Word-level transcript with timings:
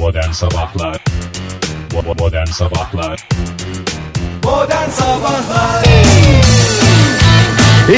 Modern 0.00 0.30
Sabahlar 0.30 1.04
Modern 2.18 2.46
Sabahlar 2.46 3.28
Modern 4.44 4.90
Sabahlar 4.90 5.84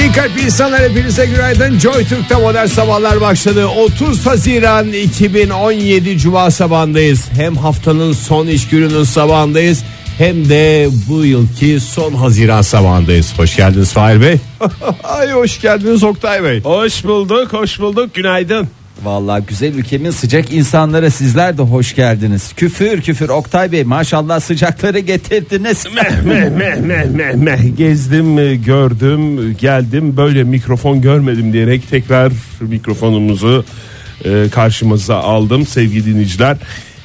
İyi 0.00 0.12
kalp 0.12 0.42
insanlar 0.44 0.80
hepinize 0.80 1.26
günaydın. 1.26 1.78
Joy 1.78 2.04
Türk'te 2.04 2.34
modern 2.34 2.66
sabahlar 2.66 3.20
başladı. 3.20 3.66
30 3.66 4.26
Haziran 4.26 4.92
2017 4.92 6.18
Cuma 6.18 6.50
sabahındayız. 6.50 7.28
Hem 7.32 7.56
haftanın 7.56 8.12
son 8.12 8.46
iş 8.46 8.68
gününün 8.68 9.04
sabahındayız. 9.04 9.84
Hem 10.18 10.48
de 10.48 10.88
bu 11.08 11.24
yılki 11.24 11.80
son 11.80 12.14
Haziran 12.14 12.62
sabahındayız. 12.62 13.38
Hoş 13.38 13.56
geldiniz 13.56 13.92
Fahir 13.92 14.20
Bey. 14.20 14.36
Ay 15.04 15.30
hoş 15.30 15.60
geldiniz 15.60 16.04
Oktay 16.04 16.44
Bey. 16.44 16.62
Hoş 16.62 17.04
bulduk, 17.04 17.52
hoş 17.52 17.80
bulduk. 17.80 18.14
Günaydın. 18.14 18.68
Vallahi 19.04 19.44
güzel 19.46 19.74
ülkemin 19.74 20.10
sıcak 20.10 20.52
insanlara 20.52 21.10
sizler 21.10 21.58
de 21.58 21.62
hoş 21.62 21.94
geldiniz. 21.94 22.52
Küfür 22.56 23.02
küfür 23.02 23.28
Oktay 23.28 23.72
Bey 23.72 23.84
maşallah 23.84 24.40
sıcakları 24.40 24.98
getirdiniz. 24.98 25.86
Meh 25.94 26.22
meh 26.24 26.48
meh 26.50 26.76
meh 26.76 27.04
meh 27.04 27.34
meh. 27.34 27.76
Gezdim, 27.76 28.62
gördüm, 28.64 29.52
geldim. 29.60 30.16
Böyle 30.16 30.44
mikrofon 30.44 31.00
görmedim 31.00 31.52
diyerek 31.52 31.90
tekrar 31.90 32.32
mikrofonumuzu 32.60 33.64
e, 34.24 34.48
karşımıza 34.50 35.16
aldım 35.16 35.66
sevgili 35.66 36.06
dinleyiciler. 36.06 36.56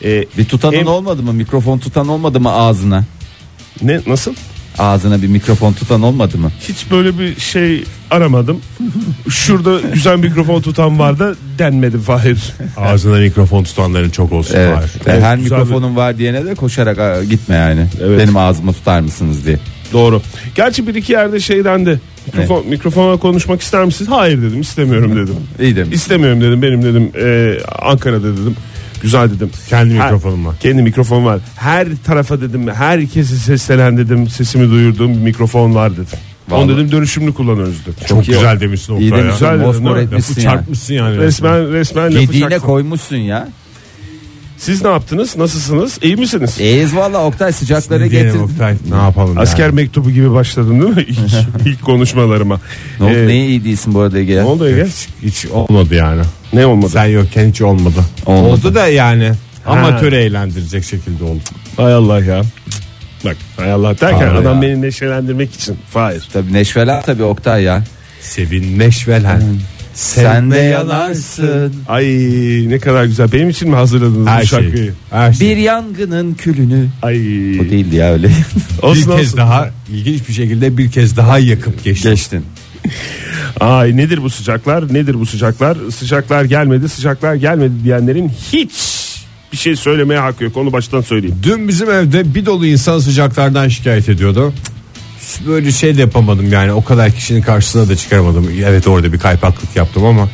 E, 0.04 0.26
Bir 0.38 0.46
tutanın 0.46 0.74
hem- 0.78 0.88
olmadı 0.88 1.24
mı? 1.24 1.34
Mikrofon 1.34 1.80
tutan 1.80 2.08
olmadı 2.08 2.40
mı 2.40 2.52
ağzına? 2.52 3.04
Ne 3.82 4.00
nasıl? 4.08 4.34
Ağzına 4.80 5.22
bir 5.22 5.28
mikrofon 5.28 5.74
tutan 5.74 6.02
olmadı 6.02 6.38
mı? 6.38 6.52
Hiç 6.62 6.92
böyle 6.92 7.20
bir 7.20 7.40
şey 7.40 7.84
aramadım. 8.12 8.62
Şurada 9.30 9.80
güzel 9.94 10.18
mikrofon 10.18 10.62
tutan 10.62 11.00
var 11.00 11.20
da 11.20 11.36
denmedi 11.60 11.98
Fahir. 12.00 12.54
Ağzına 12.78 13.18
mikrofon 13.18 13.64
tutanların 13.64 14.10
çok 14.10 14.32
olsun 14.32 14.56
Evet. 14.58 14.76
Fahir. 14.76 14.88
Ve 14.90 15.12
Evet, 15.12 15.24
her 15.24 15.38
güzel 15.38 15.58
mikrofonun 15.60 15.96
var 15.96 16.18
diyene 16.18 16.46
de 16.46 16.56
koşarak 16.56 17.00
"Aa, 17.00 17.24
gitme 17.24 17.56
yani. 17.56 17.88
Evet. 18.04 18.20
Benim 18.20 18.38
ağzıma 18.38 18.72
tutar 18.74 19.00
mısınız 19.02 19.46
diye. 19.46 19.60
Doğru. 19.94 20.22
Gerçi 20.56 20.88
bir 20.88 20.96
iki 20.96 21.12
yerde 21.12 21.40
şeyden 21.40 21.86
de 21.86 22.00
mikrofon, 22.26 22.68
mikrofona 22.68 23.18
konuşmak 23.18 23.62
ister 23.62 23.86
misiniz? 23.86 24.12
Hayır 24.12 24.42
dedim 24.42 24.62
istemiyorum 24.62 25.16
dedim. 25.16 25.36
İyi 25.62 25.76
demiş. 25.76 25.96
İstemiyorum 25.96 26.42
dedim 26.42 26.62
benim 26.62 26.84
dedim 26.84 27.12
e, 27.26 27.58
Ankara'da 27.82 28.34
dedim. 28.34 28.56
Güzel 29.02 29.30
dedim. 29.32 29.50
Kendi 29.70 29.94
Her- 29.96 30.04
mikrofonum 30.06 30.46
var. 30.46 30.56
Kendi 30.60 30.82
mikrofon 30.84 31.26
var. 31.26 31.40
Her 31.56 31.88
tarafa 32.06 32.42
dedim 32.42 32.68
herkese 32.68 33.36
seslenen 33.36 33.98
dedim 33.98 34.30
sesimi 34.30 34.70
duyurduğum 34.70 35.14
bir 35.14 35.20
mikrofon 35.22 35.76
var 35.76 35.92
dedim. 35.94 36.06
Onu 36.52 36.58
Vallahi. 36.60 36.70
dedim 36.76 36.92
dönüşümlü 36.92 37.34
kullanıyoruz 37.34 37.82
dedim. 37.82 37.94
Çok 38.08 38.28
iyi 38.28 38.32
güzel 38.32 38.60
demişsin 38.60 38.96
İyi 38.96 39.06
Oktay 39.06 39.20
ya. 39.20 39.26
demişsin. 39.26 39.46
Güzel 39.50 39.66
Mosmor 39.66 39.96
dedim, 39.96 39.96
değil 39.96 40.08
mi? 40.10 40.16
etmişsin 40.16 40.34
Lafı 40.36 40.42
ya. 40.42 40.52
çarpmışsın 40.52 40.94
yani. 40.94 41.18
Resmen 41.18 41.72
resmen 41.74 42.06
lafı 42.06 42.20
Gediğine 42.20 42.50
çaktım. 42.50 42.68
koymuşsun 42.70 43.16
ya. 43.16 43.48
Siz 44.58 44.82
ne 44.84 44.90
yaptınız? 44.90 45.38
Nasılsınız? 45.38 46.00
İyi 46.02 46.16
misiniz? 46.16 46.60
İyiyiz 46.60 46.96
valla 46.96 47.24
Oktay 47.26 47.52
sıcakları 47.54 48.04
Ne 48.04 48.12
diyelim 48.12 48.28
getirdi. 48.28 48.44
Oktay, 48.44 48.76
ne 48.90 48.96
yapalım 48.96 49.38
Asker 49.38 49.66
yani? 49.66 49.76
mektubu 49.76 50.12
gibi 50.12 50.34
başladım 50.34 50.82
değil 50.82 50.96
mi? 50.96 51.06
İlk, 51.08 51.68
ilk 51.68 51.82
konuşmalarıma. 51.84 52.60
Ne 53.00 53.06
oldu 53.06 53.14
Ee, 53.14 53.28
neye 53.28 53.48
iyi 53.48 53.64
değilsin 53.64 53.94
bu 53.94 54.00
arada 54.00 54.20
Ege? 54.20 54.36
ne 54.36 54.44
oldu 54.44 54.68
Ege? 54.70 54.86
Hiç, 54.86 55.08
hiç 55.24 55.46
olmadı 55.52 55.96
yani. 55.96 56.22
Ne 56.54 56.66
olmadı? 56.66 56.90
Sen 56.92 57.06
yokken 57.06 57.50
hiç 57.50 57.62
olmadı. 57.62 58.00
Olmadı. 58.26 58.48
Oldu 58.54 58.76
da 58.76 58.88
yani 58.88 59.32
amatör 59.66 60.14
eğlendirecek 60.14 60.84
şekilde 60.84 61.24
oldu. 61.24 61.40
Hay 61.78 61.94
Allah 61.94 62.20
ya. 62.24 62.42
Bak 63.26 63.38
hay 63.58 63.72
Allah 63.72 64.00
derken 64.02 64.28
Hay 64.28 64.38
adam 64.38 64.56
ya. 64.56 64.62
beni 64.62 64.82
neşelendirmek 64.82 65.54
için. 65.56 65.78
Hayır. 65.94 66.24
Tabii 66.34 66.54
neşveler 66.54 67.04
tabii 67.06 67.24
Oktay 67.24 67.64
ya. 67.64 67.84
Sevin 68.22 68.80
neşvelen. 68.80 69.42
Sen 69.98 70.52
de 70.52 70.58
yanarsın. 70.58 71.74
Ay 71.88 72.06
ne 72.68 72.80
kadar 72.80 73.06
güzel. 73.06 73.32
Benim 73.32 73.50
için 73.50 73.70
mi 73.70 73.76
hazırladınız 73.76 74.28
Her 74.28 74.42
bu 74.44 74.48
şey. 74.48 74.60
şarkıyı? 74.60 74.94
Her 75.10 75.34
şey. 75.34 75.50
Bir 75.50 75.58
yangının 75.58 76.34
külünü. 76.34 76.88
Ay. 77.02 77.18
O 77.60 77.64
değildi 77.64 77.96
ya 77.96 78.14
öyle. 78.14 78.30
Olsun, 78.82 79.12
bir 79.12 79.18
kez 79.18 79.26
olsun. 79.28 79.38
daha 79.38 79.70
ilginç 79.92 80.28
bir 80.28 80.34
şekilde 80.34 80.78
bir 80.78 80.92
kez 80.92 81.18
daha 81.18 81.40
yakıp 81.40 81.84
geçti. 81.84 82.10
Geçtin. 82.10 82.46
Ay 83.60 83.98
nedir 83.98 84.24
bu 84.24 84.30
sıcaklar? 84.30 84.94
Nedir 84.94 85.14
bu 85.20 85.26
sıcaklar? 85.26 85.78
Sıcaklar 85.96 86.44
gelmedi, 86.44 86.90
sıcaklar 86.90 87.36
gelmedi 87.36 87.74
diyenlerin 87.84 88.32
hiç 88.54 88.72
bir 89.52 89.58
şey 89.58 89.76
söylemeye 89.76 90.20
hakkı 90.20 90.44
yok. 90.44 90.58
Onu 90.58 90.74
baştan 90.74 91.02
söyleyeyim. 91.02 91.36
Dün 91.44 91.68
bizim 91.68 91.92
evde 91.92 92.36
bir 92.36 92.46
dolu 92.46 92.66
insan 92.66 93.00
sıcaklardan 93.00 93.68
şikayet 93.68 94.10
ediyordu. 94.10 94.54
Böyle 95.48 95.72
şey 95.72 95.98
de 95.98 96.02
yapamadım 96.02 96.52
yani 96.52 96.72
o 96.74 96.84
kadar 96.84 97.12
kişinin 97.12 97.42
karşısına 97.42 97.90
da 97.90 97.96
çıkaramadım. 97.96 98.50
Evet 98.66 98.88
orada 98.88 99.14
bir 99.14 99.20
kaypaklık 99.20 99.76
yaptım 99.76 100.06
ama 100.06 100.30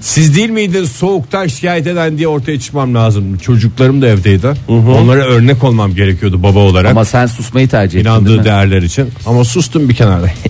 siz 0.00 0.36
değil 0.36 0.50
miydiniz 0.50 0.92
soğuktan 0.92 1.46
şikayet 1.46 1.86
eden 1.86 2.18
diye 2.18 2.28
ortaya 2.28 2.60
çıkmam 2.60 2.94
lazım. 2.94 3.38
Çocuklarım 3.38 4.02
da 4.02 4.06
evdeydi. 4.06 4.48
Onlara 4.68 5.24
örnek 5.24 5.64
olmam 5.64 5.94
gerekiyordu 5.94 6.42
baba 6.42 6.58
olarak. 6.58 6.90
Ama 6.90 7.04
sen 7.04 7.26
susmayı 7.26 7.68
tercih 7.68 8.00
ettin 8.00 8.10
değil 8.10 8.16
inandığı 8.16 8.38
mi? 8.38 8.44
değerler 8.44 8.82
için. 8.82 9.10
Ama 9.26 9.44
sustum 9.44 9.88
bir 9.88 9.94
kenarda. 9.94 10.30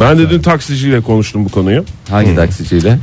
Ben 0.00 0.18
de 0.18 0.30
dün 0.30 0.42
taksiciyle 0.42 1.00
konuştum 1.00 1.44
bu 1.44 1.48
konuyu. 1.48 1.84
Hangi 2.10 2.36
taksiciyle? 2.36 2.98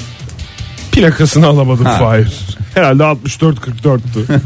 Plakasını 0.91 1.47
alamadım 1.47 1.85
Ha. 1.85 1.97
Fahir. 1.97 2.33
Herhalde 2.73 3.03
64-44'tü. 3.03 3.99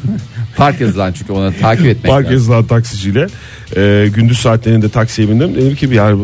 Park 0.58 0.82
yazılan 0.82 1.14
çünkü 1.14 1.34
onu 1.34 1.54
takip 1.62 1.86
etmek 1.86 2.12
Park 2.14 2.32
yazılan 2.32 2.66
taksiciyle 2.66 3.28
e, 3.76 4.08
gündüz 4.16 4.38
saatlerinde 4.40 4.90
taksiye 4.90 5.30
bindim. 5.30 5.56
Dedim 5.56 5.76
ki 5.76 5.90
yani 5.94 6.22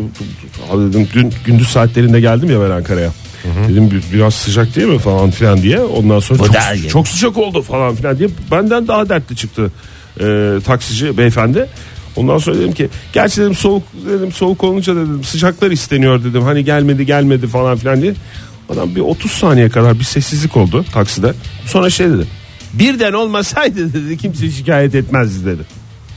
dedim, 0.72 1.08
dün 1.14 1.32
gündüz 1.44 1.68
saatlerinde 1.68 2.20
geldim 2.20 2.50
ya 2.50 2.60
ben 2.60 2.70
Ankara'ya. 2.70 3.10
Dedim 3.68 3.90
"Bir- 3.90 4.16
biraz 4.18 4.34
sıcak 4.34 4.76
değil 4.76 4.88
mi 4.88 4.98
falan 4.98 5.30
filan 5.30 5.62
diye. 5.62 5.80
Ondan 5.80 6.18
sonra 6.20 6.38
çok, 6.38 6.54
çok 6.88 7.08
sıcak 7.08 7.36
oldu 7.38 7.62
falan 7.62 7.94
filan 7.94 8.18
diye 8.18 8.28
benden 8.50 8.88
daha 8.88 9.08
dertli 9.08 9.36
çıktı 9.36 9.72
e, 10.20 10.56
taksici 10.64 11.18
beyefendi. 11.18 11.66
Ondan 12.16 12.38
sonra 12.38 12.58
dedim 12.58 12.72
ki 12.72 12.88
gerçi 13.12 13.40
dedim 13.40 13.54
soğuk 13.54 13.82
dedim 14.10 14.32
soğuk 14.32 14.64
olunca 14.64 14.96
dedim 14.96 15.24
sıcaklar 15.24 15.70
isteniyor 15.70 16.24
dedim. 16.24 16.42
Hani 16.42 16.64
gelmedi 16.64 17.06
gelmedi 17.06 17.46
falan 17.46 17.76
filan 17.76 18.02
diye. 18.02 18.14
Adam 18.70 18.96
bir 18.96 19.00
30 19.00 19.30
saniye 19.30 19.68
kadar 19.68 19.98
bir 19.98 20.04
sessizlik 20.04 20.56
oldu 20.56 20.84
takside. 20.92 21.32
Sonra 21.66 21.90
şey 21.90 22.08
dedi. 22.10 22.26
Birden 22.74 23.12
olmasaydı 23.12 23.92
dedi 23.94 24.16
kimse 24.18 24.50
şikayet 24.50 24.94
etmezdi 24.94 25.46
dedi. 25.46 25.62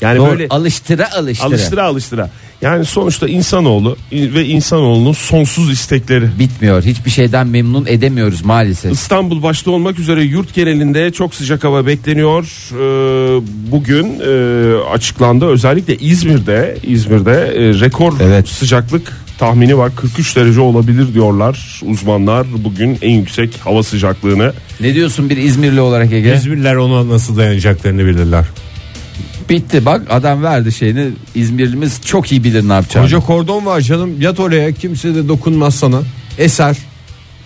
Yani 0.01 0.17
Doğru, 0.17 0.31
böyle 0.31 0.47
alıştıra 0.49 1.11
alıştıra. 1.13 1.47
alıştıra 1.47 1.83
alıştıra. 1.83 2.29
Yani 2.61 2.85
sonuçta 2.85 3.27
insanoğlu 3.27 3.97
ve 4.11 4.45
insanoğlunun 4.45 5.11
sonsuz 5.11 5.71
istekleri. 5.71 6.29
Bitmiyor. 6.39 6.83
Hiçbir 6.83 7.11
şeyden 7.11 7.47
memnun 7.47 7.85
edemiyoruz 7.85 8.45
maalesef. 8.45 8.91
İstanbul 8.91 9.43
başta 9.43 9.71
olmak 9.71 9.99
üzere 9.99 10.23
yurt 10.23 10.53
genelinde 10.53 11.11
çok 11.11 11.35
sıcak 11.35 11.63
hava 11.63 11.85
bekleniyor. 11.85 12.43
Ee, 12.71 13.41
bugün 13.71 14.19
e, 14.19 14.75
açıklandı. 14.91 15.45
Özellikle 15.45 15.97
İzmir'de 15.97 16.77
İzmir'de 16.83 17.31
e, 17.31 17.79
rekor 17.79 18.13
Evet. 18.21 18.47
sıcaklık 18.47 19.23
tahmini 19.37 19.77
var. 19.77 19.91
43 19.95 20.35
derece 20.35 20.59
olabilir 20.59 21.13
diyorlar 21.13 21.81
uzmanlar. 21.85 22.47
Bugün 22.63 22.97
en 23.01 23.11
yüksek 23.11 23.59
hava 23.63 23.83
sıcaklığını. 23.83 24.53
Ne 24.79 24.93
diyorsun 24.95 25.29
bir 25.29 25.37
İzmirli 25.37 25.81
olarak 25.81 26.13
Ege? 26.13 26.35
İzmirliler 26.35 26.75
ona 26.75 27.09
nasıl 27.09 27.37
dayanacaklarını 27.37 28.05
bilirler. 28.05 28.45
Bitti 29.53 29.85
bak 29.85 30.01
adam 30.09 30.43
verdi 30.43 30.71
şeyini. 30.71 31.11
İzmirlimiz 31.35 32.01
çok 32.05 32.31
iyi 32.31 32.43
bilir 32.43 32.69
ne 32.69 32.73
yapacağını. 32.73 33.05
Koca 33.05 33.19
kordon 33.19 33.65
var 33.65 33.81
canım 33.81 34.21
yat 34.21 34.39
oraya 34.39 34.71
kimse 34.71 35.15
de 35.15 35.27
dokunmaz 35.27 35.75
sana. 35.75 36.01
Eser 36.37 36.77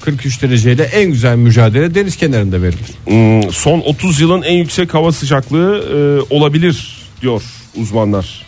43 0.02 0.42
dereceyle 0.42 0.84
en 0.84 1.12
güzel 1.12 1.36
mücadele 1.36 1.96
deniz 1.96 2.16
kenarında 2.16 2.62
verilir. 2.62 2.86
Hmm, 3.06 3.52
son 3.52 3.80
30 3.80 4.20
yılın 4.20 4.42
en 4.42 4.54
yüksek 4.54 4.94
hava 4.94 5.12
sıcaklığı 5.12 5.84
e, 6.30 6.36
olabilir 6.36 6.98
diyor 7.22 7.44
uzmanlar. 7.76 8.47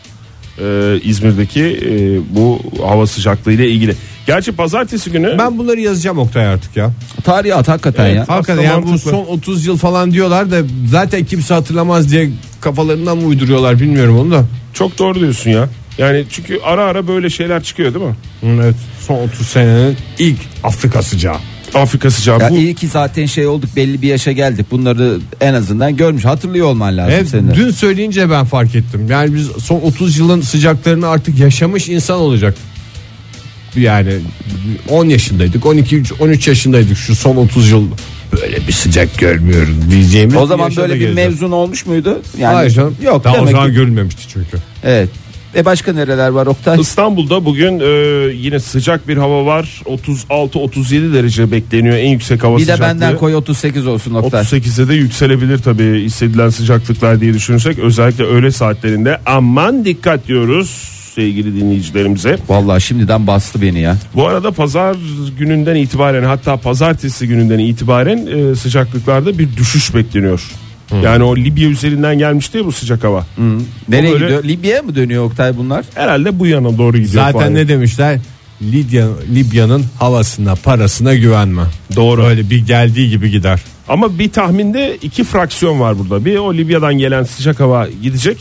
E, 0.63 0.99
İzmir'deki 1.03 1.61
e, 1.63 2.19
bu 2.35 2.59
hava 2.87 3.07
sıcaklığı 3.07 3.51
ile 3.53 3.69
ilgili. 3.69 3.95
Gerçi 4.27 4.51
pazartesi 4.51 5.11
günü 5.11 5.35
Ben 5.37 5.57
bunları 5.57 5.79
yazacağım 5.81 6.19
Oktay 6.19 6.47
artık 6.47 6.77
ya. 6.77 6.91
Tarihi 7.23 7.55
at 7.55 7.67
hakikaten 7.67 8.05
Evet. 8.05 8.15
ya. 8.17 8.25
Hakikaten 8.27 8.63
yani 8.63 8.83
bu 8.83 8.87
mantıklı. 8.89 9.11
son 9.11 9.25
30 9.25 9.65
yıl 9.65 9.77
falan 9.77 10.11
diyorlar 10.11 10.51
da 10.51 10.57
zaten 10.87 11.25
kimse 11.25 11.53
hatırlamaz 11.53 12.11
diye 12.11 12.29
kafalarından 12.61 13.17
mı 13.17 13.27
uyduruyorlar 13.27 13.79
bilmiyorum 13.79 14.19
onu 14.19 14.31
da. 14.31 14.45
çok 14.73 14.97
doğru 14.99 15.19
diyorsun 15.19 15.49
ya. 15.49 15.69
Yani 15.97 16.25
çünkü 16.29 16.59
ara 16.63 16.83
ara 16.83 17.07
böyle 17.07 17.29
şeyler 17.29 17.63
çıkıyor 17.63 17.93
değil 17.93 18.05
mi? 18.05 18.15
Evet 18.43 18.75
son 19.07 19.15
30 19.15 19.47
senenin 19.47 19.97
ilk 20.19 20.37
Afrika 20.63 21.01
sıcağı. 21.03 21.35
Afrika 21.73 22.11
sıcağı. 22.11 22.39
Ya 22.39 22.49
bu 22.49 22.57
iyi 22.57 22.75
ki 22.75 22.87
zaten 22.87 23.25
şey 23.25 23.47
olduk 23.47 23.69
belli 23.75 24.01
bir 24.01 24.07
yaşa 24.07 24.31
geldik. 24.31 24.65
Bunları 24.71 25.17
en 25.41 25.53
azından 25.53 25.95
görmüş 25.97 26.25
hatırlıyor 26.25 26.67
olman 26.67 26.97
lazım 26.97 27.13
Evet, 27.17 27.27
senin. 27.29 27.53
dün 27.55 27.71
söyleyince 27.71 28.29
ben 28.29 28.45
fark 28.45 28.75
ettim. 28.75 29.07
Yani 29.09 29.35
biz 29.35 29.47
son 29.47 29.79
30 29.81 30.17
yılın 30.17 30.41
sıcaklarını 30.41 31.07
artık 31.07 31.39
yaşamış 31.39 31.89
insan 31.89 32.17
olacak. 32.19 32.55
Yani 33.75 34.13
10 34.89 35.05
yaşındaydık, 35.09 35.65
12 35.65 36.03
13 36.19 36.47
yaşındaydık 36.47 36.97
şu 36.97 37.15
son 37.15 37.35
30 37.35 37.69
yıl 37.71 37.87
böyle 38.41 38.67
bir 38.67 38.71
sıcak 38.73 39.17
görmüyoruz 39.17 39.91
diyeceğimiz. 39.91 40.35
O 40.35 40.45
zaman 40.45 40.75
böyle 40.75 40.93
bir 40.93 40.99
geleceğiz. 40.99 41.15
mevzun 41.29 41.51
olmuş 41.51 41.85
muydu? 41.85 42.21
Yani 42.39 42.53
Hayır 42.55 42.71
canım. 42.71 42.95
Yok 43.03 43.23
Daha 43.23 43.41
o 43.41 43.45
zaman 43.47 43.67
ki- 43.67 43.73
görülmemişti 43.73 44.21
çünkü. 44.33 44.57
Evet. 44.83 45.09
E 45.55 45.65
başka 45.65 45.93
nereler 45.93 46.29
var 46.29 46.47
Oktay? 46.47 46.81
İstanbul'da 46.81 47.45
bugün 47.45 47.79
e, 47.79 47.85
yine 48.33 48.59
sıcak 48.59 49.07
bir 49.07 49.17
hava 49.17 49.45
var. 49.45 49.81
36-37 49.85 51.13
derece 51.13 51.51
bekleniyor 51.51 51.95
en 51.97 52.09
yüksek 52.09 52.43
hava 52.43 52.55
Bir 52.55 52.61
de 52.61 52.65
sıcaklığı. 52.65 52.83
benden 52.83 53.17
koy 53.17 53.35
38 53.35 53.87
olsun 53.87 54.13
Oktay. 54.13 54.41
38'e 54.43 54.87
de 54.87 54.93
yükselebilir 54.93 55.57
tabii 55.57 56.03
hissedilen 56.03 56.49
sıcaklıklar 56.49 57.21
diye 57.21 57.33
düşünürsek 57.33 57.79
özellikle 57.79 58.23
öğle 58.23 58.51
saatlerinde 58.51 59.19
aman 59.25 59.85
dikkat 59.85 60.27
diyoruz 60.27 60.69
sevgili 61.15 61.55
dinleyicilerimize. 61.61 62.37
Vallahi 62.49 62.81
şimdiden 62.81 63.27
bastı 63.27 63.61
beni 63.61 63.79
ya. 63.81 63.97
Bu 64.15 64.27
arada 64.27 64.51
pazar 64.51 64.95
gününden 65.39 65.75
itibaren 65.75 66.23
hatta 66.23 66.57
pazartesi 66.57 67.27
gününden 67.27 67.59
itibaren 67.59 68.27
e, 68.27 68.55
sıcaklıklarda 68.55 69.39
bir 69.39 69.57
düşüş 69.57 69.95
bekleniyor. 69.95 70.41
Yani 71.03 71.23
o 71.23 71.35
Libya 71.35 71.69
üzerinden 71.69 72.17
gelmişti 72.17 72.57
ya 72.57 72.65
bu 72.65 72.71
sıcak 72.71 73.03
hava. 73.03 73.25
Nereye 73.89 74.13
böyle- 74.13 74.25
gidiyor? 74.25 74.43
Libya'ya 74.43 74.81
mı 74.81 74.95
dönüyor 74.95 75.23
Oktay 75.23 75.57
bunlar? 75.57 75.85
Herhalde 75.95 76.39
bu 76.39 76.47
yana 76.47 76.77
doğru 76.77 76.97
gidiyor. 76.97 77.13
Zaten 77.25 77.39
Fahir. 77.39 77.53
ne 77.53 77.67
demişler? 77.67 78.19
Libya 78.61 79.07
Libya'nın 79.35 79.85
havasına, 79.99 80.55
parasına 80.55 81.15
güvenme. 81.15 81.61
Doğru. 81.95 82.23
Öyle 82.23 82.49
bir 82.49 82.65
geldiği 82.65 83.09
gibi 83.09 83.31
gider. 83.31 83.59
Ama 83.87 84.19
bir 84.19 84.31
tahminde 84.31 84.97
iki 85.01 85.23
fraksiyon 85.23 85.79
var 85.79 85.99
burada. 85.99 86.25
Bir 86.25 86.37
o 86.37 86.53
Libya'dan 86.53 86.93
gelen 86.93 87.23
sıcak 87.23 87.59
hava 87.59 87.87
gidecek. 88.01 88.37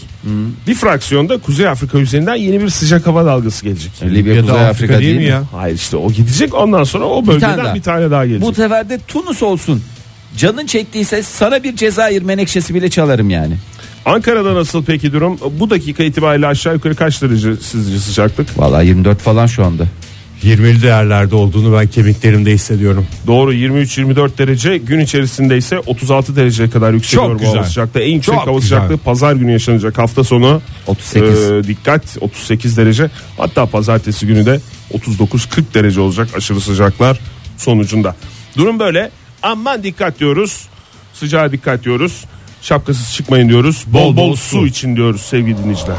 Bir 0.67 0.75
fraksiyonda 0.75 1.39
Kuzey 1.39 1.69
Afrika 1.69 1.99
üzerinden 1.99 2.35
yeni 2.35 2.61
bir 2.61 2.69
sıcak 2.69 3.07
hava 3.07 3.27
dalgası 3.27 3.65
gelecek. 3.65 3.93
Libya 4.03 4.13
Libya'da 4.13 4.53
Kuzey 4.53 4.67
Afrika, 4.67 4.99
değil 4.99 5.17
mi 5.17 5.25
ya? 5.25 5.43
Hayır 5.53 5.75
işte 5.77 5.97
o 5.97 6.13
gidecek 6.13 6.55
ondan 6.55 6.85
sonra 6.85 7.05
o 7.05 7.27
bölgeden 7.27 7.75
bir 7.75 7.83
tane 7.83 8.03
daha. 8.03 8.11
daha, 8.11 8.27
gelecek. 8.27 8.49
Bu 8.49 8.55
sefer 8.55 8.91
de 8.91 8.99
Tunus 9.09 9.43
olsun. 9.43 9.83
Canın 10.39 10.67
çektiyse 10.67 11.23
sana 11.23 11.63
bir 11.65 11.77
Cezayir 11.77 12.23
menekşesi 12.23 12.75
bile 12.75 12.91
çalarım 12.91 13.31
yani. 13.31 13.55
Ankara'da 14.05 14.55
nasıl 14.55 14.85
peki 14.85 15.13
durum? 15.13 15.39
Bu 15.61 15.71
dakika 15.71 16.03
itibariyle 16.03 16.47
aşağı 16.47 16.75
yukarı 16.75 16.95
kaç 16.95 17.23
derece 17.23 17.57
sizce 17.57 17.99
sıcaklık? 17.99 18.59
Vallahi 18.59 18.87
24 18.87 19.19
falan 19.19 19.47
şu 19.47 19.65
anda. 19.65 19.85
20'li 20.43 20.83
değerlerde 20.83 21.35
olduğunu 21.35 21.77
ben 21.81 21.87
kemiklerimde 21.87 22.53
hissediyorum. 22.53 23.07
Doğru 23.27 23.55
23-24 23.55 24.39
derece 24.39 24.77
gün 24.79 25.01
içerisinde 25.01 25.57
ise 25.57 25.79
36 25.79 26.37
dereceye 26.37 26.71
kadar 26.71 26.93
yükseliyor 26.93 27.29
Çok 27.31 27.41
bu 27.41 27.45
hava 27.45 27.53
güzel. 27.53 27.69
sıcaklığı. 27.69 28.01
En 28.01 28.13
yüksek 28.13 28.35
Çok 28.35 28.47
hava 28.47 28.59
güzel. 28.59 28.79
sıcaklığı 28.79 28.99
pazar 28.99 29.33
günü 29.33 29.53
yaşanacak 29.53 29.99
hafta 29.99 30.25
sonu. 30.25 30.63
38. 30.87 31.51
Ee, 31.51 31.65
dikkat 31.65 32.03
38 32.21 32.77
derece 32.77 33.11
hatta 33.39 33.67
pazartesi 33.67 34.27
günü 34.27 34.47
de 34.47 34.61
39-40 34.95 35.63
derece 35.75 36.01
olacak 36.01 36.29
aşırı 36.37 36.61
sıcaklar 36.61 37.21
sonucunda. 37.57 38.17
Durum 38.57 38.79
böyle 38.79 39.11
aman 39.43 39.83
dikkat 39.83 40.21
diyoruz 40.21 40.69
sıcağa 41.15 41.53
dikkat 41.53 41.85
diyoruz 41.85 42.25
şapkasız 42.63 43.15
çıkmayın 43.15 43.49
diyoruz 43.49 43.85
bol 43.87 44.17
bol, 44.17 44.37
su 44.37 44.67
için 44.67 44.97
diyoruz 44.97 45.23
sevgili 45.23 45.59
dinleyiciler. 45.59 45.97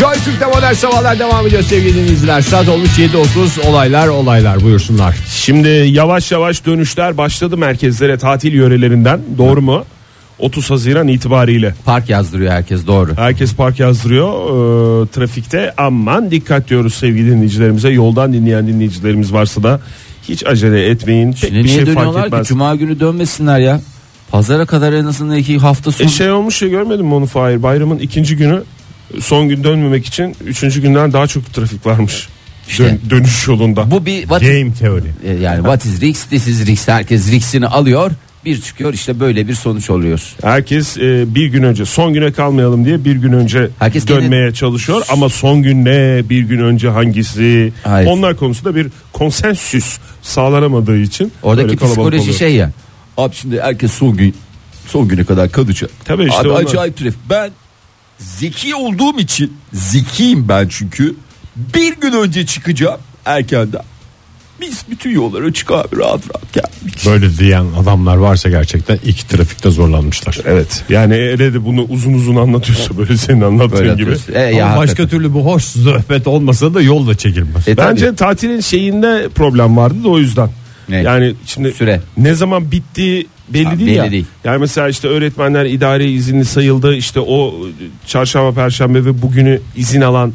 Joy 0.00 0.14
Türk'te 0.24 0.46
modern 0.46 0.72
sabahlar 0.72 1.18
devam 1.18 1.46
ediyor 1.46 1.62
sevgili 1.62 1.94
dinleyiciler. 1.94 2.40
Saat 2.40 2.68
olmuş 2.68 2.98
7.30 2.98 3.68
olaylar 3.68 4.08
olaylar 4.08 4.60
buyursunlar. 4.60 5.16
Şimdi 5.28 5.68
yavaş 5.68 6.32
yavaş 6.32 6.66
dönüşler 6.66 7.16
başladı 7.16 7.56
merkezlere 7.56 8.18
tatil 8.18 8.52
yörelerinden 8.52 9.20
doğru 9.38 9.62
mu? 9.62 9.84
30 10.40 10.70
Haziran 10.70 11.08
itibariyle. 11.08 11.74
Park 11.84 12.08
yazdırıyor 12.08 12.52
herkes 12.52 12.86
doğru. 12.86 13.16
Herkes 13.16 13.54
park 13.54 13.80
yazdırıyor 13.80 14.30
ee, 14.32 15.08
trafikte 15.10 15.74
aman 15.76 16.30
dikkat 16.30 16.68
diyoruz 16.68 16.94
sevgili 16.94 17.30
dinleyicilerimize 17.30 17.88
yoldan 17.90 18.32
dinleyen 18.32 18.66
dinleyicilerimiz 18.66 19.32
varsa 19.32 19.62
da 19.62 19.80
hiç 20.28 20.46
acele 20.46 20.86
etmeyin 20.90 21.30
pek 21.32 21.38
Şimdi 21.40 21.54
bir 21.58 21.64
niye 21.64 21.74
şey 21.76 21.84
fark 21.84 21.96
dönüyorlar 21.96 22.22
ki? 22.22 22.26
etmez. 22.28 22.46
Cuma 22.48 22.74
günü 22.74 23.00
dönmesinler 23.00 23.58
ya. 23.58 23.80
Pazara 24.30 24.66
kadar 24.66 24.92
en 24.92 25.04
azından 25.04 25.36
iki 25.36 25.58
hafta 25.58 25.92
sonra. 25.92 26.08
E 26.08 26.12
şey 26.12 26.30
olmuş 26.30 26.62
ya 26.62 26.68
görmedin 26.68 27.06
mi 27.06 27.14
onu 27.14 27.26
Fahir 27.26 27.62
bayramın 27.62 27.98
ikinci 27.98 28.36
günü 28.36 28.62
son 29.20 29.48
gün 29.48 29.64
dönmemek 29.64 30.06
için 30.06 30.36
üçüncü 30.46 30.82
günden 30.82 31.12
daha 31.12 31.26
çok 31.26 31.52
trafik 31.54 31.86
varmış. 31.86 32.28
İşte. 32.68 32.84
Dön- 32.84 33.00
dönüş 33.10 33.48
yolunda. 33.48 33.90
Bu 33.90 34.06
bir 34.06 34.20
what 34.20 34.42
is- 34.42 34.46
Game 34.62 34.72
teori. 34.74 35.06
e, 35.24 35.32
yani 35.32 35.56
what 35.56 35.84
is 35.84 36.00
risk 36.00 36.30
this 36.30 36.46
is 36.48 36.66
risk 36.66 36.88
herkes 36.88 37.30
riskini 37.32 37.66
alıyor 37.66 38.10
bir 38.44 38.60
çıkıyor 38.60 38.92
işte 38.94 39.20
böyle 39.20 39.48
bir 39.48 39.54
sonuç 39.54 39.90
oluyor. 39.90 40.22
Herkes 40.42 40.96
e, 40.98 41.34
bir 41.34 41.46
gün 41.46 41.62
önce 41.62 41.84
son 41.84 42.14
güne 42.14 42.32
kalmayalım 42.32 42.84
diye 42.84 43.04
bir 43.04 43.16
gün 43.16 43.32
önce 43.32 43.68
Herkes 43.78 44.08
dönmeye 44.08 44.52
çalışıyor 44.52 45.02
ama 45.12 45.28
son 45.28 45.62
gün 45.62 45.84
ne 45.84 46.22
bir 46.30 46.42
gün 46.42 46.58
önce 46.60 46.88
hangisi 46.88 47.72
Evet. 47.88 48.08
onlar 48.08 48.36
konusunda 48.36 48.74
bir 48.74 48.86
konsensüs 49.12 49.98
sağlanamadığı 50.22 50.98
için 50.98 51.32
Oradaki 51.42 51.76
psikoloji 51.76 52.20
oluyor. 52.20 52.34
şey 52.34 52.54
ya. 52.54 52.70
Abi 53.16 53.34
şimdi 53.34 53.60
herkes 53.60 53.92
son 53.92 54.16
gün 54.16 54.34
son 54.86 55.08
güne 55.08 55.24
kadar 55.24 55.52
kalacak. 55.52 55.90
Tabii 56.04 56.24
işte 56.24 56.40
Abi 56.40 56.48
onlar. 56.48 56.62
acayip 56.62 56.96
trafik. 56.96 57.20
Ben 57.30 57.50
zeki 58.18 58.74
olduğum 58.74 59.18
için 59.20 59.52
zekiyim 59.72 60.48
ben 60.48 60.68
çünkü. 60.68 61.14
Bir 61.56 61.96
gün 62.00 62.12
önce 62.12 62.46
çıkacağım 62.46 63.00
erkenden. 63.24 63.82
Biz 64.60 64.84
bütün 64.90 65.10
yollara 65.10 65.44
açık 65.46 65.70
abi 65.70 65.96
rahat 65.96 66.20
rahat 66.30 66.52
geldik. 66.52 67.06
Böyle 67.06 67.38
diyen 67.38 67.64
adamlar 67.82 68.16
varsa 68.16 68.48
gerçekten 68.48 68.98
iki 69.06 69.28
trafikte 69.28 69.70
zorlanmışlar. 69.70 70.38
Evet 70.46 70.84
yani 70.88 71.14
hele 71.14 71.52
de 71.54 71.64
bunu 71.64 71.82
uzun 71.82 72.12
uzun 72.14 72.36
anlatıyorsa 72.36 72.98
böyle 72.98 73.16
senin 73.16 73.40
anlattığın 73.40 73.72
Böyle 73.78 73.88
gibi. 73.94 74.02
atıyorsun. 74.02 74.34
E, 74.34 74.38
ya 74.40 74.66
Ama 74.66 74.76
başka 74.76 74.90
hakikaten. 74.90 75.08
türlü 75.08 75.34
bu 75.34 75.44
hoş 75.44 75.64
sohbet 75.64 76.26
olmasa 76.26 76.74
da 76.74 76.82
yol 76.82 77.06
da 77.06 77.14
çekilmez. 77.14 77.68
E, 77.68 77.74
tabii. 77.74 77.90
Bence 77.90 78.14
tatilin 78.14 78.60
şeyinde 78.60 79.28
problem 79.34 79.76
vardı 79.76 80.04
da 80.04 80.08
o 80.08 80.18
yüzden. 80.18 80.50
Ne? 80.88 81.02
Yani 81.02 81.34
şimdi 81.46 81.72
Süre. 81.72 82.00
ne 82.16 82.34
zaman 82.34 82.70
bittiği 82.72 83.26
belli 83.48 83.64
Ha, 83.64 83.78
değil 83.78 83.86
belli 83.90 83.96
ya. 83.96 84.10
değil. 84.10 84.24
Yani 84.44 84.58
mesela 84.58 84.88
işte 84.88 85.08
öğretmenler 85.08 85.64
idari 85.64 86.10
izinli 86.12 86.44
sayıldı. 86.44 86.94
İşte 86.94 87.20
o 87.20 87.54
çarşamba 88.06 88.52
perşembe 88.52 89.04
ve 89.04 89.22
bugünü 89.22 89.60
izin 89.76 90.00
alan 90.00 90.32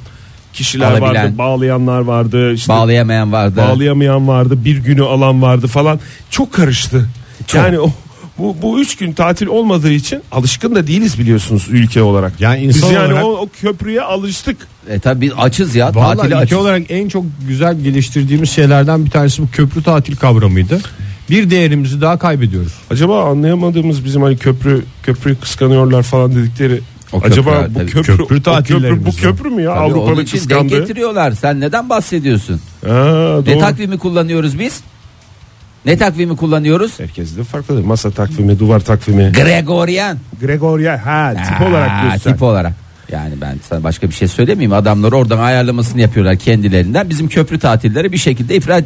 kişiler 0.56 0.92
Alabilen. 0.92 1.16
vardı, 1.26 1.38
bağlayanlar 1.38 2.00
vardı, 2.00 2.54
işte 2.54 2.74
Bağlayamayan 2.74 3.32
vardı. 3.32 3.58
bağlayamayan 3.58 4.28
vardı, 4.28 4.66
bir 4.66 4.78
günü 4.78 5.04
alan 5.04 5.42
vardı 5.42 5.68
falan. 5.68 6.00
Çok 6.30 6.54
karıştı. 6.54 7.10
Yani 7.54 7.80
o 7.80 7.90
bu 8.38 8.56
bu 8.62 8.80
üç 8.80 8.98
gün 8.98 9.14
tatil 9.14 9.48
olmadığı 9.48 9.92
için 9.92 10.22
alışkın 10.32 10.76
da 10.76 10.88
değiliz 10.88 11.20
biliyorsunuz 11.20 11.68
ülke 11.70 12.02
olarak. 12.02 12.42
Yani 12.42 12.68
Biz 12.68 12.78
insan 12.78 12.92
yani 12.92 13.14
olarak- 13.14 13.24
o, 13.26 13.28
o 13.38 13.50
köprüye 13.62 14.02
alıştık. 14.02 14.58
E 14.90 15.00
tabi 15.00 15.22
biz 15.22 15.32
açız 15.38 15.76
ya. 15.76 15.92
Vallahi 15.96 16.16
tatili 16.18 16.28
ülke 16.34 16.38
açız. 16.38 16.58
olarak 16.58 16.82
en 16.90 17.08
çok 17.10 17.26
güzel 17.48 17.80
geliştirdiğimiz 17.80 18.50
şeylerden 18.52 19.06
bir 19.06 19.10
tanesi 19.10 19.42
bu 19.42 19.48
köprü 19.52 19.84
tatil 19.84 20.16
kavramıydı. 20.16 20.80
Bir 21.30 21.50
değerimizi 21.50 22.02
daha 22.02 22.18
kaybediyoruz. 22.20 22.74
Acaba 22.92 23.24
anlayamadığımız 23.32 24.06
bizim 24.06 24.22
hani 24.22 24.38
köprü 24.38 24.84
köprüyü 25.04 25.36
kıskanıyorlar 25.36 26.04
falan 26.04 26.36
dedikleri 26.36 26.80
O 27.16 27.20
köprü, 27.20 27.34
acaba 27.34 27.68
bu 27.70 27.80
köprü, 27.80 28.02
Köprü 28.18 28.52
o 28.52 28.64
köprü 28.64 29.06
bu 29.06 29.12
köprü 29.12 29.50
mü 29.50 29.62
ya 29.62 29.74
Tabii 29.74 29.80
Avrupa'nın 29.84 30.22
için 30.24 30.38
denk 30.38 30.50
kıskandığı? 30.50 30.80
getiriyorlar. 30.80 31.32
Sen 31.32 31.60
neden 31.60 31.90
bahsediyorsun? 31.90 32.62
Ha, 32.88 33.38
Ne 33.46 33.60
takvimi 33.60 33.98
kullanıyoruz 33.98 34.60
biz? 34.60 34.82
Ne 35.86 35.98
takvimi 35.98 36.36
kullanıyoruz? 36.38 37.00
Herkes 37.00 37.38
de 37.38 37.44
farklıdır. 37.44 37.84
Masa 37.84 38.12
takvimi, 38.12 38.60
duvar 38.60 38.80
takvimi. 38.80 39.32
Gregorian. 39.32 40.18
Gregorian 40.42 40.98
ha 40.98 41.34
tip 41.48 41.62
Aa, 41.62 41.70
olarak 41.70 42.02
diyorsun. 42.02 42.32
Tip 42.32 42.44
olarak. 42.44 42.74
Yani 43.12 43.34
ben 43.42 43.56
sana 43.70 43.84
başka 43.84 44.08
bir 44.10 44.14
şey 44.14 44.28
söylemeyeyim. 44.28 44.74
Adamlar 44.74 45.12
oradan 45.12 45.40
ayarlamasını 45.40 46.02
yapıyorlar 46.02 46.38
kendilerinden. 46.38 47.10
Bizim 47.10 47.28
köprü 47.28 47.60
tatilleri 47.60 48.12
bir 48.12 48.18
şekilde 48.18 48.56
ifrat, 48.56 48.84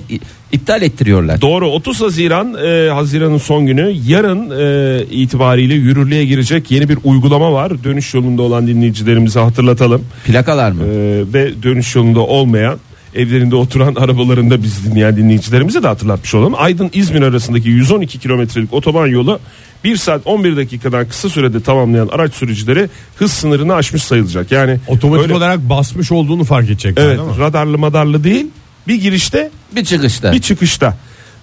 iptal 0.52 0.82
ettiriyorlar. 0.82 1.42
Doğru 1.42 1.70
30 1.70 2.02
Haziran 2.02 2.54
e, 2.54 2.90
Haziran'ın 2.90 3.38
son 3.38 3.66
günü 3.66 3.94
yarın 4.08 4.52
e, 4.60 5.04
itibariyle 5.06 5.74
yürürlüğe 5.74 6.26
girecek 6.26 6.72
yeni 6.72 6.90
bir 6.90 6.98
uygulama 7.04 7.54
var. 7.54 7.84
Dönüş 7.84 8.14
yolunda 8.14 8.42
olan 8.42 8.68
dinleyicilerimize 8.68 9.40
hatırlatalım. 9.40 10.06
Plakalar 10.26 10.72
mı? 10.72 10.84
E, 10.84 11.24
ve 11.34 11.64
dönüş 11.64 11.96
yolunda 11.96 12.20
olmayan 12.20 12.80
evlerinde 13.16 13.56
oturan 13.56 13.96
arabalarında 14.04 14.63
biz 14.63 14.86
dinleyen 14.86 15.18
dinleyicilerimize 15.18 15.84
de 15.84 15.88
hatırlatmış 15.88 16.36
olalım. 16.36 16.54
Aydın 16.58 16.89
İzmir 16.94 17.22
arasındaki 17.22 17.70
112 17.70 18.20
kilometrelik 18.20 18.74
otoban 18.74 19.08
yolu 19.08 19.39
1 19.84 19.98
saat 19.98 20.22
11 20.25 20.58
dakikadan 20.58 21.08
kısa 21.10 21.30
sürede 21.30 21.62
tamamlayan 21.62 22.08
araç 22.08 22.34
sürücüleri 22.34 22.89
hız 23.16 23.34
sınırını 23.34 23.74
aşmış 23.75 24.04
sayılacak. 24.04 24.51
Yani 24.51 24.78
Otomatik 24.88 25.24
öyle- 25.24 25.34
olarak 25.36 25.60
basmış 25.70 26.12
olduğunu 26.12 26.44
fark 26.44 26.66
edecekler 26.70 27.04
evet 27.06 27.20
değil 27.20 27.30
mi? 27.30 27.39
radarlı 27.39 27.78
madarlı 27.78 28.24
değil 28.24 28.46
bir 28.88 28.96
girişte 28.96 29.51
Bir 29.75 29.86
çıkışta. 29.86 30.32
bir 30.34 30.42
çıkışta. 30.42 30.98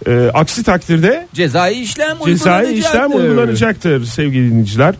E, 0.06 0.30
aksi 0.34 0.62
takdirde 0.62 1.26
Cezai 1.34 1.74
işlem 1.80 2.16
Cezai 2.26 2.64
uygulanacaktır. 2.66 2.78
işlem 2.78 3.14
uygulanacaktır 3.16 4.04
sevgili 4.04 4.50
dinleyiciler. 4.50 4.94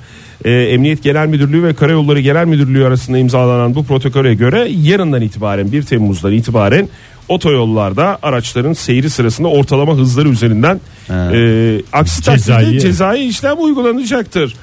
Ee, 0.46 0.50
Emniyet 0.50 1.02
Genel 1.02 1.26
Müdürlüğü 1.26 1.62
ve 1.62 1.74
Karayolları 1.74 2.20
Genel 2.20 2.44
Müdürlüğü 2.46 2.84
arasında 2.86 3.18
imzalanan 3.18 3.74
bu 3.74 3.84
protokole 3.84 4.34
göre 4.34 4.68
yarından 4.82 5.22
itibaren 5.22 5.72
1 5.72 5.82
Temmuz'dan 5.82 6.32
itibaren 6.32 6.88
otoyollarda 7.28 8.18
araçların 8.22 8.72
seyri 8.72 9.10
sırasında 9.10 9.48
ortalama 9.48 9.94
hızları 9.96 10.28
üzerinden 10.28 10.80
e, 11.10 11.80
aksi 11.92 12.22
Cezai. 12.22 12.62
takdirde 12.64 12.80
cezai 12.80 13.24
işlem 13.24 13.56
uygulanacaktır 13.64 14.54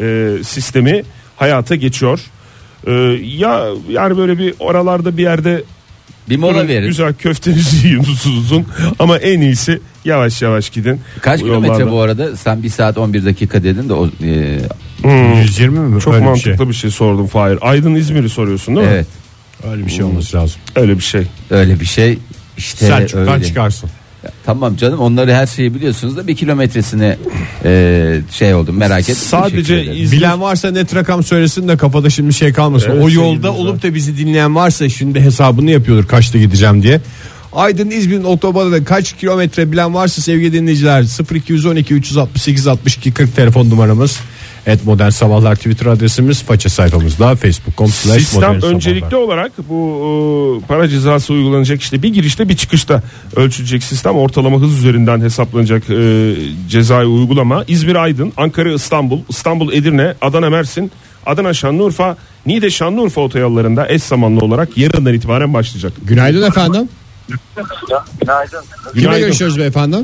e, 0.00 0.28
sistemi 0.42 1.02
hayata 1.36 1.74
geçiyor. 1.74 2.20
E, 2.86 2.92
ya 3.36 3.66
yani 3.90 4.16
böyle 4.16 4.38
bir 4.38 4.54
oralarda 4.58 5.16
bir 5.16 5.22
yerde 5.22 5.62
Bir 6.28 6.36
mola 6.36 6.54
durun, 6.54 6.68
verin. 6.68 6.86
güzel 6.88 7.14
köftenizi 7.14 7.86
yiyin 7.86 8.04
uzun 8.38 8.66
ama 8.98 9.16
en 9.18 9.40
iyisi 9.40 9.80
yavaş 10.04 10.42
yavaş 10.42 10.70
gidin. 10.70 11.00
Kaç 11.20 11.40
Bu 11.40 11.44
kilometre 11.44 11.72
yollarda. 11.72 11.92
bu 11.92 12.00
arada? 12.00 12.36
Sen 12.36 12.62
1 12.62 12.68
saat 12.68 12.98
11 12.98 13.24
dakika 13.24 13.62
dedin 13.62 13.88
de 13.88 13.92
o 13.94 14.06
e, 14.22 14.58
120 15.04 15.78
mi? 15.78 16.00
Çok 16.00 16.14
Öyle 16.14 16.24
bir 16.24 16.28
mantıklı 16.28 16.56
şey. 16.56 16.68
bir 16.68 16.74
şey. 16.74 16.90
sordum 16.90 17.26
Fahir. 17.26 17.58
Aydın 17.60 17.94
İzmir'i 17.94 18.28
soruyorsun 18.28 18.76
değil 18.76 18.86
mi? 18.86 18.92
Evet 18.94 19.06
Öyle 19.70 19.86
bir 19.86 19.90
şey 19.90 20.04
olması 20.04 20.36
lazım. 20.36 20.60
Öyle 20.76 20.96
bir 20.98 21.02
şey. 21.02 21.26
öyle 21.50 21.80
bir 21.80 21.84
şey 21.84 22.18
işte 22.56 22.86
Selçuk'tan 22.86 23.28
öyle. 23.28 23.44
çıkarsın. 23.44 23.90
Tamam 24.46 24.76
canım 24.76 24.98
onları 25.00 25.34
her 25.34 25.46
şeyi 25.46 25.74
biliyorsunuz 25.74 26.16
da 26.16 26.26
bir 26.26 26.36
kilometresine 26.36 27.16
e, 27.64 28.20
şey 28.32 28.54
oldum 28.54 28.76
merak 28.76 29.00
ettim. 29.00 29.14
Sadece 29.14 29.56
Teşekkür 29.56 29.82
ederim. 29.82 30.02
İzmir 30.02 30.18
Bilen 30.18 30.40
varsa 30.40 30.70
net 30.70 30.94
rakam 30.94 31.22
söylesin 31.22 31.68
de 31.68 31.76
kafada 31.76 32.10
şimdi 32.10 32.34
şey 32.34 32.52
kalmasın. 32.52 32.90
Evet, 32.90 33.04
o 33.04 33.10
yolda 33.10 33.52
olup 33.52 33.82
da 33.82 33.94
bizi 33.94 34.18
dinleyen 34.18 34.54
varsa 34.54 34.88
şimdi 34.88 35.20
hesabını 35.20 35.70
yapıyordur 35.70 36.08
kaçta 36.08 36.38
gideceğim 36.38 36.82
diye. 36.82 37.00
Aydın 37.52 37.90
İzmir'in 37.90 38.24
otobanında 38.24 38.84
kaç 38.84 39.12
kilometre 39.12 39.72
bilen 39.72 39.94
varsa 39.94 40.22
sevgili 40.22 40.52
dinleyiciler 40.52 41.04
0212 41.34 41.94
368 41.94 42.66
62 42.66 43.14
40 43.14 43.36
telefon 43.36 43.70
numaramız. 43.70 44.20
Et 44.68 44.84
Modern 44.86 45.08
Sabahlar 45.10 45.56
Twitter 45.56 45.86
adresimiz 45.86 46.42
faça 46.42 46.68
sayfamızda 46.68 47.36
facebook.com 47.36 47.88
slash 47.88 48.18
Sistem 48.22 48.40
modern 48.56 48.74
öncelikli 48.74 49.00
sabahlar. 49.00 49.18
olarak 49.26 49.52
bu 49.68 50.60
e, 50.64 50.66
para 50.66 50.88
cezası 50.88 51.32
uygulanacak 51.32 51.80
işte 51.82 52.02
bir 52.02 52.08
girişte 52.08 52.48
bir 52.48 52.56
çıkışta 52.56 53.02
ölçülecek 53.36 53.82
sistem 53.82 54.16
ortalama 54.16 54.60
hız 54.60 54.78
üzerinden 54.78 55.20
hesaplanacak 55.20 55.90
e, 55.90 56.34
cezai 56.68 57.06
uygulama 57.06 57.64
İzmir 57.68 57.96
Aydın 57.96 58.32
Ankara 58.36 58.72
İstanbul 58.72 59.20
İstanbul 59.28 59.72
Edirne 59.72 60.14
Adana 60.22 60.50
Mersin 60.50 60.90
Adana 61.26 61.54
Şanlıurfa 61.54 62.16
Niğde 62.46 62.70
Şanlıurfa 62.70 63.20
otoyollarında 63.20 63.88
eş 63.88 64.02
zamanlı 64.02 64.40
olarak 64.40 64.78
yarından 64.78 65.14
itibaren 65.14 65.54
başlayacak. 65.54 65.92
Günaydın 66.04 66.42
efendim. 66.42 66.88
Günaydın. 68.20 68.60
Kime 68.92 69.02
Günaydın. 69.02 69.20
görüşüyoruz 69.20 69.58
beyefendi? 69.58 69.96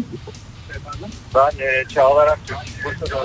Ben 1.34 1.64
e, 1.64 1.84
Çağlar 1.94 2.26
Aktürk. 2.26 2.58
Bursa'da. 2.84 3.20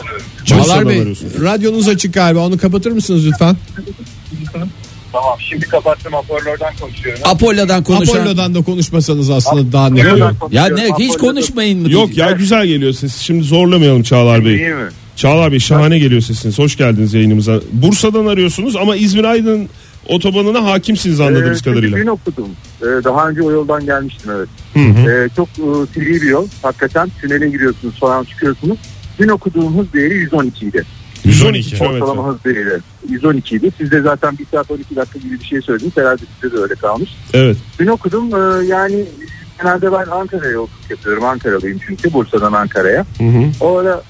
Çağlar 0.46 0.90
Bey 0.90 1.02
arıyorsun. 1.02 1.30
radyonuz 1.44 1.88
açık 1.88 2.14
galiba 2.14 2.40
onu 2.40 2.58
kapatır 2.58 2.92
mısınız 2.92 3.28
lütfen? 3.28 3.56
Tamam 5.12 5.38
şimdi 5.50 5.66
kapattım 5.66 6.14
hoparlörden 6.14 6.74
konuşuyorum. 6.82 7.22
Apollo'dan 7.26 7.84
konuşan. 7.84 8.18
Apollo'dan 8.18 8.56
da 8.56 8.62
konuşmasanız 8.62 9.30
aslında 9.30 9.72
daha 9.72 9.90
ne? 9.90 10.02
Apollo'dan 10.02 10.36
Ya 10.52 10.68
ne 10.68 10.90
hiç 11.00 11.18
konuşmayın 11.18 11.82
mı? 11.82 11.92
Yok 11.92 12.18
ya 12.18 12.32
güzel 12.32 12.66
geliyor 12.66 12.94
ses. 12.94 13.18
Şimdi 13.18 13.44
zorlamayalım 13.44 14.04
Çağlar 14.04 14.46
Bey. 14.46 14.56
İyi 14.56 14.70
mi? 14.70 14.90
Çağlar 15.16 15.52
Bey 15.52 15.60
şahane 15.60 16.00
geliyor 16.00 16.22
sesiniz. 16.22 16.60
Hoş 16.60 16.78
geldiniz 16.78 17.14
yayınımıza. 17.14 17.60
Bursa'dan 17.72 18.26
arıyorsunuz 18.26 18.76
ama 18.76 18.96
İzmir 18.96 19.24
Aydın 19.24 19.70
otobanına 20.10 20.66
hakimsiniz 20.66 21.20
anladığımız 21.20 21.62
Ee, 21.62 21.64
kadarıyla. 21.70 21.98
Dün 21.98 22.08
okudum. 22.08 22.50
Ee, 22.82 22.86
daha 23.04 23.30
önce 23.30 23.42
o 23.42 23.52
yoldan 23.52 23.86
gelmiştim 23.86 24.32
evet. 24.36 24.50
Ee, 24.76 25.30
çok 25.36 25.48
e, 25.50 25.94
sivri 25.94 26.22
bir 26.22 26.30
yol. 26.30 26.48
Hakikaten 26.62 27.10
tünele 27.22 27.50
giriyorsunuz 27.50 28.00
falan 28.00 28.24
çıkıyorsunuz. 28.24 28.78
Dün 29.20 29.28
okuduğum 29.28 29.78
hız 29.80 29.94
değeri 29.94 30.14
112 30.14 30.66
idi. 30.66 30.84
112 31.24 31.70
kilometre. 31.70 32.04
Ortalama 32.04 32.28
hız 32.28 32.44
değeri 32.46 32.80
112 33.10 33.56
idi. 33.56 33.72
Siz 33.78 33.92
de 33.92 34.02
zaten 34.02 34.38
1 34.38 34.46
saat 34.52 34.72
12 34.72 34.96
dakika 34.96 35.20
gibi 35.20 35.40
bir 35.40 35.46
şey 35.46 35.62
söylediniz. 35.62 35.98
Herhalde 35.98 36.22
sizde 36.42 36.58
de 36.58 36.62
öyle 36.62 36.76
kalmış. 36.76 37.10
Evet. 37.34 37.58
Dün 37.80 37.88
okudum 37.88 38.28
e, 38.36 38.66
yani 38.66 39.06
genelde 39.62 39.92
ben 39.92 40.06
Ankara'ya 40.12 40.52
yolculuk 40.52 40.90
yapıyorum. 40.90 41.26
Ankaralıyım 41.26 41.80
çünkü 41.88 42.14
Bursa'dan 42.14 42.54
Ankara'ya. 42.54 43.06
Hı 43.18 43.24
hı. 43.24 43.44
O 43.62 43.78
ara 43.78 44.02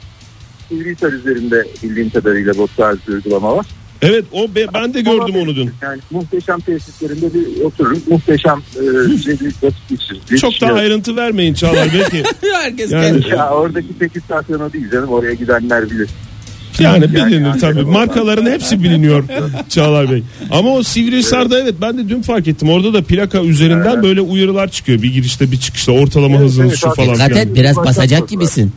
Sivrihisar 0.69 1.11
üzerinde 1.13 1.67
bildiğim 1.83 2.09
kadarıyla 2.09 2.57
bu 2.57 2.67
tarz 2.77 2.97
bir 3.07 3.13
uygulama 3.13 3.57
var. 3.57 3.65
Evet 4.01 4.25
o 4.31 4.55
be- 4.55 4.67
ben 4.73 4.93
de 4.93 5.01
gördüm 5.01 5.35
onu 5.43 5.55
dün. 5.55 5.71
Yani 5.81 6.01
muhteşem 6.11 6.59
tesislerinde 6.59 7.33
bir 7.33 7.61
otururum. 7.61 8.01
Muhteşem 8.09 8.61
e, 8.75 9.17
şey 9.23 9.33
bir 9.39 9.53
vakit 9.63 9.89
geçiririz. 9.89 10.41
Çok 10.41 10.61
da 10.61 10.67
ayrıntı 10.73 11.15
vermeyin 11.15 11.53
Çağlar 11.53 11.93
Bey 11.93 12.03
ki. 12.03 12.23
Herkes 12.63 12.91
Yani- 12.91 13.21
kendi. 13.21 13.35
Ya 13.35 13.49
oradaki 13.49 13.99
tek 13.99 14.15
istasyon 14.15 14.59
o 14.59 14.73
değil 14.73 14.91
canım. 14.91 15.09
Oraya 15.09 15.33
gidenler 15.33 15.89
bilir. 15.89 16.09
Yani 16.79 17.13
bilinir 17.13 17.41
Yani 17.41 17.59
tabii. 17.59 17.79
Ankara- 17.79 17.91
Markaların 17.91 18.51
hepsi 18.51 18.83
biliniyor 18.83 19.23
Çağlar 19.69 20.11
Bey. 20.11 20.23
Ama 20.51 20.69
o 20.73 20.83
Sivrihisar'da 20.83 21.59
evet 21.61 21.75
ben 21.81 21.97
de 21.97 22.09
dün 22.09 22.21
fark 22.21 22.47
ettim. 22.47 22.69
Orada 22.69 22.93
da 22.93 23.01
plaka 23.03 23.41
üzerinden 23.41 23.93
Evet. 23.93 24.03
böyle 24.03 24.21
uyarılar 24.21 24.67
çıkıyor. 24.71 25.01
Bir 25.01 25.13
girişte 25.13 25.51
bir 25.51 25.57
çıkışta 25.57 25.91
ortalama 25.91 26.35
Evet, 26.35 26.45
hızınız 26.45 26.69
evet, 26.69 26.79
şu 26.79 26.89
falan 26.89 27.15
Dikkat 27.15 27.37
et 27.37 27.55
biraz 27.55 27.77
basacak 27.77 28.29
gibisin. 28.29 28.71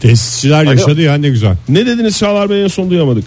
Tesisçiler 0.00 0.64
yaşadı 0.64 1.00
ya 1.00 1.14
ne 1.14 1.28
güzel. 1.28 1.56
Ne 1.68 1.86
dediniz 1.86 2.18
Çağlar 2.18 2.50
Bey 2.50 2.62
en 2.62 2.68
son 2.68 2.90
duyamadık. 2.90 3.24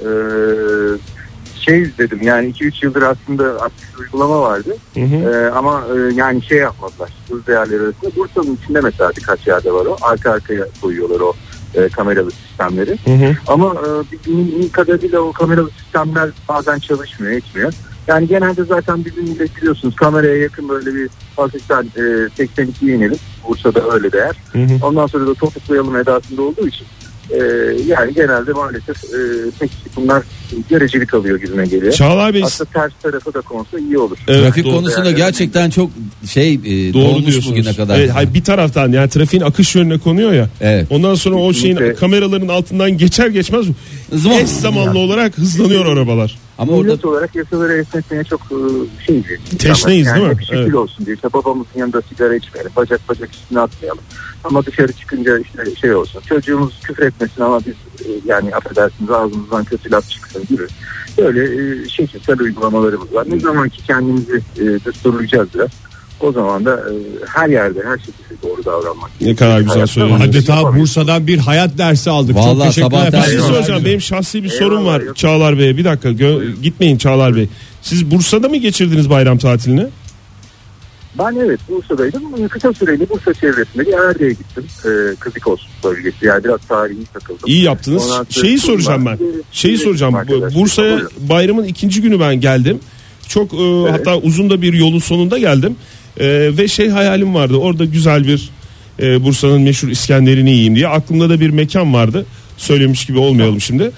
Ee, 0.00 1.20
şey 1.60 1.82
izledim 1.82 2.22
yani 2.22 2.50
2-3 2.50 2.84
yıldır 2.84 3.02
aslında 3.02 3.62
aktif 3.62 3.98
uygulama 3.98 4.40
vardı. 4.40 4.76
Hı 4.94 5.00
hı. 5.00 5.16
Ee, 5.16 5.50
ama 5.50 5.84
e, 5.94 6.14
yani 6.14 6.42
şey 6.42 6.58
yapmadılar. 6.58 7.10
Hız 7.30 7.46
değerleri 7.46 7.82
arasında. 7.82 8.10
Bursa'nın 8.16 8.58
içinde 8.62 8.80
mesela 8.80 9.12
birkaç 9.16 9.46
yerde 9.46 9.72
var 9.72 9.86
o. 9.86 9.96
Arka 10.02 10.30
arkaya 10.30 10.66
koyuyorlar 10.80 11.20
o 11.20 11.32
e, 11.74 11.88
kameralı 11.88 12.30
sistemleri. 12.30 12.98
Hı 13.04 13.10
hı. 13.10 13.36
Ama 13.46 13.74
e, 13.74 14.16
bildiğim 14.26 14.72
kadarıyla 14.72 15.20
o 15.20 15.32
kameralı 15.32 15.70
sistemler 15.70 16.30
bazen 16.48 16.78
çalışmıyor, 16.78 17.32
etmiyor. 17.32 17.72
Yani 18.06 18.28
genelde 18.28 18.64
zaten 18.64 18.98
millet 18.98 19.56
biliyorsunuz 19.56 19.96
kameraya 19.96 20.36
yakın 20.36 20.68
böyle 20.68 20.94
bir 20.94 21.10
hafiften 21.36 21.82
e, 21.96 22.00
82'ye 22.00 22.96
inelim. 22.96 23.18
Bursa'da 23.48 23.90
öyle 23.90 24.12
değer. 24.12 24.36
Hı 24.52 24.58
hı. 24.58 24.86
Ondan 24.86 25.06
sonra 25.06 25.26
da 25.26 25.34
topuklayalım 25.34 25.96
edasında 25.96 26.42
olduğu 26.42 26.68
için 26.68 26.86
e, 27.32 27.36
yani 27.86 28.14
genelde 28.14 28.52
maalesef 28.52 29.04
e, 29.04 29.18
pek 29.60 29.70
bunlar 29.96 30.22
göreceli 30.70 31.06
kalıyor 31.06 31.40
gibime 31.40 31.64
geliyor. 31.66 31.92
Çağlar 31.92 32.34
Bey 32.34 32.42
Aslında 32.44 32.70
ters 32.70 32.92
tarafı 33.02 33.34
da 33.34 33.40
konsa 33.40 33.78
iyi 33.78 33.98
olur. 33.98 34.18
Evet, 34.28 34.42
Trafik 34.44 34.64
doğru. 34.64 34.74
konusunda 34.74 35.06
Yani- 35.08 35.16
gerçekten 35.16 35.70
çok 35.70 35.90
şey 36.30 36.52
e, 36.54 36.58
Doğru 36.94 37.04
dolmuş 37.04 37.26
diyorsunuz. 37.26 37.50
bugüne 37.50 37.74
kadar. 37.74 37.98
Evet, 37.98 38.10
hayır, 38.14 38.34
bir 38.34 38.44
taraftan 38.44 38.92
yani 38.92 39.08
trafiğin 39.08 39.42
akış 39.42 39.74
yönüne 39.74 39.98
konuyor 39.98 40.32
ya. 40.32 40.48
Evet. 40.60 40.86
Ondan 40.90 41.14
sonra 41.14 41.36
o 41.36 41.52
şeyin 41.52 41.76
Kesinlikle. 41.76 42.00
kameraların 42.00 42.48
altından 42.48 42.98
geçer 42.98 43.26
geçmez 43.26 43.66
Zıvon. 44.12 44.38
eş 44.38 44.48
zamanlı 44.48 44.98
olarak 44.98 45.38
hızlanıyor 45.38 45.86
arabalar. 45.86 46.38
Ama 46.60 46.72
orada 46.72 46.82
Millet 46.84 47.04
olarak 47.04 47.34
yasaları 47.36 47.72
esnetmeye 47.72 48.24
çok 48.24 48.40
e, 48.40 48.56
şeyiz. 49.06 49.24
Teşneyiz 49.58 50.06
yani 50.06 50.16
değil 50.16 50.26
mi? 50.26 50.32
hep 50.34 50.40
şekil 50.40 50.56
Evet. 50.56 50.74
olsun 50.74 51.06
diye. 51.06 51.14
İşte 51.16 51.32
babamızın 51.32 51.78
yanında 51.78 52.02
sigara 52.02 52.34
içmeyelim. 52.34 52.72
Bacak 52.76 53.00
bacak 53.08 53.30
üstüne 53.34 53.60
atmayalım. 53.60 54.02
Ama 54.44 54.66
dışarı 54.66 54.92
çıkınca 54.92 55.38
işte 55.38 55.74
şey 55.80 55.94
olsun. 55.94 56.20
Çocuğumuz 56.28 56.80
küfür 56.80 57.02
etmesin 57.02 57.42
ama 57.42 57.60
biz 57.60 58.06
e, 58.06 58.08
yani 58.26 58.54
affedersiniz 58.54 59.10
ağzımızdan 59.10 59.64
kötü 59.64 59.90
laf 59.90 60.08
çıksın 60.10 60.42
gibi. 60.50 60.62
Böyle 61.18 61.42
e, 61.44 61.88
şekilsel 61.88 62.40
uygulamalarımız 62.40 63.14
var. 63.14 63.26
Ne 63.30 63.40
zaman 63.40 63.68
ki 63.68 63.82
kendimizi 63.86 64.42
e, 64.56 64.64
düsturlayacağız 64.84 65.48
biraz. 65.54 65.70
O 66.20 66.32
zaman 66.32 66.64
da 66.64 66.74
e, 66.76 66.92
her 67.34 67.48
yerde 67.48 67.80
her 67.84 67.98
şekilde 67.98 68.42
doğru 68.42 68.64
davranmak. 68.64 69.10
Ne 69.20 69.34
kadar 69.34 69.60
güzel 69.60 69.86
söylediniz. 69.86 70.22
Adeta 70.28 70.76
Bursa'dan 70.76 71.26
bir 71.26 71.38
hayat 71.38 71.78
dersi 71.78 72.10
aldık. 72.10 72.36
Çok 72.36 72.44
Vallahi 72.44 72.68
teşekkürler 72.68 72.98
sabahtan- 72.98 73.12
Bir 73.12 73.18
efendim. 73.18 73.30
şey 73.38 73.48
soracağım. 73.48 73.84
Benim 73.84 74.00
şahsi 74.00 74.44
bir 74.44 74.48
sorun 74.48 74.78
Eyvallah, 74.78 74.94
var 74.94 75.00
yok. 75.00 75.16
Çağlar 75.16 75.58
Bey. 75.58 75.76
Bir 75.76 75.84
dakika 75.84 76.08
gö- 76.10 76.60
gitmeyin 76.62 76.98
Çağlar 76.98 77.36
Bey. 77.36 77.48
Siz 77.82 78.10
Bursa'da 78.10 78.48
mı 78.48 78.56
geçirdiniz 78.56 79.10
bayram 79.10 79.38
tatilini? 79.38 79.86
Ben 81.18 81.36
evet 81.44 81.60
Bursa'daydım. 81.68 82.48
Kısa 82.48 82.72
süreli 82.72 83.08
Bursa 83.10 83.34
çevresinde 83.34 83.86
bir 83.86 83.92
Erde'ye 83.92 84.30
gittim. 84.30 84.64
Ee, 84.84 85.14
Kızıkos 85.20 85.60
bölgesi. 85.84 86.26
Yani 86.26 86.44
biraz 86.44 86.60
tarihi 86.68 87.04
takıldım. 87.12 87.40
İyi 87.46 87.62
yaptınız. 87.62 88.02
Ondan 88.04 88.26
sonra 88.30 88.46
Şeyi 88.46 88.58
soracağım 88.58 89.06
ben. 89.06 89.16
Turlar- 89.16 89.42
Şeyi 89.52 89.78
soracağım. 89.78 90.14
Bu- 90.14 90.18
Arkadaşlar, 90.18 90.54
Bursa'ya 90.60 90.92
buyurun. 90.96 91.10
bayramın 91.28 91.64
ikinci 91.64 92.02
günü 92.02 92.20
ben 92.20 92.40
geldim. 92.40 92.78
Çok 93.28 93.54
e, 93.54 93.90
hatta 93.90 94.16
uzun 94.18 94.50
da 94.50 94.62
bir 94.62 94.72
yolun 94.72 94.98
sonunda 94.98 95.38
geldim. 95.38 95.76
E, 96.18 96.56
ve 96.58 96.68
şey 96.68 96.88
hayalim 96.88 97.34
vardı. 97.34 97.56
Orada 97.56 97.84
güzel 97.84 98.26
bir 98.26 98.50
e, 99.00 99.24
Bursa'nın 99.24 99.62
meşhur 99.62 99.88
İskender'ini 99.88 100.50
yiyeyim 100.50 100.74
diye. 100.74 100.88
Aklımda 100.88 101.30
da 101.30 101.40
bir 101.40 101.50
mekan 101.50 101.94
vardı. 101.94 102.26
Söylemiş 102.56 103.06
gibi 103.06 103.18
olmayalım 103.18 103.60
şimdi. 103.60 103.90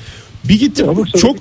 Bir 0.45 0.59
gittim. 0.59 0.87
Ya 0.87 0.95
Çok 1.15 1.37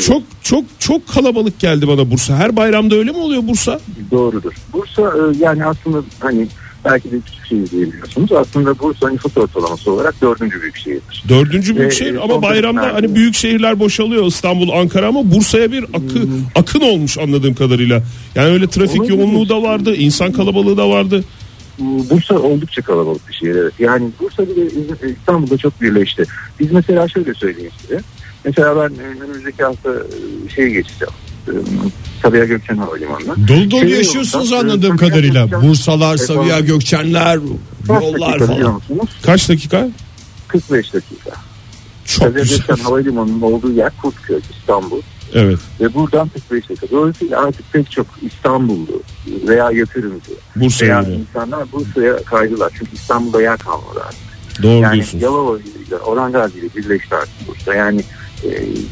çok 0.00 0.22
çok 0.42 0.64
çok 0.78 1.08
kalabalık 1.08 1.60
geldi 1.60 1.88
bana 1.88 2.10
Bursa. 2.10 2.36
Her 2.36 2.56
bayramda 2.56 2.94
öyle 2.94 3.10
mi 3.10 3.16
oluyor 3.16 3.48
Bursa? 3.48 3.80
Doğrudur. 4.10 4.52
Bursa 4.72 5.02
e, 5.02 5.44
yani 5.44 5.64
aslında 5.64 6.02
hani 6.20 6.48
belki 6.84 7.12
de 7.12 7.16
küçük 7.26 7.46
şehir 7.46 7.70
diyebiliyorsunuz. 7.70 8.32
Aslında 8.32 8.78
Bursa 8.78 9.10
nüfus 9.10 9.36
ortalaması 9.36 9.92
olarak 9.92 10.14
dördüncü 10.22 10.62
büyük 10.62 10.76
şehirdir. 10.76 11.24
Dördüncü 11.28 11.76
büyük 11.76 11.92
Ve, 11.92 11.96
şehir 11.96 12.14
e, 12.14 12.20
ama 12.20 12.42
bayramda 12.42 12.94
hani 12.94 13.14
büyük 13.14 13.34
şehirler 13.34 13.78
boşalıyor 13.78 14.26
İstanbul, 14.26 14.68
Ankara 14.68 15.06
ama 15.08 15.30
Bursa'ya 15.30 15.72
bir 15.72 15.84
akı, 15.84 16.22
Hmm. 16.22 16.30
akın 16.54 16.80
olmuş 16.80 17.18
anladığım 17.18 17.54
kadarıyla. 17.54 18.02
Yani 18.34 18.48
öyle 18.52 18.66
trafik 18.66 19.00
Olabilir. 19.00 19.18
yoğunluğu 19.18 19.48
da 19.48 19.62
vardı, 19.62 19.94
insan 19.96 20.32
kalabalığı 20.32 20.76
da 20.76 20.88
vardı. 20.90 21.24
Bursa 22.10 22.38
oldukça 22.38 22.82
kalabalık 22.82 23.28
bir 23.28 23.34
şehir 23.34 23.54
evet. 23.54 23.72
Yani 23.78 24.08
Bursa 24.20 24.42
ile 24.42 24.66
İstanbul'da 25.20 25.56
çok 25.58 25.82
birleşti. 25.82 26.24
Biz 26.60 26.72
mesela 26.72 27.08
şöyle 27.08 27.34
söyleyeyim 27.34 27.70
size. 27.80 28.00
Mesela 28.44 28.76
ben 28.76 28.94
e, 29.04 29.06
önümüzdeki 29.24 29.62
hafta 29.64 29.90
e, 29.90 30.48
şeye 30.54 30.68
geçeceğim. 30.70 31.14
E, 31.48 31.52
Sabiha 32.22 32.44
Gökçen 32.44 32.76
Havalimanı'na. 32.76 33.48
Dolu 33.48 33.70
dolu 33.70 33.80
Şey 33.80 33.90
yaşıyorsunuz 33.90 34.50
yolda, 34.50 34.60
anladığım 34.60 34.96
kadarıyla. 34.96 35.46
Sabiha 35.48 35.62
Bursalar, 35.62 36.16
Gökçen- 36.16 36.26
Sabiha 36.34 36.60
Gökçenler, 36.60 37.38
Kaç 37.88 38.02
yollar 38.02 38.38
falan. 38.38 38.80
Kaç 39.22 39.48
dakika? 39.48 39.88
45 40.48 40.94
dakika. 40.94 41.30
Çok 42.04 42.24
Sabiha 42.28 42.42
güzel. 42.42 42.58
Gökçen 42.58 42.84
Havalimanı'nın 42.84 43.40
olduğu 43.40 43.72
yer 43.72 43.92
Kurtköy, 44.02 44.40
İstanbul. 44.58 45.00
Evet. 45.34 45.58
Ve 45.80 45.94
buradan 45.94 46.28
45 46.28 46.68
dakika. 46.70 46.86
Dolayısıyla 46.90 47.44
artık 47.44 47.72
pek 47.72 47.90
çok 47.90 48.06
İstanbullu 48.22 49.02
veya 49.48 49.70
yatırımcı 49.70 50.30
Bursa'ya 50.56 50.90
veya 50.92 51.02
gidiyor. 51.02 51.18
insanlar 51.18 51.72
Bursa'ya 51.72 52.16
kaydılar. 52.16 52.72
Çünkü 52.78 52.90
İstanbul'da 52.94 53.42
yer 53.42 53.58
kalmadı 53.58 54.00
artık. 54.06 54.62
Doğru 54.62 54.80
yani 54.82 54.94
diyorsun. 54.94 55.18
Yalova 55.18 55.58
ile 55.58 55.96
Orhan 55.96 56.32
Gazi 56.32 56.58
ile 56.58 56.68
birleşti 56.76 57.14
artık 57.14 57.48
Bursa. 57.48 57.74
Yani 57.74 58.04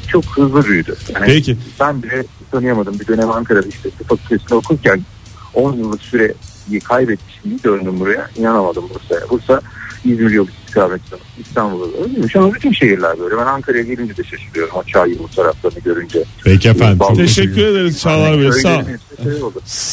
çok 0.08 0.24
hızlı 0.24 0.64
büyüdü. 0.64 0.94
Yani 1.14 1.26
Peki. 1.26 1.56
Ben 1.80 2.02
bile 2.02 2.24
tanıyamadım 2.50 3.00
bir 3.00 3.06
dönem 3.06 3.30
Ankara'da 3.30 3.68
işte 3.68 3.90
tıp 3.90 4.08
fakültesinde 4.08 4.54
okurken 4.54 5.00
10 5.54 5.72
yıllık 5.76 6.02
süreyi 6.02 6.80
kaybetmişim. 6.84 7.42
Bir 7.44 7.62
döndüm 7.62 8.00
buraya. 8.00 8.30
inanamadım 8.36 8.84
Bursa'ya. 8.94 9.30
Bursa 9.30 9.60
İzmir 10.04 10.30
yolu 10.30 10.48
istikametinde 10.66 11.16
İstanbul'da 11.40 12.04
öyleymiş 12.04 12.36
ama 12.36 12.54
bütün 12.54 12.72
şehirler 12.72 13.18
böyle. 13.20 13.36
Ben 13.36 13.46
Ankara'ya 13.46 13.82
gelince 13.82 14.16
de 14.16 14.24
şaşırıyorum. 14.24 14.74
O 14.74 14.98
yolu 14.98 15.28
taraflarını 15.36 15.78
görünce. 15.78 16.24
Peki 16.44 16.68
efendim. 16.68 16.98
Balkon- 16.98 17.16
Teşekkür 17.16 17.66
ederiz 17.66 18.00
Çağlar 18.00 18.38
Bey. 18.40 18.52
Sağ, 18.52 18.84
şey. 18.84 18.94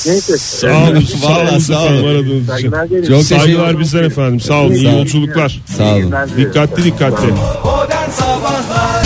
Neyse. 0.05 0.37
sağ 0.37 0.67
olun. 0.89 0.99
Sağ 1.01 1.41
olun. 1.41 1.59
Sağ 1.59 1.85
olun. 1.85 2.25
İçin. 2.25 2.45
Saygılar 2.45 2.85
gelin. 2.85 3.07
Çok 3.07 3.23
Saygılar 3.23 3.79
bizden 3.79 4.03
efendim. 4.03 4.39
Sağ 4.39 4.61
olun. 4.61 4.71
İyi 4.73 4.83
Sağ 4.83 4.89
olun. 4.89 4.97
yolculuklar. 4.97 5.61
Sağ 5.77 5.95
olun. 5.95 6.13
Dikkatli 6.37 6.83
dikkatli. 6.83 7.27
Modern 7.65 8.09
Sabahlar 8.09 8.98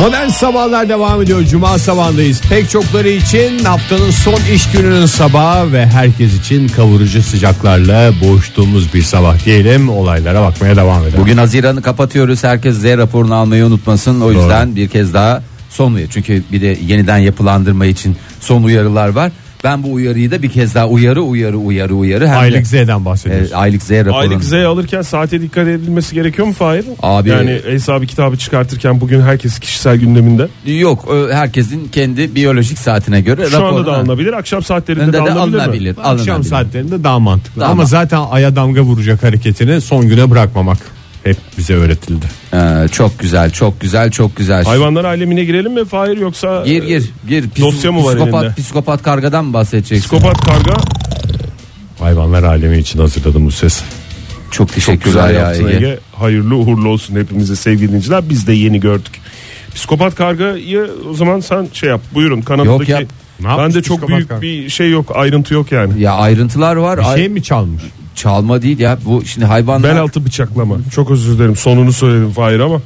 Modern 0.00 0.28
sabahlar 0.28 0.88
devam 0.88 1.22
ediyor. 1.22 1.44
Cuma 1.44 1.78
sabahındayız. 1.78 2.40
Pek 2.40 2.70
çokları 2.70 3.08
için 3.08 3.64
haftanın 3.64 4.10
son 4.10 4.40
iş 4.54 4.70
gününün 4.72 5.06
sabahı 5.06 5.72
ve 5.72 5.86
herkes 5.86 6.40
için 6.40 6.68
kavurucu 6.68 7.22
sıcaklarla 7.22 8.12
boğuştuğumuz 8.20 8.94
bir 8.94 9.02
sabah 9.02 9.44
diyelim. 9.44 9.88
Olaylara 9.88 10.42
bakmaya 10.42 10.76
devam 10.76 11.02
edelim. 11.02 11.18
Bugün 11.20 11.36
Haziran'ı 11.36 11.82
kapatıyoruz. 11.82 12.44
Herkes 12.44 12.76
Z 12.76 12.84
raporunu 12.84 13.34
almayı 13.34 13.66
unutmasın. 13.66 14.20
O 14.20 14.32
yüzden 14.32 14.76
bir 14.76 14.88
kez 14.88 15.14
daha 15.14 15.42
son 15.70 15.94
uyarı. 15.94 16.10
Çünkü 16.10 16.42
bir 16.52 16.60
de 16.60 16.78
yeniden 16.86 17.18
yapılandırma 17.18 17.86
için 17.86 18.16
son 18.40 18.62
uyarılar 18.62 19.08
var. 19.08 19.32
Ben 19.64 19.82
bu 19.82 19.92
uyarıyı 19.92 20.30
da 20.30 20.42
bir 20.42 20.48
kez 20.50 20.74
daha 20.74 20.88
uyarı 20.88 21.22
uyarı 21.22 21.56
uyarı 21.58 21.94
uyarı. 21.94 22.26
Hem 22.28 22.34
de- 22.34 22.38
Aylık 22.38 22.66
Z'den 22.66 23.04
bahsediyoruz. 23.04 23.52
E, 23.52 23.56
aylık 23.56 23.82
Z 23.82 23.90
raporu. 23.90 24.14
Aylık 24.16 24.44
Z 24.44 24.52
alırken 24.52 25.02
saate 25.02 25.40
dikkat 25.42 25.68
edilmesi 25.68 26.14
gerekiyor 26.14 26.48
mu 26.48 26.54
Fahir? 26.54 26.84
Abi- 27.02 27.28
Yani 27.28 27.60
hesabı 27.66 28.06
kitabı 28.06 28.36
çıkartırken 28.36 29.00
bugün 29.00 29.20
herkes 29.20 29.58
kişisel 29.58 29.96
gündeminde. 29.96 30.48
Yok 30.66 31.08
herkesin 31.32 31.88
kendi 31.88 32.34
biyolojik 32.34 32.78
saatine 32.78 33.20
göre 33.20 33.46
Şu 33.50 33.56
anda 33.66 33.80
raporu- 33.80 33.86
da 33.86 33.96
alınabilir. 33.96 34.32
Akşam 34.32 34.62
saatlerinde 34.62 35.06
de, 35.08 35.12
de 35.12 35.20
alınabilir, 35.20 35.56
mi? 35.56 35.62
alınabilir. 35.62 35.90
Akşam 35.98 36.12
alınabilir. 36.14 36.50
saatlerinde 36.50 37.04
daha 37.04 37.18
mantıklı. 37.18 37.60
Daha 37.60 37.68
Ama 37.70 37.76
mantıklı. 37.76 37.98
zaten 37.98 38.20
aya 38.30 38.56
damga 38.56 38.80
vuracak 38.80 39.22
hareketini 39.22 39.80
son 39.80 40.08
güne 40.08 40.30
bırakmamak 40.30 40.78
hep 41.24 41.36
bize 41.58 41.74
öğretildi. 41.74 42.26
Ee, 42.54 42.88
çok 42.92 43.18
güzel 43.18 43.50
çok 43.50 43.80
güzel 43.80 44.10
çok 44.10 44.36
güzel. 44.36 44.64
Hayvanlar 44.64 45.04
alemine 45.04 45.44
girelim 45.44 45.72
mi 45.72 45.84
Fahir 45.84 46.16
yoksa 46.16 46.62
Gir 46.64 46.82
gir 46.82 47.10
gir. 47.28 47.42
Pis- 47.50 47.62
Dosya 47.62 47.92
mı 47.92 48.04
var 48.04 48.16
psikopat, 48.16 48.44
elinde? 48.44 48.54
Psikopat 48.60 49.02
kargadan 49.02 49.44
mı 49.44 49.52
bahsedeceksin? 49.52 50.08
psikopat 50.08 50.40
karga 50.46 50.76
Hayvanlar 51.98 52.42
alemi 52.42 52.78
için 52.78 52.98
hazırladım 52.98 53.46
bu 53.46 53.50
sesi. 53.50 53.84
Çok 54.50 54.68
çok 54.68 54.72
teşekkürler 54.74 55.28
güzel 55.28 55.34
ya 55.34 55.40
yaptın 55.40 55.68
Ege. 55.68 55.76
Ege. 55.76 55.98
Hayırlı 56.12 56.56
uğurlu 56.56 56.88
olsun 56.88 57.16
hepimize 57.16 57.56
sevgili 57.56 57.88
dinleyiciler. 57.88 58.28
Biz 58.28 58.46
de 58.46 58.52
yeni 58.52 58.80
gördük. 58.80 59.12
Psikopat 59.74 60.14
kargayı 60.14 60.90
o 61.10 61.14
zaman 61.14 61.40
sen 61.40 61.68
şey 61.72 61.88
yap. 61.88 62.00
Buyurun 62.14 62.40
kanalındaki. 62.40 62.90
Yok 62.92 63.00
ya. 63.00 63.06
Ne 63.40 63.48
yapmış 63.48 63.64
Bende 63.66 63.82
çok 63.82 64.08
büyük 64.08 64.28
karga? 64.28 64.42
bir 64.42 64.68
şey 64.68 64.90
yok. 64.90 65.12
Ayrıntı 65.14 65.54
yok 65.54 65.72
yani. 65.72 66.02
Ya 66.02 66.12
ayrıntılar 66.12 66.76
var. 66.76 66.98
Bir 66.98 67.20
şey 67.20 67.28
mi 67.28 67.42
çalmış? 67.42 67.82
Çalma 68.14 68.62
değil 68.62 68.78
ya. 68.78 68.98
Bu 69.04 69.24
şimdi 69.24 69.46
hayvanlar. 69.46 69.90
Bel 69.94 70.00
altı 70.00 70.24
bıçaklama. 70.24 70.76
Çok 70.94 71.10
özür 71.10 71.38
dilerim. 71.38 71.56
Sonunu 71.56 71.92
söyledim 71.92 72.30
Fahir 72.30 72.60
ama. 72.60 72.80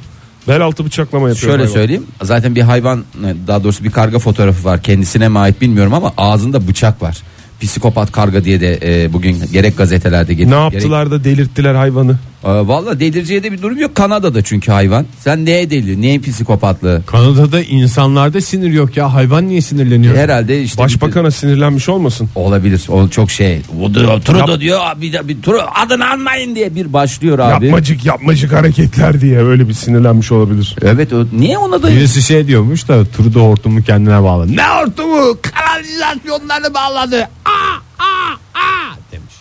Bel 0.47 0.61
altı 0.61 0.85
bıçaklama 0.85 1.29
yapıyor. 1.29 1.51
Şöyle 1.51 1.63
hayvan. 1.63 1.73
söyleyeyim. 1.73 2.05
Zaten 2.21 2.55
bir 2.55 2.61
hayvan 2.61 3.03
daha 3.47 3.63
doğrusu 3.63 3.83
bir 3.83 3.91
karga 3.91 4.19
fotoğrafı 4.19 4.63
var. 4.65 4.81
Kendisine 4.81 5.29
mi 5.29 5.39
ait 5.39 5.61
bilmiyorum 5.61 5.93
ama 5.93 6.13
ağzında 6.17 6.67
bıçak 6.67 7.01
var. 7.01 7.17
Psikopat 7.61 8.11
karga 8.11 8.43
diye 8.43 8.61
de 8.61 8.79
e, 9.03 9.13
bugün 9.13 9.37
gerek 9.53 9.77
gazetelerde 9.77 10.33
getir. 10.33 10.51
Ne 10.51 10.55
yaptılar 10.55 11.11
da 11.11 11.23
delirttiler 11.23 11.75
hayvanı? 11.75 12.17
Gerek, 12.43 12.67
Valla 12.67 12.99
deliriciye 12.99 13.43
de 13.43 13.51
bir 13.51 13.61
durum 13.61 13.79
yok. 13.79 13.95
Kanada'da 13.95 14.41
çünkü 14.41 14.71
hayvan. 14.71 15.05
Sen 15.19 15.45
neye 15.45 15.69
delir? 15.69 16.01
Neye 16.01 16.19
psikopatlığı? 16.19 17.01
Kanada'da 17.07 17.61
insanlarda 17.61 18.41
sinir 18.41 18.73
yok 18.73 18.97
ya. 18.97 19.13
Hayvan 19.13 19.47
niye 19.47 19.61
sinirleniyor? 19.61 20.15
Herhalde 20.15 20.61
işte 20.61 20.83
Başbakan'a 20.83 21.31
sinirlenmiş 21.31 21.89
olmasın? 21.89 22.29
olabilir. 22.35 22.85
O 22.89 23.07
çok 23.07 23.31
şey. 23.31 23.61
O 23.81 23.93
da, 23.93 24.19
Trudeau 24.19 24.59
diyor 24.59 24.79
bir, 25.01 25.13
de- 25.13 25.27
bir 25.27 25.41
Trudeau 25.41 25.67
adını 25.85 26.09
anmayın 26.09 26.55
diye 26.55 26.75
bir 26.75 26.93
başlıyor 26.93 27.39
abi. 27.39 27.65
Yapmacık 27.65 28.05
yapmacık 28.05 28.53
hareketler 28.53 29.21
diye 29.21 29.39
öyle 29.39 29.67
bir 29.69 29.73
sinirlenmiş 29.73 30.31
olabilir. 30.31 30.75
Evet 30.81 31.13
o, 31.13 31.25
niye 31.33 31.57
ona 31.57 31.83
da 31.83 31.87
Birisi 31.91 32.21
şey 32.21 32.47
diyormuş 32.47 32.87
da 32.87 33.05
Trudeau 33.05 33.47
hortumu 33.49 33.83
kendine 33.83 34.23
bağladı. 34.23 34.55
Ne 34.57 34.63
hortumu? 34.63 35.37
Kanalizasyonları 35.41 36.73
bağladı. 36.73 37.27
Aa, 37.45 37.75
aa, 37.99 38.33
aa 38.55 38.95
demiş. 39.11 39.33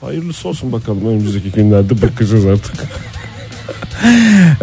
Hayırlısı 0.00 0.48
olsun 0.48 0.72
bakalım 0.72 1.06
önümüzdeki 1.08 1.52
günlerde 1.52 2.02
bakacağız 2.02 2.46
artık. 2.46 2.74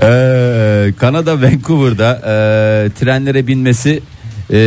Ee, 0.02 0.94
Kanada 1.00 1.42
Vancouver'da 1.42 2.14
e, 2.16 2.90
trenlere 2.90 3.48
binmesi 3.48 4.02
e, 4.52 4.58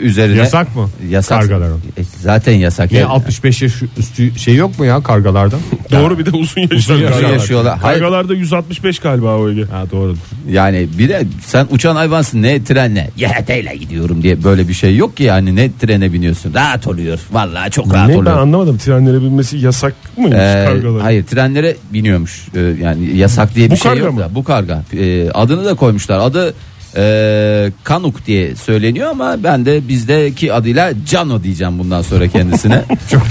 üzerine 0.00 0.38
Yasak 0.38 0.76
mı? 0.76 0.90
Yasak. 1.10 1.40
Kargaların. 1.40 1.76
E, 1.98 2.02
zaten 2.22 2.52
yasak. 2.52 2.90
Niye 2.90 3.02
Yani 3.02 3.10
65 3.12 3.62
yaş 3.62 3.72
üstü 3.98 4.38
şey 4.38 4.54
yok 4.54 4.78
mu 4.78 4.84
ya 4.84 5.02
kargalarda? 5.02 5.56
Doğru 5.90 6.18
bir 6.18 6.26
de 6.26 6.30
uzun 6.30 6.60
yaşlar. 6.60 6.96
Uzun 6.96 7.28
yaşıyorlar. 7.28 7.78
Hayır. 7.78 8.00
Kargalarda 8.00 8.34
165 8.34 8.98
galiba 8.98 9.36
o 9.36 9.50
Ege. 9.50 9.64
Ha 9.64 9.84
doğrudur. 9.92 10.18
Yani 10.50 10.88
bir 10.98 11.08
de 11.08 11.22
sen 11.46 11.66
uçan 11.70 11.96
hayvansın 11.96 12.42
ne 12.42 12.64
trenle 12.64 13.10
YHT'yle 13.16 13.76
gidiyorum 13.76 14.22
diye 14.22 14.44
böyle 14.44 14.68
bir 14.68 14.74
şey 14.74 14.96
yok 14.96 15.16
ki 15.16 15.22
yani 15.22 15.56
ne 15.56 15.70
trene 15.80 16.12
biniyorsun 16.12 16.54
rahat 16.54 16.86
oluyor 16.86 17.18
vallahi 17.32 17.70
çok 17.70 17.94
rahat 17.94 18.08
Ne 18.08 18.14
ben 18.14 18.18
oluyor. 18.18 18.38
anlamadım 18.38 18.78
trenlere 18.78 19.20
binmesi 19.20 19.58
yasak 19.58 19.94
mıymış 20.16 20.36
Ee, 20.38 20.64
kargaların? 20.68 21.00
hayır 21.00 21.24
trenlere 21.24 21.76
biniyormuş 21.92 22.48
Ee, 22.54 22.60
yani 22.82 23.16
yasak 23.16 23.54
diye 23.54 23.66
bir 23.66 23.70
Bu 23.70 23.76
şey 23.76 23.90
karga 23.90 24.04
yok 24.04 24.14
mı? 24.14 24.20
da 24.20 24.34
bu 24.34 24.44
karga 24.44 24.82
Ee, 24.96 25.30
adını 25.30 25.64
da 25.64 25.74
koymuşlar 25.74 26.18
adı 26.18 26.54
e, 26.96 27.72
Kanuk 27.84 28.26
diye 28.26 28.56
söyleniyor 28.56 29.10
ama 29.10 29.44
ben 29.44 29.66
de 29.66 29.88
bizdeki 29.88 30.52
adıyla 30.52 30.92
Cano 31.06 31.42
diyeceğim 31.42 31.78
bundan 31.78 32.02
sonra 32.02 32.28
kendisine. 32.28 32.84
Çok 33.10 33.22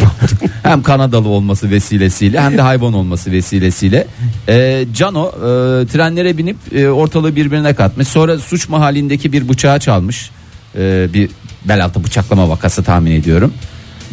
hem 0.63 0.83
Kanadalı 0.83 1.27
olması 1.27 1.69
vesilesiyle 1.69 2.41
hem 2.41 2.57
de 2.57 2.61
hayvan 2.61 2.93
olması 2.93 3.31
vesilesiyle. 3.31 4.07
Ee, 4.49 4.85
Cano 4.93 5.27
e, 5.27 5.87
trenlere 5.87 6.37
binip 6.37 6.57
e, 6.75 6.89
ortalığı 6.89 7.35
birbirine 7.35 7.73
katmış. 7.73 8.07
Sonra 8.07 8.37
suç 8.37 8.69
mahallindeki 8.69 9.33
bir 9.33 9.49
bıçağı 9.49 9.79
çalmış. 9.79 10.31
Ee, 10.75 11.07
bir 11.13 11.29
bel 11.65 11.85
altı 11.85 12.03
bıçaklama 12.03 12.49
vakası 12.49 12.83
tahmin 12.83 13.11
ediyorum. 13.11 13.53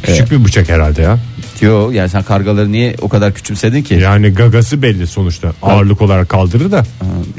Küçük 0.06 0.30
bir 0.30 0.44
bıçak 0.44 0.68
herhalde 0.68 1.02
ya. 1.02 1.18
Yo 1.60 1.90
yani 1.90 2.08
sen 2.08 2.22
kargaları 2.22 2.72
niye 2.72 2.94
o 3.00 3.08
kadar 3.08 3.34
küçümsedin 3.34 3.82
ki? 3.82 3.94
Yani 3.94 4.28
gagası 4.28 4.82
belli 4.82 5.06
sonuçta. 5.06 5.52
Ağırlık 5.62 6.02
olarak 6.02 6.28
kaldırır 6.28 6.72
da. 6.72 6.84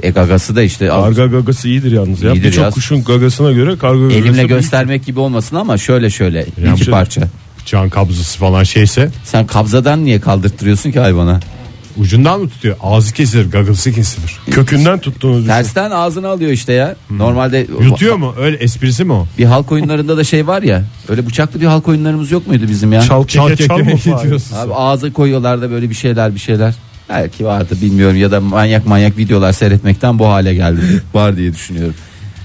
E 0.03 0.09
gagası 0.09 0.55
da 0.55 0.61
işte 0.61 0.87
Karga 0.87 1.25
gagası 1.25 1.67
iyidir 1.67 1.91
yalnız 1.91 2.21
ya. 2.21 2.33
İyidir 2.33 2.43
ya. 2.45 2.51
Birçok 2.51 2.73
kuşun 2.73 3.03
gagasına 3.03 3.51
göre 3.51 3.77
karga 3.77 3.99
gagası 3.99 4.17
elimle 4.17 4.37
büyük. 4.37 4.49
göstermek 4.49 5.05
gibi 5.05 5.19
olmasın 5.19 5.55
ama 5.55 5.77
şöyle 5.77 6.09
şöyle 6.09 6.45
iki 6.73 6.83
şey- 6.83 6.91
parça. 6.91 7.21
Bıçağın 7.61 7.89
kabzası 7.89 8.39
falan 8.39 8.63
şeyse 8.63 9.09
Sen 9.23 9.47
kabzadan 9.47 10.05
niye 10.05 10.19
kaldırttırıyorsun 10.19 10.91
ki 10.91 10.99
hayvana? 10.99 11.39
Ucundan 11.99 12.39
mı 12.41 12.49
tutuyor? 12.49 12.77
Ağzı 12.83 13.13
kesilir, 13.13 13.51
gagası 13.51 13.91
kesilir. 13.91 14.39
Kökünden 14.51 14.99
tuttuğunu 14.99 15.35
düşün. 15.35 15.47
Tersten 15.47 15.91
ağzını 15.91 16.27
alıyor 16.27 16.51
işte 16.51 16.73
ya. 16.73 16.95
Normalde 17.09 17.67
Yutuyor 17.81 18.15
mu? 18.15 18.35
Öyle 18.39 18.57
esprisi 18.57 19.03
mi 19.03 19.13
o? 19.13 19.27
bir 19.37 19.45
halk 19.45 19.71
oyunlarında 19.71 20.17
da 20.17 20.23
şey 20.23 20.47
var 20.47 20.61
ya. 20.61 20.83
Öyle 21.09 21.25
bıçaklı 21.25 21.61
bir 21.61 21.65
halk 21.65 21.87
oyunlarımız 21.87 22.31
yok 22.31 22.47
muydu 22.47 22.65
bizim 22.69 22.93
ya? 22.93 23.01
Çal 23.01 23.27
Çal 23.27 23.49
keke 23.49 23.67
çal 23.67 23.77
mı 23.77 23.95
keke 23.95 24.23
diyorsun. 24.23 24.55
Abi 24.55 24.73
ağzı 24.73 25.13
koyuyorlar 25.13 25.61
da 25.61 25.71
böyle 25.71 25.89
bir 25.89 25.95
şeyler 25.95 26.35
bir 26.35 26.39
şeyler. 26.39 26.73
Belki 27.09 27.45
vardı 27.45 27.75
bilmiyorum 27.81 28.17
ya 28.17 28.31
da 28.31 28.41
manyak 28.41 28.85
manyak 28.87 29.17
videolar 29.17 29.53
seyretmekten 29.53 30.19
bu 30.19 30.27
hale 30.27 30.53
geldi. 30.53 30.81
var 31.13 31.37
diye 31.37 31.53
düşünüyorum. 31.53 31.93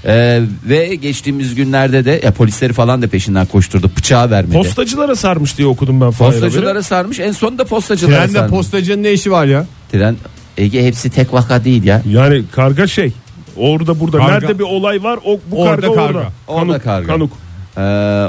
Ee, 0.05 0.41
ve 0.65 0.95
geçtiğimiz 0.95 1.55
günlerde 1.55 2.05
de 2.05 2.21
ya 2.23 2.31
polisleri 2.31 2.73
falan 2.73 3.01
da 3.01 3.07
peşinden 3.07 3.45
koşturdu. 3.45 3.91
Bıçağı 3.97 4.29
vermedi. 4.31 4.57
Postacılara 4.57 5.15
sarmış 5.15 5.57
diye 5.57 5.67
okudum 5.67 6.01
ben 6.01 6.11
Fahir 6.11 6.29
haberi. 6.29 6.41
Postacılara 6.41 6.83
sarmış 6.83 7.19
en 7.19 7.31
sonunda 7.31 7.65
postacılara 7.65 8.17
Trende 8.19 8.33
sarmış. 8.37 8.51
postacının 8.51 9.03
ne 9.03 9.11
işi 9.13 9.31
var 9.31 9.45
ya? 9.45 9.65
Tren 9.91 10.15
Ege 10.57 10.85
hepsi 10.85 11.09
tek 11.09 11.33
vaka 11.33 11.63
değil 11.63 11.83
ya. 11.83 12.01
Yani 12.09 12.43
karga 12.51 12.87
şey. 12.87 13.11
Orada 13.57 13.99
burada 13.99 14.17
Karga. 14.17 14.33
nerede 14.33 14.59
bir 14.59 14.63
olay 14.63 15.03
var 15.03 15.19
o 15.25 15.39
bu 15.51 15.61
Orada 15.61 15.81
karga, 15.81 15.95
karga. 15.95 16.17
orada. 16.19 16.29
Orada 16.47 16.65
Kanuk, 16.79 16.83
karga. 16.83 17.07
Kanuk. 17.07 17.31
Ee, 17.77 17.81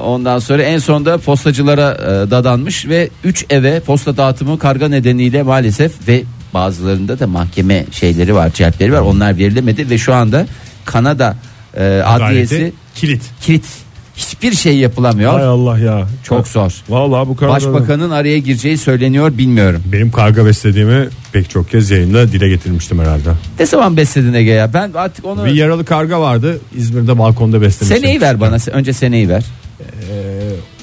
ondan 0.05 0.39
sonra 0.39 0.63
en 0.63 0.79
sonunda 0.79 1.19
postacılara 1.19 1.93
e, 1.93 2.31
dadanmış 2.31 2.89
ve 2.89 3.09
3 3.25 3.47
eve 3.51 3.81
posta 3.81 4.17
dağıtımı 4.17 4.59
karga 4.59 4.89
nedeniyle 4.89 5.43
maalesef 5.43 6.09
ve 6.09 6.23
bazılarında 6.55 7.19
da 7.19 7.27
mahkeme 7.27 7.85
şeyleri 7.93 8.35
var, 8.35 8.51
celtleri 8.55 8.93
var. 8.93 9.01
Onlar 9.01 9.39
verilemedi 9.39 9.91
ve 9.91 9.99
şu 9.99 10.15
anda 10.15 10.47
Kanada 10.85 11.37
e, 11.77 12.03
adliyesi 12.05 12.55
Adaleti 12.57 12.73
kilit. 12.95 13.23
kilit. 13.41 13.65
Hiçbir 14.17 14.53
şey 14.53 14.77
yapılamıyor. 14.77 15.33
Hay 15.33 15.45
Allah 15.45 15.79
ya. 15.79 16.07
Çok 16.25 16.49
zor. 16.49 16.73
Vallahi 16.89 17.29
bu 17.29 17.37
karga. 17.37 17.55
Başbakanın 17.55 18.11
araya 18.11 18.39
gireceği 18.39 18.79
söyleniyor 18.79 19.39
bilmiyorum. 19.39 19.83
Benim 19.93 20.11
karga 20.11 20.47
beslediğimi 20.47 21.09
pek 21.33 21.51
çok 21.51 21.71
kez 21.71 21.91
yayında 21.91 22.33
dile 22.33 22.49
getirmiştim 22.49 22.99
herhalde. 22.99 23.31
Ne 23.61 23.67
zaman 23.67 23.97
besledin 23.97 24.35
Ege 24.35 24.51
ya? 24.51 24.75
Ben 24.75 24.93
artık 24.95 25.25
onu 25.25 25.45
Bir 25.45 25.51
yaralı 25.55 25.85
karga 25.85 26.21
vardı 26.21 26.61
İzmir'de 26.77 27.19
balkonda 27.19 27.61
beslemiştim. 27.63 27.97
seneyi 28.03 28.21
ver 28.21 28.41
bana. 28.41 28.57
Önce 28.73 28.93
seneyi 28.93 29.29
ver. 29.29 29.45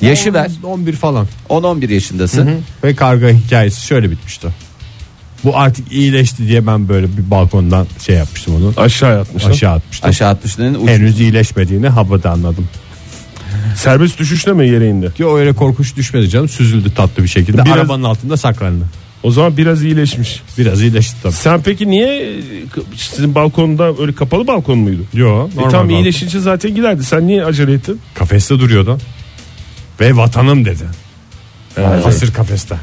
Yaşı 0.01 0.34
ver. 0.34 0.51
11 0.63 0.93
falan. 0.93 1.27
10-11 1.49 1.93
yaşındasın. 1.93 2.49
Ve 2.84 2.95
karga 2.95 3.30
hikayesi 3.30 3.86
şöyle 3.88 4.12
bitmişti. 4.12 4.47
Bu 5.43 5.58
artık 5.58 5.91
iyileşti 5.91 6.47
diye 6.47 6.67
ben 6.67 6.89
böyle 6.89 7.17
bir 7.17 7.32
balkondan 7.32 7.88
şey 8.06 8.15
yapmıştım 8.15 8.56
onu. 8.56 8.73
Aşağı 8.77 9.17
yatmışlar. 9.17 9.49
Aşağı 9.51 9.73
atmıştım. 9.73 10.10
Aşağı 10.10 10.30
atmışların 10.30 10.84
uç. 10.84 10.89
Henüz 10.89 11.19
iyileşmediğini 11.19 11.88
havada 11.89 12.32
anladım. 12.32 12.67
Serbest 13.75 14.19
düşüşle 14.19 14.54
mi 14.54 14.69
yere 14.69 14.89
indi? 14.89 15.13
Ki 15.13 15.25
o 15.25 15.38
öyle 15.38 15.54
korkunç 15.54 15.95
düşmedi 15.95 16.30
canım. 16.30 16.49
Süzüldü 16.49 16.93
tatlı 16.93 17.23
bir 17.23 17.27
şekilde. 17.27 17.65
Biraz- 17.65 17.77
Arabanın 17.77 18.04
altında 18.04 18.38
saklandı. 18.38 18.86
O 19.23 19.32
zaman 19.32 19.58
biraz 19.58 19.84
iyileşmiş. 19.84 20.41
Biraz 20.58 20.82
iyileşti 20.82 21.15
tabii. 21.23 21.34
Sen 21.34 21.62
peki 21.62 21.89
niye 21.89 22.34
sizin 22.95 23.36
balkonda 23.36 23.91
öyle 24.01 24.15
kapalı 24.15 24.47
balkon 24.47 24.77
muydu? 24.80 25.01
Yo, 25.13 25.47
E 25.65 25.69
tam 25.69 25.89
iyileşince 25.89 26.39
zaten 26.39 26.75
giderdi. 26.75 27.04
Sen 27.04 27.27
niye 27.27 27.45
acele 27.45 27.73
ettin? 27.73 27.99
Kafeste 28.15 28.60
duruyordu. 28.60 28.97
Ve 29.99 30.17
vatanım 30.17 30.65
dedi. 30.65 30.84
Hasır 32.04 32.34
kafeste. 32.34 32.75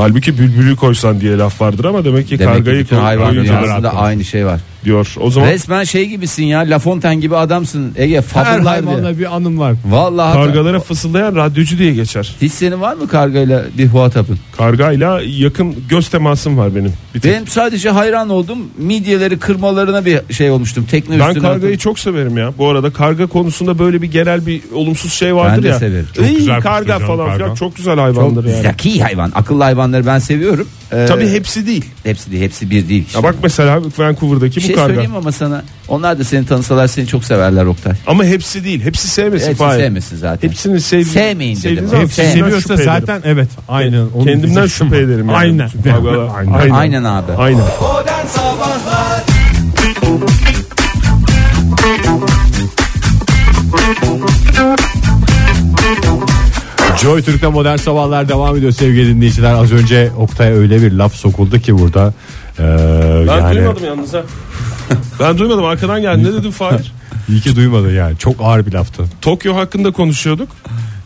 Halbuki 0.00 0.38
bülbülü 0.38 0.76
koysan 0.76 1.20
diye 1.20 1.38
laf 1.38 1.60
vardır 1.60 1.84
ama 1.84 2.04
demek 2.04 2.28
ki 2.28 2.38
Demek 2.38 2.54
ki 2.56 2.58
kargayı 2.64 2.84
bütün 2.84 2.96
koy- 2.96 3.04
hayvan 3.04 3.28
koyunca 3.28 3.42
dünyasında 3.60 3.96
aynı 3.96 4.24
şey 4.24 4.46
var. 4.46 4.60
Diyor. 4.84 5.14
O 5.20 5.30
zaman 5.30 5.48
Resmen 5.48 5.84
şey 5.84 6.06
gibisin 6.08 6.44
ya. 6.44 6.60
La 6.60 6.78
Fontaine 6.78 7.20
gibi 7.20 7.36
adamsın. 7.36 7.92
Ege 7.96 8.16
Her 8.16 8.22
fabullar 8.22 8.60
diye. 8.60 8.68
hayvanla 8.68 9.18
bir 9.18 9.36
anım 9.36 9.58
var. 9.58 9.74
Vallahi 9.86 10.34
kargalara 10.34 10.80
fısıldayan 10.80 11.36
radyocu 11.36 11.78
diye 11.78 11.94
geçer. 11.94 12.36
hiç 12.42 12.52
senin 12.52 12.80
var 12.80 12.94
mı 12.94 13.08
kargayla 13.08 13.64
bir 13.78 13.86
huatapın? 13.86 14.38
Kargayla 14.56 15.20
yakın 15.26 15.74
göz 15.88 16.08
temasım 16.08 16.58
var 16.58 16.74
benim. 16.74 16.92
Bir 17.14 17.20
tek. 17.20 17.32
Benim 17.34 17.46
sadece 17.46 17.90
hayran 17.90 18.28
oldum. 18.30 18.58
Midyeleri 18.78 19.38
kırmalarına 19.38 20.04
bir 20.04 20.20
şey 20.34 20.50
olmuştum. 20.50 20.86
Tekne 20.90 21.18
Ben 21.20 21.28
üstüne 21.28 21.42
kargayı 21.42 21.74
atıp- 21.74 21.78
çok 21.80 21.98
severim 21.98 22.38
ya. 22.38 22.52
Bu 22.58 22.68
arada 22.68 22.92
karga 22.92 23.26
konusunda 23.26 23.78
böyle 23.78 24.02
bir 24.02 24.10
genel 24.10 24.46
bir 24.46 24.60
olumsuz 24.74 25.12
şey 25.12 25.34
vardır 25.36 25.62
de 25.62 25.68
ya. 25.68 25.78
severim. 25.78 26.06
Çok 26.16 26.26
İyi, 26.26 26.36
güzel 26.36 26.60
karga 26.60 26.78
kuştur 26.78 26.88
canım, 26.88 27.06
falan 27.06 27.26
karga. 27.26 27.44
filan 27.44 27.54
çok 27.54 27.76
güzel 27.76 27.98
hayvandır 27.98 28.42
çok 28.42 28.52
yani. 28.52 28.62
zeki 28.62 29.02
hayvan. 29.02 29.32
Akıllı 29.34 29.62
hayvanları 29.62 30.06
ben 30.06 30.18
seviyorum. 30.18 30.68
Ee, 30.92 31.06
Tabii 31.08 31.28
hepsi 31.28 31.66
değil. 31.66 31.84
hepsi 32.04 32.30
değil, 32.30 32.42
hepsi 32.42 32.70
bir 32.70 32.88
değil. 32.88 33.04
Ya 33.14 33.22
bak 33.22 33.34
mesela 33.42 33.80
Vancouver'daki 33.98 34.56
bir 34.56 34.62
bu 34.62 34.66
şey 34.66 34.74
karga. 34.76 34.88
söyleyeyim 34.88 35.16
ama 35.16 35.32
sana. 35.32 35.62
Onlar 35.88 36.18
da 36.18 36.24
seni 36.24 36.46
tanısalar 36.46 36.86
seni 36.86 37.06
çok 37.06 37.24
severler 37.24 37.64
Oktay. 37.64 37.92
Ama 38.06 38.24
hepsi 38.24 38.64
değil. 38.64 38.84
Hepsi 38.84 39.08
sevmesin. 39.08 39.46
Hepsi 39.46 39.58
Fahir. 39.58 39.80
sevmesin 39.80 40.16
zaten. 40.16 40.48
Hepsini 40.48 40.80
sevdi. 40.80 41.04
Sevmeyin 41.04 41.56
dedim. 41.56 41.62
sevdiğiniz 41.62 41.92
Hepsi 41.92 42.16
kendimden 42.16 42.40
seviyorsa 42.42 42.60
şüphe 42.60 42.74
ederim. 42.74 43.00
zaten 43.00 43.22
evet. 43.24 43.48
Aynen. 43.68 44.00
onu 44.14 44.24
Kendimden 44.24 44.42
diyecektim. 44.54 44.86
şüphe 44.86 44.98
ederim 44.98 45.26
yani. 45.28 45.36
Aynen. 45.38 45.68
Bütün 45.78 45.90
kavgalar- 45.90 46.30
Aynen. 46.58 46.70
Aynen 46.70 47.04
abi. 47.04 47.32
Aynen. 47.32 47.60
Modern 47.80 48.26
Sabahlar 48.26 49.20
Joy 57.02 57.22
Türk'te 57.22 57.46
modern 57.48 57.76
sabahlar 57.76 58.28
devam 58.28 58.56
ediyor 58.56 58.72
sevgili 58.72 59.14
dinleyiciler. 59.16 59.52
Az 59.52 59.72
önce 59.72 60.10
Oktay'a 60.18 60.52
öyle 60.54 60.82
bir 60.82 60.92
laf 60.92 61.14
sokuldu 61.14 61.58
ki 61.58 61.78
burada. 61.78 62.14
Ee, 62.58 62.62
Ben 63.28 63.36
yani 63.36 63.56
duymadım 63.56 63.84
yalnız 63.84 64.14
ha. 64.14 64.22
ben 65.20 65.38
duymadım 65.38 65.64
arkadan 65.64 66.00
geldi. 66.02 66.24
Ne 66.24 66.32
dedin 66.32 66.50
Fahir? 66.50 66.92
iyi 67.28 67.40
ki 67.40 67.56
duymadı 67.56 67.92
yani. 67.92 68.16
Çok 68.18 68.34
ağır 68.40 68.66
bir 68.66 68.72
laftı. 68.72 69.04
Tokyo 69.20 69.56
hakkında 69.56 69.90
konuşuyorduk. 69.90 70.48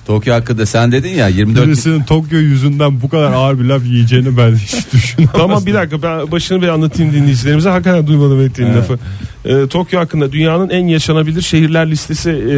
Tokyo 0.06 0.34
hakkında 0.34 0.66
sen 0.66 0.92
dedin 0.92 1.14
ya 1.14 1.28
24 1.28 1.66
Birisinin 1.66 2.02
Tokyo 2.02 2.38
yüzünden 2.38 3.00
bu 3.00 3.08
kadar 3.08 3.32
ağır 3.32 3.58
bir 3.60 3.64
laf 3.64 3.84
yiyeceğini 3.84 4.36
ben 4.36 4.54
hiç 4.54 4.74
düşünemezdim. 4.92 5.40
Tamam 5.40 5.66
bir 5.66 5.74
dakika 5.74 6.02
ben 6.02 6.32
başını 6.32 6.62
bir 6.62 6.68
anlatayım 6.68 7.12
dinleyicilerimize. 7.12 7.68
Hakikaten 7.68 8.06
duymadım 8.06 8.40
ettiğin 8.40 8.74
lafı. 8.74 8.98
Ee, 9.44 9.66
Tokyo 9.70 10.00
hakkında 10.00 10.32
dünyanın 10.32 10.70
en 10.70 10.86
yaşanabilir 10.86 11.42
şehirler 11.42 11.90
listesi 11.90 12.30
e, 12.30 12.56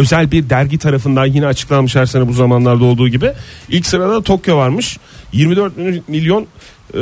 özel 0.00 0.30
bir 0.30 0.50
dergi 0.50 0.78
tarafından 0.78 1.26
yine 1.26 1.46
açıklanmış 1.46 1.96
her 1.96 2.06
sene 2.06 2.28
bu 2.28 2.32
zamanlarda 2.32 2.84
olduğu 2.84 3.08
gibi. 3.08 3.32
İlk 3.68 3.86
sırada 3.86 4.22
Tokyo 4.22 4.56
varmış. 4.56 4.98
24 5.32 5.72
milyon 6.08 6.46
e, 6.94 6.98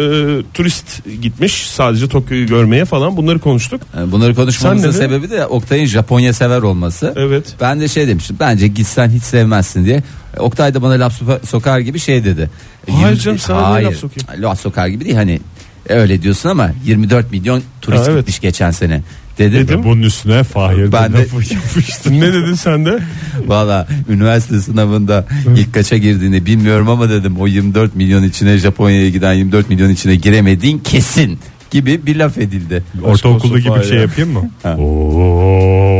turist 0.55 1.05
gitmiş 1.23 1.67
sadece 1.67 2.09
Tokyo'yu 2.09 2.47
görmeye 2.47 2.85
falan 2.85 3.17
bunları 3.17 3.39
konuştuk. 3.39 3.81
Yani 3.97 4.13
Bunları 4.13 4.35
konuşmamızın 4.35 4.91
Sen 4.91 4.99
sebebi 4.99 5.31
de 5.31 5.47
Oktay'ın 5.47 5.87
Japonya 5.87 6.33
sever 6.33 6.63
olması. 6.63 7.15
Evet. 7.17 7.55
Ben 7.61 7.81
de 7.81 7.89
şey 7.89 8.09
demiştim. 8.09 8.37
Bence 8.41 8.67
gitsen 8.69 9.11
hiç 9.11 9.23
sevmezsin 9.23 9.85
diye. 9.85 10.03
Oktay 10.39 10.75
da 10.75 10.83
bana 10.83 10.93
laf 10.93 11.23
soka- 11.23 11.47
sokar 11.47 11.79
gibi 11.79 11.99
şey 11.99 12.25
dedi. 12.25 12.51
Hayır 12.91 13.17
canım, 13.17 13.39
sana 13.39 13.71
Hayır. 13.71 13.87
laf 13.87 13.95
sokayım? 13.95 14.43
Laf 14.43 14.61
sokar 14.61 14.87
gibi 14.89 15.05
değil 15.05 15.17
hani 15.17 15.41
öyle 15.89 16.23
diyorsun 16.23 16.49
ama 16.49 16.71
24 16.85 17.31
milyon 17.33 17.63
turist 17.83 18.07
Ha, 18.07 18.11
evet. 18.11 18.19
gitmiş 18.21 18.41
geçen 18.41 18.71
sene. 18.71 19.03
Dedim. 19.41 19.69
Dedim. 19.69 19.85
Bunun 19.85 20.03
üstüne 20.03 20.43
Fahir 20.45 20.93
Ben 20.93 21.13
de 21.13 21.19
de- 21.19 21.23
lafı 21.23 21.55
yapıştı. 21.55 22.13
ne 22.21 22.33
dedin 22.33 22.55
sen 22.55 22.87
de? 22.87 22.99
Valla 23.47 23.87
üniversite 24.09 24.61
sınavında 24.61 25.27
ilk 25.57 25.75
kaça 25.75 25.97
girdiğini 25.97 26.47
bilmiyorum 26.47 26.89
ama 26.89 27.11
dedim 27.11 27.37
o 27.41 27.47
24 27.47 27.97
milyon 27.97 28.23
içine 28.23 28.59
Japonya'ya 28.59 29.09
giden 29.09 29.33
24 29.33 29.71
milyon 29.71 29.91
içine 29.91 30.15
giremediğin 30.17 30.79
kesin 30.79 31.39
gibi 31.71 32.07
bir 32.07 32.17
laf 32.17 32.39
edildi. 32.39 32.83
Ortaokulda 33.05 33.59
gibi 33.59 33.75
bir 33.79 33.85
şey 33.85 33.97
ya. 33.97 34.03
yapayım 34.03 34.31
mı? 34.33 34.51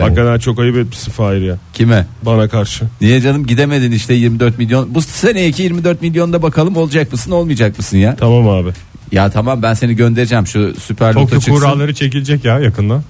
Hakikaten 0.00 0.38
çok 0.38 0.58
ayıp 0.58 0.76
etmişsin 0.76 1.12
Fahir 1.12 1.40
ya. 1.42 1.56
kime? 1.72 2.06
Bana 2.22 2.48
karşı. 2.48 2.84
Niye 3.00 3.20
canım 3.20 3.46
gidemedin 3.46 3.92
işte 3.92 4.14
24 4.14 4.58
milyon. 4.58 4.94
Bu 4.94 5.02
seneki 5.02 5.62
24 5.62 6.02
milyonda 6.02 6.42
bakalım 6.42 6.76
olacak 6.76 7.12
mısın 7.12 7.30
olmayacak 7.30 7.78
mısın 7.78 7.96
ya? 7.96 8.16
Tamam 8.16 8.48
abi. 8.48 8.70
Ya 9.14 9.30
tamam 9.30 9.62
ben 9.62 9.74
seni 9.74 9.96
göndereceğim 9.96 10.46
şu 10.46 10.74
süper 10.80 11.12
Tokyo 11.12 11.38
çıksın. 11.38 11.52
kuralları 11.52 11.94
çekilecek 11.94 12.44
ya 12.44 12.58
yakında. 12.58 13.02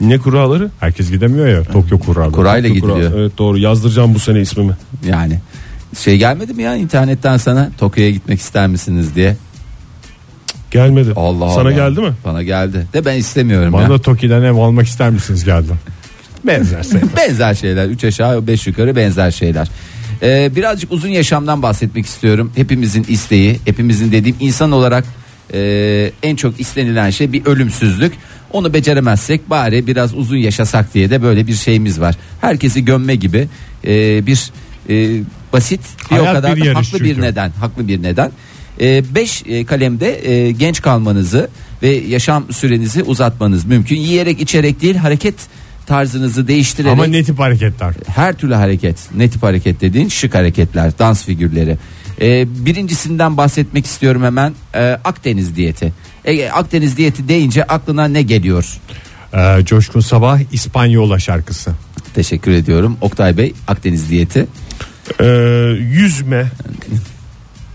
Ne 0.00 0.18
kuralları? 0.18 0.70
Herkes 0.80 1.10
gidemiyor 1.10 1.46
ya 1.46 1.64
Tokyo 1.64 1.98
kuralları. 1.98 2.32
Kurayla 2.32 2.68
Kural. 2.68 2.74
gidiliyor. 2.96 3.12
Evet 3.20 3.38
doğru 3.38 3.58
yazdıracağım 3.58 4.14
bu 4.14 4.18
sene 4.18 4.40
ismimi. 4.40 4.72
Yani 5.06 5.38
şey 5.98 6.16
gelmedi 6.18 6.54
mi 6.54 6.62
ya 6.62 6.76
internetten 6.76 7.36
sana 7.36 7.70
Tokyo'ya 7.78 8.10
gitmek 8.10 8.40
ister 8.40 8.66
misiniz 8.68 9.14
diye. 9.14 9.36
Gelmedi. 10.70 11.12
Allah 11.16 11.48
Sana 11.50 11.60
Allah. 11.60 11.72
geldi 11.72 12.00
mi? 12.00 12.12
Bana 12.24 12.42
geldi. 12.42 12.86
De 12.92 13.04
ben 13.04 13.16
istemiyorum 13.16 13.72
Bana 13.72 13.82
ya. 13.82 13.90
da 13.90 13.98
Toki'den 13.98 14.42
ev 14.42 14.54
almak 14.54 14.86
ister 14.86 15.10
misiniz 15.10 15.44
geldi. 15.44 15.72
Benzer 16.46 16.82
şey. 16.90 17.00
benzer 17.16 17.54
şeyler. 17.54 17.86
3 17.86 18.04
aşağı 18.04 18.46
5 18.46 18.66
yukarı 18.66 18.96
benzer 18.96 19.30
şeyler. 19.30 19.68
Ee, 20.22 20.50
birazcık 20.56 20.92
uzun 20.92 21.08
yaşamdan 21.08 21.62
bahsetmek 21.62 22.06
istiyorum. 22.06 22.52
Hepimizin 22.56 23.04
isteği, 23.08 23.60
hepimizin 23.64 24.12
dediğim 24.12 24.36
insan 24.40 24.72
olarak 24.72 25.04
e, 25.54 26.10
en 26.22 26.36
çok 26.36 26.60
istenilen 26.60 27.10
şey 27.10 27.32
bir 27.32 27.46
ölümsüzlük. 27.46 28.12
Onu 28.52 28.72
beceremezsek 28.74 29.50
bari 29.50 29.86
biraz 29.86 30.14
uzun 30.14 30.36
yaşasak 30.36 30.94
diye 30.94 31.10
de 31.10 31.22
böyle 31.22 31.46
bir 31.46 31.54
şeyimiz 31.54 32.00
var. 32.00 32.16
Herkesi 32.40 32.84
gömme 32.84 33.14
gibi 33.14 33.48
e, 33.86 34.26
bir 34.26 34.50
e, 34.88 35.20
basit 35.52 35.80
bir 36.10 36.16
o 36.16 36.22
Hayat 36.22 36.34
kadar 36.34 36.56
bir 36.56 36.66
haklı 36.72 37.00
bir 37.00 37.08
çünkü. 37.14 37.20
neden, 37.20 37.50
haklı 37.50 37.88
bir 37.88 38.02
neden. 38.02 38.32
5 38.80 39.42
kalemde 39.66 40.30
e, 40.30 40.50
genç 40.52 40.82
kalmanızı 40.82 41.48
ve 41.82 41.88
yaşam 41.88 42.52
sürenizi 42.52 43.02
uzatmanız 43.02 43.64
mümkün. 43.64 43.96
Yiyerek 43.96 44.40
içerek 44.40 44.82
değil 44.82 44.96
hareket 44.96 45.34
tarzınızı 45.86 46.48
değiştirerek 46.48 46.92
Ama 46.92 47.06
ne 47.06 47.22
tip 47.24 47.38
hareketler? 47.38 47.94
her 48.06 48.32
türlü 48.36 48.54
hareket 48.54 48.96
ne 49.16 49.30
tip 49.30 49.42
hareket 49.42 49.80
dediğin 49.80 50.08
şık 50.08 50.34
hareketler 50.34 50.98
dans 50.98 51.24
figürleri 51.24 51.76
Ee, 52.22 52.46
birincisinden 52.66 53.36
bahsetmek 53.36 53.86
istiyorum 53.86 54.22
hemen. 54.24 54.52
Ee, 54.74 54.98
Akdeniz 55.04 55.56
diyeti. 55.56 55.92
Ege, 56.24 56.50
Akdeniz 56.50 56.96
diyeti 56.96 57.28
deyince 57.28 57.64
aklına 57.64 58.08
ne 58.08 58.22
geliyor? 58.22 58.78
Ee, 59.34 59.64
Coşkun 59.64 60.00
Sabah 60.00 60.40
İspanyola 60.52 61.18
şarkısı. 61.18 61.70
teşekkür 62.14 62.50
ediyorum. 62.50 62.96
Oktay 63.00 63.36
Bey 63.36 63.52
Akdeniz 63.68 64.10
diyeti. 64.10 64.46
Ee, 65.20 65.24
yüzme. 65.80 66.46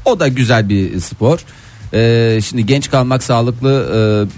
o 0.05 0.19
da 0.19 0.27
güzel 0.27 0.69
bir 0.69 0.99
spor. 0.99 1.39
Ee, 1.93 2.39
şimdi 2.43 2.65
genç 2.65 2.89
kalmak 2.89 3.23
sağlıklı 3.23 3.71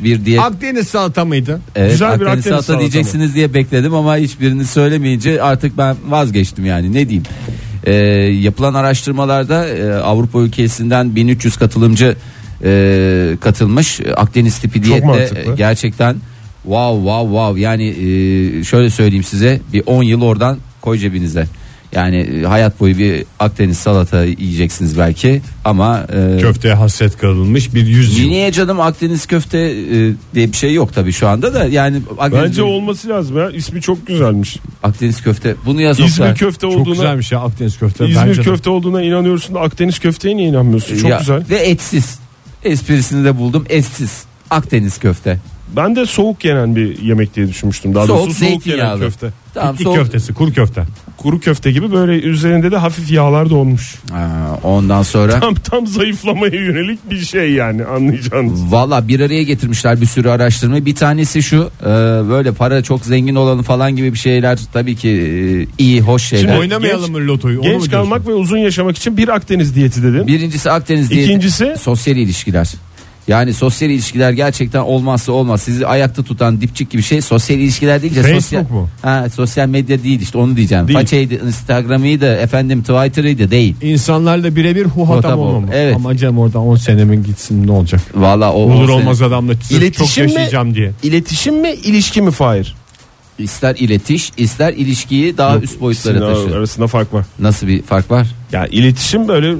e, 0.01 0.03
bir 0.03 0.25
diyet. 0.25 0.39
Akdeniz 0.41 0.87
salata 0.87 1.25
mıydı? 1.25 1.61
Evet, 1.75 1.91
Güzel 1.91 2.07
bir 2.07 2.13
Akdeniz, 2.13 2.27
Akdeniz 2.29 2.45
salata 2.45 2.63
salata 2.63 2.79
diyeceksiniz 2.79 3.35
diye 3.35 3.53
bekledim 3.53 3.93
ama 3.93 4.17
hiçbirini 4.17 4.65
söylemeyince 4.65 5.41
artık 5.41 5.77
ben 5.77 5.95
vazgeçtim 6.07 6.65
yani. 6.65 6.93
Ne 6.93 7.09
diyeyim. 7.09 7.23
Ee, 7.83 7.93
yapılan 8.41 8.73
araştırmalarda 8.73 9.67
e, 9.67 9.93
Avrupa 9.93 10.39
ülkesinden 10.39 11.15
1300 11.15 11.57
katılımcı 11.57 12.15
e, 12.63 13.37
katılmış. 13.41 13.99
Akdeniz 14.15 14.59
tipi 14.59 14.83
diyette 14.83 15.41
e, 15.51 15.55
gerçekten 15.55 16.15
wow 16.63 16.97
wow 16.97 17.27
wow 17.27 17.61
yani 17.61 17.87
e, 17.87 18.63
şöyle 18.63 18.89
söyleyeyim 18.89 19.23
size 19.23 19.61
bir 19.73 19.83
10 19.85 20.03
yıl 20.03 20.21
oradan 20.21 20.57
koy 20.81 20.97
cebinize. 20.97 21.45
Yani 21.91 22.17
e, 22.17 22.43
hayat 22.43 22.79
boyu 22.79 22.97
bir 22.97 23.25
Akdeniz 23.39 23.77
salata 23.77 24.23
yiyeceksiniz 24.23 24.97
belki 24.97 25.41
ama 25.65 26.05
e, 26.13 26.37
Köfteye 26.41 26.73
hasret 26.73 27.17
kalınmış 27.17 27.73
bir 27.73 27.87
yüz 27.87 28.19
yıl. 28.19 28.27
Niye 28.27 28.51
canım 28.51 28.79
Akdeniz 28.79 29.25
köfte 29.25 29.57
e, 29.59 30.13
diye 30.35 30.51
bir 30.51 30.57
şey 30.57 30.73
yok 30.73 30.93
tabii 30.93 31.11
şu 31.11 31.27
anda 31.27 31.53
da 31.53 31.65
yani 31.65 32.01
Akdeniz, 32.17 32.45
Bence 32.45 32.63
olması 32.63 33.09
lazım 33.09 33.37
ya. 33.37 33.49
İsmi 33.49 33.81
çok 33.81 34.07
güzelmiş. 34.07 34.57
Akdeniz 34.83 35.21
köfte 35.21 35.55
bunu 35.65 35.81
yaz 35.81 35.99
İzmir 35.99 36.35
köfte 36.35 36.67
Çok 36.67 36.77
olduğuna 36.77 36.93
güzelmiş 36.93 37.31
ya 37.31 37.39
Akdeniz 37.39 37.79
köfte. 37.79 38.07
İzmir 38.07 38.27
Bence 38.27 38.39
de. 38.39 38.43
köfte 38.43 38.69
olduğuna 38.69 39.01
inanıyorsun 39.01 39.55
da 39.55 39.59
Akdeniz 39.59 39.99
köfteye 39.99 40.37
niye 40.37 40.49
inanmıyorsun? 40.49 40.97
Çok 40.97 41.09
Ya, 41.09 41.17
güzel. 41.17 41.43
Ve 41.49 41.55
etsiz. 41.55 42.19
Esprisini 42.63 43.25
de 43.25 43.37
buldum 43.37 43.65
etsiz. 43.69 44.23
Akdeniz 44.49 44.97
köfte. 44.97 45.39
Ben 45.75 45.95
de 45.95 46.05
soğuk 46.05 46.45
yenen 46.45 46.75
bir 46.75 47.01
yemek 47.01 47.35
diye 47.35 47.47
düşünmüştüm. 47.47 47.95
Daha 47.95 48.05
Soğuk, 48.07 48.19
doğrusu 48.19 48.39
soğuk 48.39 48.49
yenen 48.51 48.59
zeytinyağlı. 48.61 48.99
köfte. 48.99 49.29
Tamam 49.53 49.73
İtlik 49.73 49.83
soğuk. 49.87 49.97
köftesi, 49.97 50.33
kuru 50.33 50.53
köfte. 50.53 50.83
Kuru 51.17 51.39
köfte 51.39 51.71
gibi 51.71 51.91
böyle 51.91 52.11
üzerinde 52.21 52.71
de 52.71 52.77
hafif 52.77 53.11
yağlar 53.11 53.49
donmuş. 53.49 53.95
Aa, 54.13 54.17
ondan 54.63 55.03
sonra 55.03 55.39
Tam 55.39 55.55
tam 55.55 55.87
zayıflamaya 55.87 56.53
yönelik 56.55 57.11
bir 57.11 57.19
şey 57.19 57.51
yani 57.51 57.85
anlayacağınız. 57.85 58.71
Valla 58.71 59.07
bir 59.07 59.19
araya 59.19 59.43
getirmişler 59.43 60.01
bir 60.01 60.05
sürü 60.05 60.29
araştırma. 60.29 60.85
Bir 60.85 60.95
tanesi 60.95 61.43
şu 61.43 61.69
e, 61.81 61.85
böyle 62.29 62.51
para 62.51 62.83
çok 62.83 63.05
zengin 63.05 63.35
olanı 63.35 63.63
falan 63.63 63.95
gibi 63.95 64.13
bir 64.13 64.17
şeyler 64.17 64.59
tabii 64.73 64.95
ki 64.95 65.09
e, 65.09 65.83
iyi 65.83 66.01
hoş 66.01 66.23
şeyler. 66.23 66.47
Şimdi 66.47 66.59
Oynamayalım 66.59 67.11
mı 67.11 67.17
lotoyu? 67.17 67.61
Genç 67.61 67.91
kalmak 67.91 68.27
ve 68.27 68.33
uzun 68.33 68.57
yaşamak 68.57 68.97
için 68.97 69.17
bir 69.17 69.27
Akdeniz 69.29 69.75
diyeti 69.75 70.03
dedin. 70.03 70.27
Birincisi 70.27 70.71
Akdeniz 70.71 71.09
diyeti. 71.09 71.29
İkincisi? 71.31 71.75
sosyal 71.81 72.17
ilişkiler. 72.17 72.73
Yani 73.29 73.53
sosyal 73.53 73.91
ilişkiler 73.91 74.31
gerçekten 74.31 74.79
olmazsa 74.79 75.31
olmaz. 75.31 75.61
Sizi 75.61 75.87
ayakta 75.87 76.23
tutan 76.23 76.61
dipçik 76.61 76.89
gibi 76.89 77.01
şey 77.03 77.21
sosyal 77.21 77.59
ilişkiler 77.59 78.01
deyince 78.01 78.21
Facebook 78.21 78.41
sosyal 78.43 78.61
mu? 78.69 78.89
Ha, 79.01 79.25
sosyal 79.35 79.67
medya 79.67 80.03
değil 80.03 80.21
işte 80.21 80.37
onu 80.37 80.55
diyeceğim. 80.57 80.87
Değil. 80.87 80.99
Façeydi, 80.99 81.41
Instagram'ıydı, 81.47 82.35
efendim 82.35 82.81
Twitter'ıydı 82.83 83.51
değil. 83.51 83.75
İnsanlarla 83.81 84.55
birebir 84.55 84.85
huhatam 84.85 85.39
olmam. 85.39 85.65
Evet. 85.73 85.95
Ama 85.95 86.17
canım 86.17 86.39
oradan 86.39 86.61
10 86.61 86.75
senemin 86.75 87.23
gitsin 87.23 87.67
ne 87.67 87.71
olacak? 87.71 88.01
Valla 88.15 88.53
o 88.53 88.59
Olur 88.61 88.89
olmaz 88.89 89.17
sene- 89.17 89.27
adamla 89.27 89.53
çok 89.53 89.71
İletişim 89.71 90.25
mi? 90.25 90.31
yaşayacağım 90.31 90.75
diye. 90.75 90.91
İletişim 91.03 91.55
mi 91.61 91.69
ilişki 91.83 92.21
mi 92.21 92.31
Fahir? 92.31 92.75
ister 93.39 93.75
iletiş, 93.75 94.31
ister 94.37 94.73
ilişkiyi 94.73 95.37
daha 95.37 95.57
üst 95.59 95.81
boyutlara 95.81 96.17
İkisinin 96.17 96.45
taşı. 96.45 96.57
arasında 96.57 96.87
fark 96.87 97.13
var. 97.13 97.25
Nasıl 97.39 97.67
bir 97.67 97.81
fark 97.83 98.11
var? 98.11 98.27
Yani 98.51 98.67
iletişim 98.71 99.27
böyle 99.27 99.55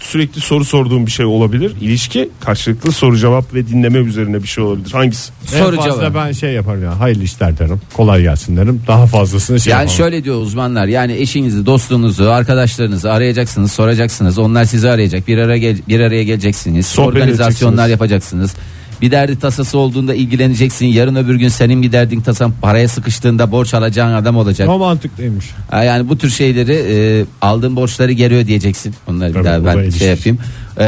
sürekli 0.00 0.40
soru 0.40 0.64
sorduğum 0.64 1.06
bir 1.06 1.10
şey 1.10 1.26
olabilir. 1.26 1.72
İlişki 1.80 2.28
karşılıklı 2.40 2.92
soru 2.92 3.18
cevap 3.18 3.54
ve 3.54 3.68
dinleme 3.68 3.98
üzerine 3.98 4.42
bir 4.42 4.48
şey 4.48 4.64
olabilir. 4.64 4.90
Hangisi? 4.92 5.32
Soru 5.46 5.74
en 5.76 5.80
fazla 5.82 6.00
cevap. 6.10 6.14
ben 6.26 6.32
şey 6.32 6.52
yaparım 6.52 6.82
ya 6.84 7.00
hayırlı 7.00 7.22
işler 7.22 7.58
derim. 7.58 7.80
Kolay 7.94 8.22
gelsin 8.22 8.56
derim. 8.56 8.82
Daha 8.86 9.06
fazlasını 9.06 9.60
şey 9.60 9.70
Yani 9.70 9.80
yapamam. 9.80 9.96
şöyle 9.96 10.24
diyor 10.24 10.40
uzmanlar 10.40 10.86
yani 10.86 11.12
eşinizi, 11.12 11.66
dostunuzu, 11.66 12.24
arkadaşlarınızı 12.24 13.12
arayacaksınız, 13.12 13.72
soracaksınız. 13.72 14.38
Onlar 14.38 14.64
sizi 14.64 14.88
arayacak. 14.90 15.28
Bir 15.28 15.38
araya 15.38 15.58
gel- 15.58 15.78
bir 15.88 16.00
araya 16.00 16.24
geleceksiniz. 16.24 16.86
Sohbet 16.86 17.08
organizasyonlar 17.08 17.72
edeceksiniz. 17.84 17.90
yapacaksınız. 17.90 18.54
Bir 19.02 19.10
derdi 19.10 19.38
tasası 19.38 19.78
olduğunda 19.78 20.14
ilgileneceksin. 20.14 20.86
Yarın 20.86 21.16
öbür 21.16 21.34
gün 21.34 21.48
senin 21.48 21.82
bir 21.82 21.92
derdin 21.92 22.20
tasan 22.20 22.52
paraya 22.62 22.88
sıkıştığında 22.88 23.52
borç 23.52 23.74
alacağın 23.74 24.14
adam 24.14 24.36
olacak. 24.36 24.68
O 24.68 24.78
mantıklıymış. 24.78 25.50
Ha, 25.70 25.82
Yani 25.84 26.08
bu 26.08 26.18
tür 26.18 26.30
şeyleri 26.30 26.72
e, 26.72 27.24
aldığın 27.42 27.76
borçları 27.76 28.12
geri 28.12 28.34
ödeyeceksin. 28.34 28.94
Onları 29.08 29.28
bir 29.28 29.34
Tabii, 29.34 29.44
daha 29.44 29.60
bu 29.60 29.64
da 29.64 29.74
ben 29.76 29.82
ilişki. 29.82 29.98
şey 29.98 30.08
yapayım. 30.08 30.38
E, 30.80 30.82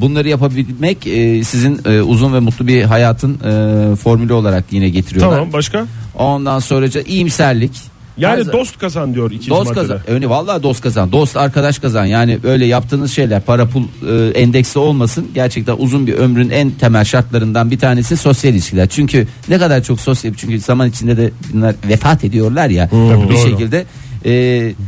bunları 0.00 0.28
yapabilmek 0.28 1.06
e, 1.06 1.44
sizin 1.44 1.80
e, 1.86 2.00
uzun 2.02 2.34
ve 2.34 2.40
mutlu 2.40 2.66
bir 2.66 2.82
hayatın 2.82 3.34
e, 3.34 3.96
formülü 3.96 4.32
olarak 4.32 4.64
yine 4.70 4.88
getiriyorlar. 4.88 5.36
Tamam 5.36 5.52
başka? 5.52 5.86
Ondan 6.14 6.58
sonraca 6.58 7.00
iyimserlik. 7.00 7.72
Yani 8.18 8.44
Her- 8.44 8.52
dost 8.52 8.78
kazan 8.78 9.14
diyor 9.14 9.30
ikinci 9.30 9.50
Dost 9.50 9.64
maddede. 9.68 9.80
kazan. 9.80 10.00
Öyle 10.08 10.28
vallahi 10.30 10.62
dost 10.62 10.80
kazan. 10.80 11.12
Dost 11.12 11.36
arkadaş 11.36 11.78
kazan. 11.78 12.04
Yani 12.04 12.38
öyle 12.44 12.66
yaptığınız 12.66 13.12
şeyler 13.12 13.40
para 13.42 13.66
pul 13.68 13.82
e, 14.08 14.28
endeksi 14.40 14.78
olmasın. 14.78 15.26
Gerçekten 15.34 15.76
uzun 15.78 16.06
bir 16.06 16.14
ömrün 16.14 16.50
en 16.50 16.70
temel 16.70 17.04
şartlarından 17.04 17.70
bir 17.70 17.78
tanesi 17.78 18.16
sosyal 18.16 18.54
ilişkiler. 18.54 18.88
Çünkü 18.88 19.26
ne 19.48 19.58
kadar 19.58 19.82
çok 19.82 20.00
sosyal 20.00 20.34
çünkü 20.34 20.60
zaman 20.60 20.88
içinde 20.88 21.16
de 21.16 21.30
bunlar 21.52 21.74
vefat 21.88 22.24
ediyorlar 22.24 22.70
ya. 22.70 22.88
Tabii, 22.88 23.28
bir 23.28 23.34
doğru. 23.34 23.50
şekilde 23.50 23.84
e, 24.24 24.30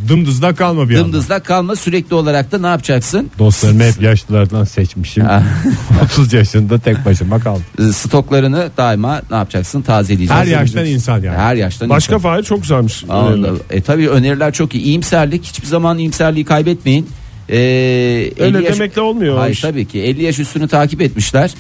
Dımdızda 0.09 0.55
kalma 0.55 0.89
bir 0.89 0.95
anda. 0.95 1.05
dımdızlak 1.05 1.45
kalma 1.45 1.77
sürekli 1.77 2.15
olarak 2.15 2.53
da 2.53 2.59
ne 2.59 2.67
yapacaksın? 2.67 3.31
Dostlarımı 3.39 3.83
hep 3.83 4.03
yaşlılardan 4.03 4.65
seçmişim. 4.65 5.25
Ha. 5.25 5.43
30 6.05 6.33
yaşında 6.33 6.79
tek 6.79 7.05
başıma 7.05 7.39
kaldım. 7.41 7.65
E, 7.79 7.93
Stoklarını 7.93 8.71
daima 8.77 9.23
ne 9.31 9.37
yapacaksın? 9.37 9.83
Tazeleyeceksin. 9.83 10.35
Her 10.35 10.47
yaştan 10.47 10.87
insan 10.87 11.23
yani. 11.23 11.37
Her 11.39 11.55
yaştan 11.55 11.89
Başka 11.89 12.15
insan. 12.17 12.43
Çok 12.43 12.63
güzelmiş. 12.63 13.05
Aa, 13.09 13.29
öneriler. 13.29 13.53
E 13.71 13.81
tabii 13.81 14.09
öneriler 14.09 14.53
çok 14.53 14.75
iyi. 14.75 14.83
İyimserlik 14.85 15.45
hiçbir 15.45 15.67
zaman 15.67 15.99
iyimserliği 15.99 16.45
kaybetmeyin. 16.45 17.09
Ee, 17.49 17.57
50 17.57 18.43
Öyle 18.45 18.63
yaş- 18.65 18.75
demekle 18.79 19.01
olmuyor. 19.01 19.39
Hayır 19.39 19.59
tabii 19.63 19.87
ki 19.87 20.01
50 20.03 20.23
yaş 20.23 20.39
üstünü 20.39 20.69
takip 20.69 21.01
etmişler. 21.03 21.51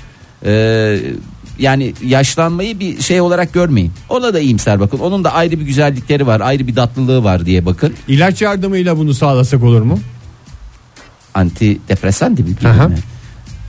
Ee, 0.44 0.98
yani 1.60 1.94
yaşlanmayı 2.04 2.80
bir 2.80 3.00
şey 3.02 3.20
olarak 3.20 3.52
görmeyin. 3.52 3.92
Ona 4.08 4.34
da 4.34 4.40
iyimser 4.40 4.80
bakın. 4.80 4.98
Onun 4.98 5.24
da 5.24 5.32
ayrı 5.32 5.60
bir 5.60 5.64
güzellikleri 5.64 6.26
var, 6.26 6.40
ayrı 6.40 6.66
bir 6.66 6.74
tatlılığı 6.74 7.24
var 7.24 7.46
diye 7.46 7.66
bakın. 7.66 7.94
İlaç 8.08 8.42
yardımıyla 8.42 8.98
bunu 8.98 9.14
sağlasak 9.14 9.62
olur 9.62 9.82
mu? 9.82 9.98
Antidepresan 11.34 12.36
gibi 12.36 12.50
bir 12.60 12.64
Aha. 12.66 12.88
mi? 12.88 12.96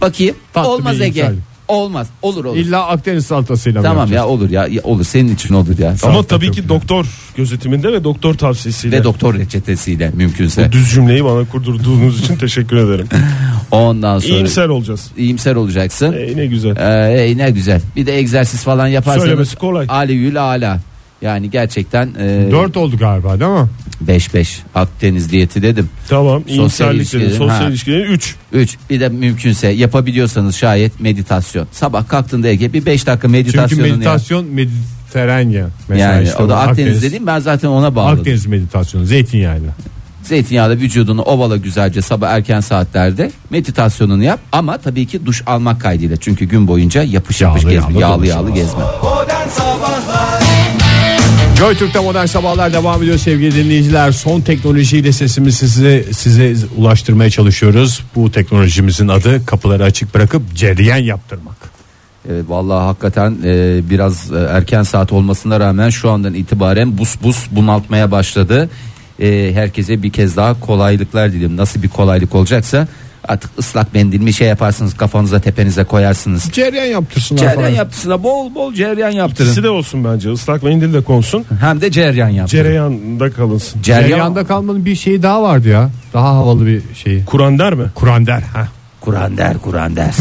Bakayım. 0.01 0.36
Tatlı 0.54 0.69
Olmaz 0.69 0.95
bir 0.95 1.01
Ege. 1.01 1.19
iyimserlik. 1.19 1.50
Olmaz. 1.71 2.07
Olur 2.21 2.45
olur. 2.45 2.57
İlla 2.57 2.88
Akdeniz 2.88 3.25
salatasıyla 3.25 3.81
mı 3.81 3.88
tamam 3.88 4.07
ya 4.12 4.15
yapacağız? 4.15 4.29
olur 4.41 4.49
ya 4.49 4.67
ya 4.67 4.81
olur 4.84 5.03
senin 5.03 5.36
için 5.36 5.53
olur 5.53 5.79
ya. 5.79 5.88
Ama 5.89 5.97
Salata 5.97 6.27
tabii 6.27 6.45
çok 6.45 6.55
ki 6.55 6.69
doktor 6.69 7.05
gözetiminde 7.36 7.93
ve 7.93 8.03
doktor 8.03 8.34
tavsiyesiyle. 8.34 8.99
Ve 8.99 9.03
doktor 9.03 9.36
reçetesiyle 9.36 10.12
mümkünse. 10.15 10.67
Bu 10.67 10.71
düz 10.71 10.91
cümleyi 10.91 11.25
bana 11.25 11.45
kurdurduğunuz 11.45 12.19
için 12.23 12.36
teşekkür 12.36 12.75
ederim. 12.77 13.07
Ondan 13.71 14.19
sonra 14.19 14.34
İyimser 14.34 14.67
olacağız. 14.67 15.07
iyimser 15.17 15.55
olacaksın. 15.55 16.13
E, 16.13 16.38
ne 16.38 16.45
güzel. 16.45 16.75
Ee, 16.77 17.38
ne 17.38 17.51
güzel. 17.51 17.81
Bir 17.95 18.05
de 18.05 18.17
egzersiz 18.17 18.63
falan 18.63 18.88
yaparsanız 18.88 19.23
Söylemesi 19.25 19.55
kolay. 19.55 19.86
aleyhül 19.89 20.41
ala. 20.43 20.79
Yani 21.21 21.49
gerçekten 21.49 22.10
e, 22.19 22.51
4 22.51 22.77
oldu 22.77 22.97
galiba 22.97 23.39
değil 23.39 23.51
mi? 23.51 23.69
5-5 24.07 24.47
Akdeniz 24.75 25.31
diyeti 25.31 25.62
dedim. 25.62 25.89
Tamam. 26.10 26.43
Sosyal 26.55 26.93
dedin. 26.93 27.29
Sosyal 27.29 27.49
ha. 27.49 27.69
ilişkilerin 27.69 28.12
3. 28.12 28.36
3 28.51 28.77
bir 28.89 28.99
de 28.99 29.10
mümkünse 29.10 29.67
yapabiliyorsanız 29.67 30.55
şayet 30.55 30.99
meditasyon. 30.99 31.67
Sabah 31.71 32.07
kalktığında 32.07 32.47
Ege 32.47 32.73
bir 32.73 32.86
5 32.86 33.07
dakika 33.07 33.27
Çünkü 33.27 33.31
meditasyonunu 33.31 33.88
yap. 33.88 33.97
meditasyon 33.97 34.45
Mediterranean. 34.45 35.69
Mesela 35.88 36.13
Yani 36.13 36.23
işte 36.23 36.43
o 36.43 36.49
da 36.49 36.53
bu 36.53 36.57
Akdeniz, 36.57 37.03
dediğim 37.03 37.27
ben 37.27 37.39
zaten 37.39 37.67
ona 37.67 37.95
bağladım. 37.95 38.19
Akdeniz 38.19 38.45
meditasyonu 38.45 39.05
zeytinyağıyla. 39.05 39.71
Zeytinyağlı 40.23 40.73
vücudunu 40.77 41.21
ovala 41.21 41.57
güzelce 41.57 42.01
sabah 42.01 42.29
erken 42.29 42.60
saatlerde 42.60 43.31
meditasyonunu 43.49 44.23
yap 44.23 44.39
ama 44.51 44.77
tabii 44.77 45.05
ki 45.05 45.25
duş 45.25 45.43
almak 45.45 45.81
kaydıyla. 45.81 46.17
Çünkü 46.17 46.45
gün 46.45 46.67
boyunca 46.67 47.03
yapış 47.03 47.41
yapış 47.41 47.63
Yağlı 47.63 47.73
gezme, 47.73 47.99
yağlı 47.99 48.01
yağlı 48.01 48.27
yağlı 48.27 48.51
gezme. 48.51 48.84
Joy 51.62 51.76
Türk'te 51.76 52.00
modern 52.00 52.26
sabahlar 52.26 52.74
devam 52.74 53.04
ediyor 53.04 53.17
sevgili 53.17 53.56
dinleyiciler. 53.56 54.12
Son 54.12 54.41
teknolojiyle 54.41 55.12
sesimizi 55.12 55.58
size 55.58 56.13
size 56.13 56.56
ulaştırmaya 56.78 57.30
çalışıyoruz. 57.30 58.04
Bu 58.15 58.32
teknolojimizin 58.32 59.08
adı 59.08 59.45
kapıları 59.45 59.84
açık 59.84 60.15
bırakıp 60.15 60.56
cereyan 60.56 60.97
yaptırmak. 60.97 61.56
Evet 62.30 62.45
vallahi 62.47 62.84
hakikaten 62.84 63.38
e, 63.43 63.82
biraz 63.89 64.32
e, 64.32 64.38
erken 64.38 64.84
saat 64.84 65.13
olmasına 65.13 65.60
rağmen 65.60 65.89
şu 65.89 66.10
andan 66.10 66.34
itibaren 66.34 66.97
bus 66.97 67.15
bus 67.24 67.45
bunaltmaya 67.52 68.12
başladı. 68.12 68.69
E, 69.19 69.52
herkese 69.54 70.04
bir 70.04 70.12
kez 70.12 70.38
daha 70.38 70.60
kolaylıklar 70.60 71.34
diliyorum. 71.34 71.58
Nasıl 71.58 71.84
bir 71.84 71.89
kolaylık 71.89 72.36
olacaksa 72.36 72.88
artık 73.31 73.51
ıslak 73.59 73.93
mendil 73.93 74.19
mi 74.21 74.33
şey 74.33 74.47
yaparsınız 74.47 74.93
kafanıza 74.97 75.39
tepenize 75.39 75.83
koyarsınız. 75.83 76.51
Cereyan 76.51 76.85
yaptırsınlar 76.85 77.39
Ceryan 77.41 77.55
falan. 77.55 77.69
yaptısına 77.69 78.23
bol 78.23 78.55
bol 78.55 78.73
ceryan 78.73 79.09
yaptırın. 79.11 79.47
İkisi 79.47 79.63
de 79.63 79.69
olsun 79.69 80.03
bence. 80.03 80.31
Islak 80.31 80.63
mendil 80.63 80.93
de 80.93 81.01
konsun. 81.01 81.45
Hem 81.61 81.81
de 81.81 81.91
ceryan 81.91 82.29
yaptırın. 82.29 82.63
Cereyanda 82.63 83.31
kalınsın. 83.31 83.81
Ceryan, 83.81 84.07
Cereyanda 84.07 84.47
kalmanın 84.47 84.85
bir 84.85 84.95
şeyi 84.95 85.23
daha 85.23 85.43
vardı 85.43 85.69
ya. 85.69 85.89
Daha 86.13 86.27
havalı 86.35 86.65
bir 86.65 86.81
şey. 87.03 87.25
Kur'an 87.25 87.59
der 87.59 87.73
mi? 87.73 87.85
Kur'an 87.95 88.25
der. 88.27 88.41
Ha. 88.53 88.67
Kur'an 89.01 89.37
der 89.37 89.57
Kur'an 89.57 89.95
der. 89.95 90.13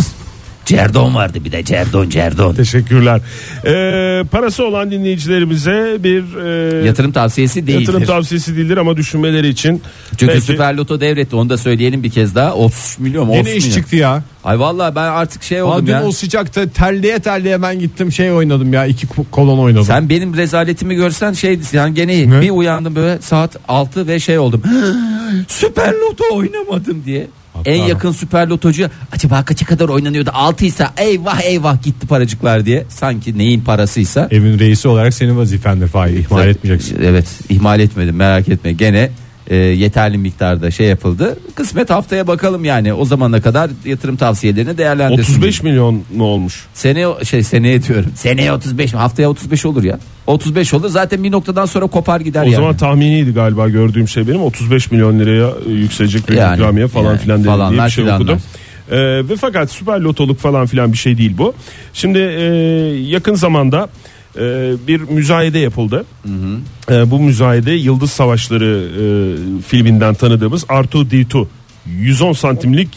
Cerdon 0.76 1.14
vardı 1.14 1.38
bir 1.44 1.52
de 1.52 1.64
Cerdon 1.64 2.08
Cerdon. 2.10 2.54
Teşekkürler. 2.54 3.20
Ee, 3.66 4.24
parası 4.24 4.64
olan 4.66 4.90
dinleyicilerimize 4.90 5.96
bir 5.98 6.36
e, 6.82 6.86
Yatırım 6.86 7.12
tavsiyesi 7.12 7.66
değildir. 7.66 7.80
yatırım 7.80 8.04
tavsiyesi 8.04 8.56
değildir 8.56 8.76
ama 8.76 8.96
düşünmeleri 8.96 9.48
için 9.48 9.82
Çünkü 10.10 10.28
belki 10.28 10.40
Süper 10.46 10.74
Loto 10.74 11.00
devretti 11.00 11.36
onu 11.36 11.50
da 11.50 11.56
söyleyelim 11.58 12.02
bir 12.02 12.10
kez 12.10 12.34
daha 12.34 12.54
30 12.54 12.96
milyon 12.98 13.28
30 13.28 13.36
Yine 13.38 13.56
iş 13.56 13.64
milyon. 13.64 13.76
çıktı 13.80 13.96
ya. 13.96 14.22
Ay 14.44 14.58
vallahi 14.60 14.94
ben 14.94 15.02
artık 15.04 15.42
şey 15.42 15.62
oldum 15.62 15.86
dün 15.86 15.92
ya. 15.92 16.04
o 16.04 16.12
sıcakta 16.12 16.68
terliye 16.68 17.18
terliye 17.18 17.62
ben 17.62 17.78
gittim 17.78 18.12
şey 18.12 18.32
oynadım 18.32 18.72
ya. 18.72 18.86
iki 18.86 19.06
ko- 19.06 19.24
kolon 19.30 19.58
oynadım. 19.58 19.84
Sen 19.84 20.08
benim 20.08 20.36
rezaletimi 20.36 20.94
görsen 20.94 21.32
şey 21.32 21.58
yani 21.72 21.94
gene 21.94 22.30
Ne? 22.30 22.40
bir 22.40 22.50
uyandım 22.50 22.96
böyle 22.96 23.18
saat 23.22 23.56
6 23.68 24.06
ve 24.06 24.20
şey 24.20 24.38
oldum. 24.38 24.62
Süper 25.48 25.92
Loto 25.92 26.24
oynamadım 26.36 27.02
diye. 27.04 27.26
En 27.64 27.82
yakın 27.82 28.12
Süper 28.12 28.48
Lotocuya 28.48 28.90
acaba 29.12 29.44
kaça 29.44 29.66
kadar 29.66 29.88
oynanıyordu? 29.88 30.30
6 30.34 30.64
ise 30.64 30.86
eyvah 30.96 31.40
eyvah 31.40 31.82
gitti 31.82 32.06
paracıklar 32.06 32.66
diye. 32.66 32.84
Sanki 32.88 33.38
neyin 33.38 33.60
parasıysa. 33.60 34.28
Evin 34.30 34.58
reisi 34.58 34.88
olarak 34.88 35.14
senin 35.14 35.36
vazifendir 35.36 35.86
Fahir. 35.88 36.16
ihmal 36.16 36.48
etmeyeceksin. 36.48 36.98
Evet 37.02 37.26
ihmal 37.48 37.80
etmedim 37.80 38.16
merak 38.16 38.48
etme 38.48 38.72
gene 38.72 39.10
e, 39.50 39.56
yeterli 39.56 40.18
miktarda 40.18 40.70
şey 40.70 40.86
yapıldı. 40.86 41.38
Kısmet 41.54 41.90
haftaya 41.90 42.26
bakalım 42.26 42.64
yani 42.64 42.92
o 42.92 43.04
zamana 43.04 43.40
kadar 43.40 43.70
yatırım 43.84 44.16
tavsiyelerini 44.16 44.78
değerlendirsin. 44.78 45.32
35 45.32 45.62
milyon 45.62 46.02
mu 46.16 46.24
olmuş? 46.24 46.66
Seneye 46.74 47.24
şey 47.24 47.42
seneye 47.42 47.82
diyorum. 47.82 48.12
Seneye 48.14 48.52
35 48.52 48.92
mi? 48.92 48.98
Haftaya 48.98 49.30
35 49.30 49.66
olur 49.66 49.84
ya. 49.84 49.98
35 50.26 50.74
olur. 50.74 50.88
Zaten 50.88 51.24
bir 51.24 51.30
noktadan 51.32 51.66
sonra 51.66 51.86
kopar 51.86 52.20
gider 52.20 52.40
O 52.42 52.44
yani. 52.44 52.54
zaman 52.54 52.76
tahminiydi 52.76 53.32
galiba 53.34 53.68
gördüğüm 53.68 54.08
şey 54.08 54.28
benim 54.28 54.42
35 54.42 54.90
milyon 54.90 55.18
liraya 55.18 55.50
e, 55.66 55.70
yükselecek 55.72 56.28
bir 56.28 56.34
Yani, 56.36 56.56
ikramiye 56.56 56.88
falan 56.88 57.04
yani 57.06 57.18
filan 57.20 57.44
dedi 57.44 57.70
diye 57.70 57.84
bir 57.84 57.90
şey 57.90 58.04
filanlar. 58.04 58.20
okudum. 58.24 58.38
Ee, 58.90 58.96
ve 59.28 59.36
fakat 59.40 59.70
süper 59.70 60.00
lotoluk 60.00 60.38
falan 60.38 60.66
filan 60.66 60.92
bir 60.92 60.98
şey 60.98 61.18
değil 61.18 61.32
bu. 61.38 61.54
Şimdi 61.92 62.18
e, 62.18 62.42
yakın 63.08 63.34
zamanda 63.34 63.88
e, 64.36 64.72
bir 64.88 65.00
müzayede 65.00 65.58
yapıldı. 65.58 66.04
E, 66.90 67.10
bu 67.10 67.18
müzayede 67.20 67.72
Yıldız 67.72 68.10
Savaşları 68.10 68.88
e, 68.90 69.02
filminden 69.62 70.14
tanıdığımız 70.14 70.62
R2D2 70.64 71.46
110 71.86 72.32
santimlik 72.32 72.88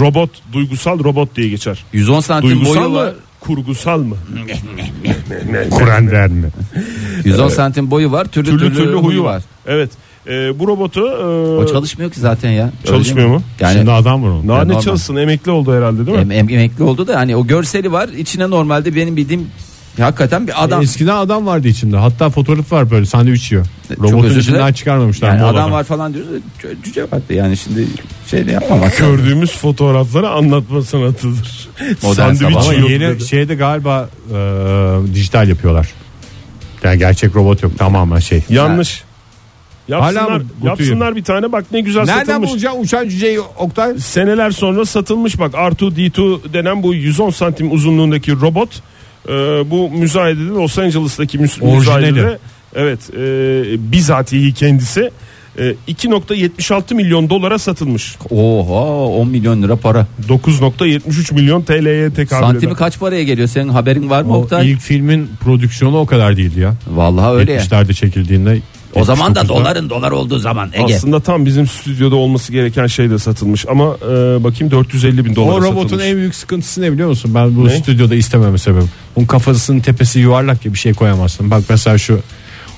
robot 0.00 0.30
duygusal 0.52 1.04
robot 1.04 1.36
diye 1.36 1.48
geçer. 1.48 1.84
110 1.92 2.20
santim 2.20 2.50
Duygusal 2.50 2.74
boyu 2.76 2.88
mı? 2.88 2.94
var. 2.94 3.14
Kurgusal 3.40 3.98
mı? 3.98 4.16
Kur'an 5.70 6.10
der 6.10 6.28
mi? 6.30 6.48
110 7.24 7.48
santim 7.48 7.90
boyu 7.90 8.12
var. 8.12 8.24
Türlü 8.24 8.50
Türlü 8.50 8.74
türlü 8.74 8.96
huyu 8.96 9.24
var. 9.24 9.42
Evet. 9.66 9.90
E, 10.26 10.58
bu 10.58 10.68
robotu 10.68 11.00
e, 11.00 11.24
O 11.56 11.66
çalışmıyor 11.66 12.10
ki 12.10 12.20
zaten 12.20 12.50
ya. 12.50 12.70
Çalışmıyor 12.86 13.28
mu? 13.28 13.42
Yani 13.60 13.76
Şimdi 13.76 13.90
adam 13.90 14.22
var 14.22 14.28
onun. 14.28 14.48
daha 14.48 14.62
ne 14.62 14.68
normal. 14.68 14.80
çalışsın 14.82 15.16
emekli 15.16 15.50
oldu 15.50 15.74
herhalde 15.74 16.06
değil 16.06 16.18
mi? 16.18 16.22
em- 16.22 16.30
em- 16.32 16.48
emekli 16.48 16.84
oldu 16.84 17.06
da 17.06 17.16
hani 17.16 17.36
o 17.36 17.46
görseli 17.46 17.92
var. 17.92 18.08
İçine 18.08 18.50
normalde 18.50 18.96
benim 18.96 19.16
bildiğim 19.16 19.46
hakikaten 20.02 20.46
bir 20.46 20.64
adam. 20.64 20.82
Eskiden 20.82 21.16
adam 21.16 21.46
vardı 21.46 21.68
içinde. 21.68 21.96
Hatta 21.96 22.30
fotoğraf 22.30 22.72
var 22.72 22.90
böyle 22.90 23.06
sandviç 23.06 23.52
yiyor. 23.52 23.66
Robotun 23.98 24.38
içinden 24.38 24.72
çıkarmamışlar. 24.72 25.28
Yani 25.28 25.42
adam 25.42 25.72
var 25.72 25.84
falan 25.84 26.14
diyoruz. 26.14 26.30
Cüce 26.84 27.02
vardı 27.02 27.34
yani 27.34 27.56
şimdi 27.56 27.86
şey 28.30 28.46
de 28.46 28.52
yapmamak. 28.52 28.96
Gördüğümüz 28.98 29.52
fotoğrafları 29.52 30.28
anlatma 30.28 30.82
sanatıdır. 30.82 31.68
Modern 32.02 32.34
Sandviç. 32.34 32.56
Ama 32.56 32.74
yeni 32.74 33.00
dedi. 33.00 33.26
şeyde 33.26 33.54
galiba 33.54 34.08
e, 34.34 34.34
dijital 35.14 35.48
yapıyorlar. 35.48 35.88
Yani 36.82 36.98
gerçek 36.98 37.36
robot 37.36 37.62
yok 37.62 37.78
tamamen 37.78 38.18
şey. 38.18 38.44
Yanlış. 38.48 39.04
Yapsınlar, 39.88 40.24
Hala 40.24 40.42
yapsınlar 40.64 41.16
bir 41.16 41.24
tane 41.24 41.52
bak 41.52 41.64
ne 41.72 41.80
güzel 41.80 42.04
Nereden 42.04 42.24
satılmış. 42.24 42.50
bulacaksın 42.50 42.80
uçan 42.80 43.08
cüceyi 43.08 43.40
Oktay? 43.40 43.98
Seneler 43.98 44.50
sonra 44.50 44.84
satılmış 44.84 45.38
bak 45.38 45.54
R2D2 45.54 46.52
denen 46.52 46.82
bu 46.82 46.94
110 46.94 47.30
santim 47.30 47.72
uzunluğundaki 47.72 48.32
robot 48.32 48.82
e, 49.28 49.32
bu 49.70 49.90
müzayedede 49.90 50.48
Los 50.48 50.78
Angeles'taki 50.78 51.38
Orijinali. 51.38 51.76
müzayedede 51.76 52.38
evet 52.74 53.00
e, 53.14 53.92
bizatihi 53.92 54.54
kendisi 54.54 55.10
e, 55.58 55.74
2.76 55.88 56.94
milyon 56.94 57.30
dolara 57.30 57.58
satılmış. 57.58 58.16
Oha 58.30 59.06
10 59.06 59.28
milyon 59.28 59.62
lira 59.62 59.76
para. 59.76 60.06
9.73 60.28 61.34
milyon 61.34 61.62
TL'ye 61.62 62.10
tekabül 62.12 62.46
Santimi 62.46 62.64
eder. 62.70 62.76
kaç 62.78 62.98
paraya 62.98 63.22
geliyor? 63.22 63.48
Senin 63.48 63.68
haberin 63.68 64.10
var 64.10 64.22
mı 64.22 64.36
O 64.36 64.40
Oktay? 64.42 64.70
ilk 64.70 64.80
filmin 64.80 65.30
prodüksiyonu 65.44 65.98
o 65.98 66.06
kadar 66.06 66.36
değildi 66.36 66.60
ya. 66.60 66.74
Vallahi 66.90 67.34
öyle 67.36 67.52
ya. 67.52 67.60
70'lerde 67.62 67.94
çekildiğinde. 67.94 68.58
O 68.94 69.04
zaman 69.04 69.34
da 69.34 69.40
79'da. 69.40 69.48
doların 69.48 69.90
dolar 69.90 70.10
olduğu 70.10 70.38
zaman 70.38 70.70
Ege. 70.74 70.94
Aslında 70.96 71.20
tam 71.20 71.46
bizim 71.46 71.66
stüdyoda 71.66 72.16
olması 72.16 72.52
gereken 72.52 72.86
şey 72.86 73.10
de 73.10 73.18
satılmış 73.18 73.66
ama 73.68 73.84
e, 74.02 74.08
bakayım 74.44 74.70
450 74.70 75.24
bin 75.24 75.34
dolara 75.36 75.54
O 75.54 75.62
robotun 75.62 75.82
satılmış. 75.82 76.04
en 76.06 76.16
büyük 76.16 76.34
sıkıntısı 76.34 76.82
ne 76.82 76.92
biliyor 76.92 77.08
musun? 77.08 77.30
Ben 77.34 77.56
bu 77.56 77.66
Ne? 77.66 77.70
stüdyoda 77.70 78.14
istememe 78.14 78.58
sebebim. 78.58 78.88
Onun 79.20 79.26
kafasının 79.26 79.80
tepesi 79.80 80.18
yuvarlak 80.20 80.66
ya 80.66 80.72
bir 80.72 80.78
şey 80.78 80.92
koyamazsın. 80.94 81.50
Bak 81.50 81.62
mesela 81.68 81.98
şu 81.98 82.20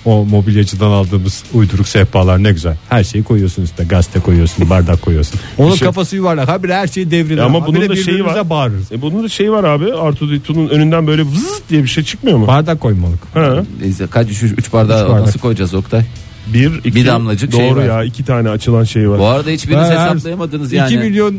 o 0.04 0.24
mobilyacıdan 0.24 0.90
aldığımız 0.90 1.44
uyduruk 1.54 1.88
sehpalar 1.88 2.42
ne 2.42 2.52
güzel. 2.52 2.76
Her 2.88 3.04
şeyi 3.04 3.24
koyuyorsun 3.24 3.62
üstüne. 3.62 3.86
Gazete 3.86 4.20
koyuyorsun, 4.20 4.70
bardak 4.70 5.02
koyuyorsun. 5.02 5.40
Onun 5.58 5.74
şey- 5.74 5.86
kafası 5.86 6.16
yuvarlak. 6.16 6.48
Habire 6.48 6.74
her 6.74 6.86
şeyi 6.86 7.10
devrilir. 7.10 7.38
Ya 7.38 7.44
ama 7.44 7.66
bunun 7.66 7.88
da 7.88 7.96
şeyi 7.96 8.24
var. 8.24 8.50
bağırırız. 8.50 8.92
E 8.92 9.02
bunun 9.02 9.24
da 9.24 9.28
şey 9.28 9.52
var 9.52 9.64
abi 9.64 9.84
R2D2'nun 9.84 10.68
önünden 10.68 11.06
böyle 11.06 11.22
vız 11.22 11.60
diye 11.70 11.82
bir 11.82 11.88
şey 11.88 12.04
çıkmıyor 12.04 12.38
mu? 12.38 12.46
Bardak 12.46 12.80
koymalık. 12.80 13.18
Ha. 13.34 13.62
Kaç 14.10 14.28
3 14.30 14.72
bardağı 14.72 15.04
Üç 15.04 15.10
bardak. 15.10 15.26
nasıl 15.26 15.40
koyacağız 15.40 15.74
Oktay? 15.74 16.04
Bir, 16.46 16.78
iki, 16.78 16.94
Bir 16.94 17.06
damlacık 17.06 17.52
doğru 17.52 17.60
şey 17.60 17.76
var. 17.76 17.84
ya 17.84 18.04
iki 18.04 18.24
tane 18.24 18.48
açılan 18.50 18.84
şey 18.84 19.10
var. 19.10 19.18
Bu 19.18 19.26
arada 19.26 19.50
hiçbiriniz 19.50 19.90
hesaplayamadınız 19.90 20.72
2 20.72 20.76
yani. 20.76 20.96
milyon 20.96 21.36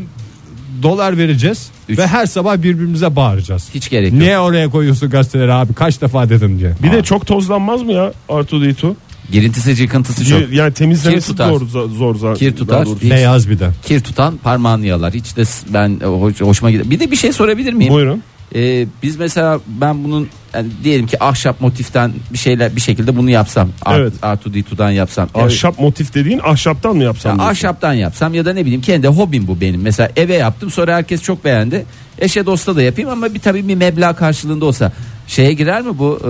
dolar 0.84 1.18
vereceğiz 1.18 1.70
Üç. 1.90 2.00
ve 2.00 2.08
her 2.08 2.26
sabah 2.26 2.58
birbirimize 2.58 3.16
bağıracağız. 3.16 3.70
Hiç 3.74 3.90
gerek 3.90 4.12
yok. 4.12 4.22
Niye 4.22 4.40
oraya 4.40 4.70
koyuyorsun 4.70 5.10
gazeteleri 5.10 5.54
abi? 5.54 5.74
Kaç 5.74 6.02
defa 6.02 6.30
dedim 6.30 6.60
diye. 6.60 6.74
Bir 6.84 6.92
de 6.92 7.04
çok 7.04 7.28
tozlanmaz 7.28 7.82
mı 7.82 7.92
ya 7.92 8.14
R2D2? 8.30 8.94
Girintisi 9.32 9.82
yıkıntısı 9.82 10.26
çok. 10.26 10.54
Yani 10.54 10.74
temizlemesi 10.74 11.28
Kir 11.28 11.32
tutar. 11.32 11.50
zor 11.50 11.68
zor. 11.68 11.90
zor 11.90 12.16
zor- 12.16 12.36
Kir 12.36 12.56
tutar. 12.56 12.88
Hiç- 13.02 13.12
Beyaz 13.12 13.50
bir 13.50 13.60
de. 13.60 13.70
Kir 13.86 14.00
tutan 14.00 14.38
parmağını 14.38 14.86
yalar. 14.86 15.14
Hiç 15.14 15.38
de 15.38 15.44
ben 15.70 16.00
e, 16.04 16.06
hoş, 16.06 16.42
hoşuma 16.42 16.72
gider. 16.72 16.90
Bir 16.90 17.00
de 17.00 17.12
bir 17.12 17.16
şey 17.16 17.34
sorabilir 17.34 17.74
miyim? 17.74 17.94
Buyurun. 17.94 18.24
Ee, 18.56 18.86
biz 19.04 19.16
mesela 19.18 19.60
ben 19.68 20.04
bunun 20.04 20.30
yani 20.54 20.68
diyelim 20.84 21.08
ki 21.08 21.24
ahşap 21.24 21.62
motiften 21.62 22.14
bir 22.34 22.38
şeyler 22.38 22.76
bir 22.76 22.82
şekilde 22.82 23.16
bunu 23.16 23.30
yapsam. 23.30 23.70
Evet. 23.92 24.14
R2D2'dan 24.22 24.90
yapsam. 24.92 25.30
Ahşap 25.36 25.80
motif 25.80 26.14
dediğin 26.14 26.42
ahşaptan 26.44 26.96
mı 26.96 27.04
yapsam? 27.04 27.32
Ya 27.32 27.38
diyorsun? 27.38 27.52
ahşaptan 27.52 27.94
yapsam 27.94 28.34
ya 28.34 28.46
da 28.46 28.54
ne 28.54 28.66
bileyim 28.66 28.82
kendi 28.82 29.08
hobim 29.08 29.48
bu 29.48 29.62
benim. 29.62 29.82
Mesela 29.82 30.10
eve 30.16 30.34
yaptım 30.34 30.72
sonra 30.72 30.96
herkes 30.96 31.22
çok 31.22 31.46
beğendi. 31.46 31.86
Eşe 32.20 32.46
dosta 32.46 32.76
da 32.76 32.82
yapayım 32.82 33.10
ama 33.10 33.34
bir 33.34 33.40
tabii 33.40 33.68
bir 33.68 33.76
meblağ 33.76 34.14
karşılığında 34.16 34.66
olsa 34.66 34.92
şeye 35.28 35.54
girer 35.54 35.82
mi 35.82 35.98
bu 35.98 36.20
e, 36.20 36.30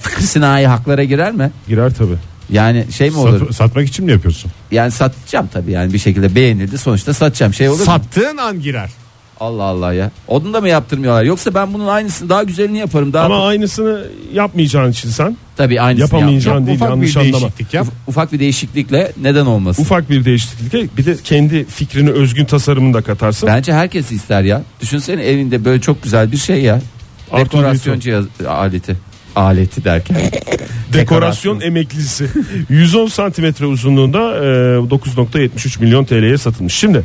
fıkıh 0.00 0.22
sinayi 0.22 0.66
haklara 0.66 1.04
girer 1.04 1.32
mi? 1.32 1.50
Girer 1.68 1.94
tabi. 1.94 2.12
Yani 2.50 2.84
şey 2.92 3.10
mi 3.10 3.16
olur? 3.16 3.46
Sat- 3.46 3.54
satmak 3.54 3.88
için 3.88 4.04
mi 4.04 4.12
yapıyorsun? 4.12 4.50
Yani 4.70 4.90
satacağım 4.90 5.48
tabii 5.52 5.72
yani 5.72 5.92
bir 5.92 5.98
şekilde 5.98 6.34
beğenildi 6.34 6.78
sonuçta 6.78 7.14
satacağım 7.14 7.54
şey 7.54 7.68
olur 7.68 7.78
mu? 7.78 7.84
Sattığın 7.84 8.36
an 8.36 8.60
girer. 8.60 8.90
Allah 9.40 9.62
Allah 9.62 9.92
ya. 9.92 10.10
Onu 10.28 10.52
da 10.52 10.60
mı 10.60 10.68
yaptırmıyorlar? 10.68 11.22
Yoksa 11.24 11.54
ben 11.54 11.72
bunun 11.74 11.86
aynısını 11.86 12.28
daha 12.28 12.42
güzelini 12.42 12.78
yaparım. 12.78 13.12
Daha 13.12 13.24
Ama 13.26 13.46
aynısını 13.46 14.06
yapmayacağın 14.34 14.90
için 14.92 15.08
sen 15.08 15.36
tabii 15.56 15.80
aynısını 15.80 16.04
yapamayacağın 16.18 16.54
yapacağım. 16.54 16.66
değil 16.66 16.76
Ufak 16.76 16.88
bir 16.88 16.92
yanlış 16.94 17.16
anlama. 17.16 17.32
değişiklik 17.40 17.74
yap. 17.74 17.86
Uf- 17.86 18.10
ufak 18.10 18.32
bir 18.32 18.40
değişiklikle 18.40 19.12
neden 19.22 19.46
olmasın? 19.46 19.82
Ufak 19.82 20.10
bir 20.10 20.24
değişiklikle 20.24 20.88
bir 20.96 21.06
de 21.06 21.16
kendi 21.24 21.64
fikrini 21.64 22.10
özgün 22.10 22.44
tasarımını 22.44 22.94
da 22.94 23.02
katarsın. 23.02 23.46
Bence 23.46 23.72
herkes 23.72 24.12
ister 24.12 24.42
ya. 24.42 24.62
Düşünsene 24.80 25.22
evinde 25.22 25.64
böyle 25.64 25.80
çok 25.80 26.02
güzel 26.02 26.32
bir 26.32 26.36
şey 26.36 26.62
ya. 26.62 26.80
Arthur 27.32 27.58
Dekorasyon 27.58 28.00
cihaz 28.00 28.24
aleti. 28.48 28.96
Aleti 29.36 29.84
derken. 29.84 30.16
Dekorasyon 30.92 31.60
emeklisi 31.60 32.28
110 32.68 33.06
santimetre 33.06 33.66
uzunluğunda 33.66 34.18
e, 34.18 34.40
9.73 34.78 35.80
milyon 35.82 36.04
TL'ye 36.04 36.38
satılmış. 36.38 36.74
Şimdi 36.74 37.02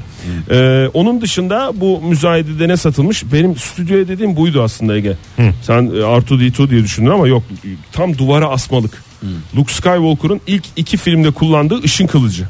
e, 0.51 0.87
onun 0.93 1.21
dışında 1.21 1.71
bu 1.75 2.01
müzayedede 2.01 2.67
ne 2.67 2.77
satılmış? 2.77 3.33
Benim 3.33 3.55
stüdyoya 3.55 4.07
dediğim 4.07 4.35
buydu 4.35 4.63
aslında 4.63 4.95
Ege. 4.95 5.17
Sen 5.61 5.85
e, 5.85 5.89
R2D2 5.89 6.69
diye 6.69 6.83
düşündün 6.83 7.09
ama 7.09 7.27
yok 7.27 7.43
tam 7.91 8.17
duvara 8.17 8.47
asmalık. 8.47 9.03
Luke 9.57 9.73
Skywalker'ın 9.73 10.41
ilk 10.47 10.63
iki 10.75 10.97
filmde 10.97 11.31
kullandığı 11.31 11.83
ışın 11.83 12.07
kılıcı. 12.07 12.47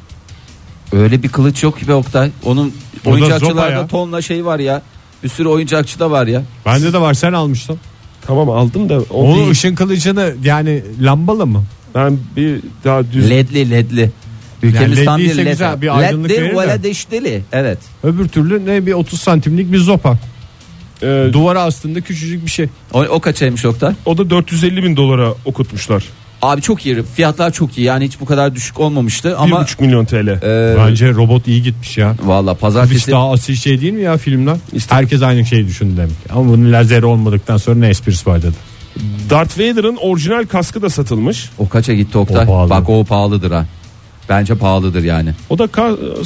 Öyle 0.94 1.24
bir 1.24 1.30
kılıç 1.30 1.64
yok 1.64 1.80
ki 1.80 1.88
be 1.88 1.94
Oktay. 1.94 2.32
Onun 2.46 2.68
O 2.68 2.72
da 2.72 2.72
zopa 3.04 3.12
oyuncakçılarda 3.12 3.70
ya. 3.72 3.88
tonla 3.88 4.22
şey 4.22 4.46
var 4.46 4.60
ya. 4.60 4.82
Bir 5.24 5.30
sürü 5.30 5.48
oyuncakçı 5.48 6.00
da 6.00 6.12
var 6.12 6.28
ya. 6.28 6.44
Bende 6.66 6.94
de 6.94 7.02
var 7.02 7.14
sen 7.14 7.34
almıştın. 7.34 7.80
Tamam 8.28 8.50
aldım 8.50 8.90
da 8.90 9.00
o 9.00 9.24
Onun 9.24 9.36
değil. 9.38 9.50
ışın 9.50 9.76
kılıcını 9.76 10.34
yani 10.44 10.84
lambalı 11.02 11.48
mı? 11.48 11.64
Ben 11.96 12.18
bir 12.36 12.60
daha 12.84 13.12
düz 13.12 13.30
Ledli 13.30 13.72
ledli. 13.72 14.12
Ülkemiz 14.64 14.98
Yani 14.98 15.06
tam 15.06 15.18
bir 15.20 15.24
ledliyse 15.24 15.46
led. 15.46 15.52
güzel, 15.52 15.82
bir 15.82 15.98
aydınlık 16.00 16.30
Ledli 16.32 16.42
ve 16.42 16.48
de. 16.48 16.52
Evet. 17.52 17.78
Öbür 18.04 18.28
türlü 18.28 18.66
ne 18.66 18.86
bir 18.86 18.94
30 18.94 19.22
santimlik 19.22 19.72
bir 19.72 19.78
zopa. 19.78 20.18
e, 21.02 21.30
Duvara 21.34 21.62
aslında 21.62 22.02
küçücük 22.02 22.46
bir 22.46 22.52
şey. 22.52 22.68
O, 22.94 23.02
o 23.04 23.20
kaçaymış 23.20 23.66
Oktay? 23.66 23.94
o 24.06 24.18
da 24.18 24.30
450 24.30 24.84
bin 24.84 24.98
dolara 24.98 25.34
okutmuşlar. 25.46 26.04
Abi 26.42 26.62
çok 26.62 26.86
iyi. 26.86 27.04
Fiyatlar 27.04 27.52
çok 27.52 27.78
iyi. 27.78 27.86
Yani 27.88 28.06
hiç 28.06 28.20
bu 28.20 28.26
kadar 28.26 28.56
düşük 28.56 28.80
olmamıştı 28.80 29.38
ama 29.38 29.56
1,5 29.62 29.82
milyon 29.82 30.06
TL. 30.06 30.28
e, 30.28 30.76
Bence 30.78 31.10
robot 31.14 31.48
iyi 31.48 31.64
gitmiş 31.64 31.98
ya. 31.98 32.16
valla 32.24 32.54
Hiç 32.54 32.60
pazartesi 32.60 33.12
daha 33.12 33.32
asil 33.32 33.56
şey 33.56 33.82
değil 33.82 33.94
mi 33.94 34.02
ya 34.02 34.18
filmler? 34.18 34.56
Herkes 34.90 35.22
aynı 35.22 35.46
şeyi 35.46 35.68
düşündü 35.68 35.98
demek. 35.98 36.12
Ama 36.30 36.50
bunun 36.50 36.72
lazeri 36.74 37.06
olmadıktan 37.06 37.58
sonra 37.58 37.80
ne 37.80 37.88
esprisi 37.88 38.30
var 38.30 38.42
dedi. 38.42 38.56
Darth 39.30 39.60
Vader'ın 39.60 39.96
orijinal 39.96 40.46
kaskı 40.46 40.82
da 40.82 40.90
satılmış. 40.90 41.50
o 41.58 41.70
kaça 41.70 41.94
gitti 41.94 42.18
Oktay? 42.18 42.44
O 42.44 42.48
pahalı. 42.48 42.70
Bak 42.70 42.90
o 42.90 43.04
pahalıdır 43.04 43.52
ha. 43.52 43.66
Bence 44.30 44.56
pahalıdır 44.56 45.04
yani. 45.04 45.30
O 45.50 45.58
da 45.58 45.68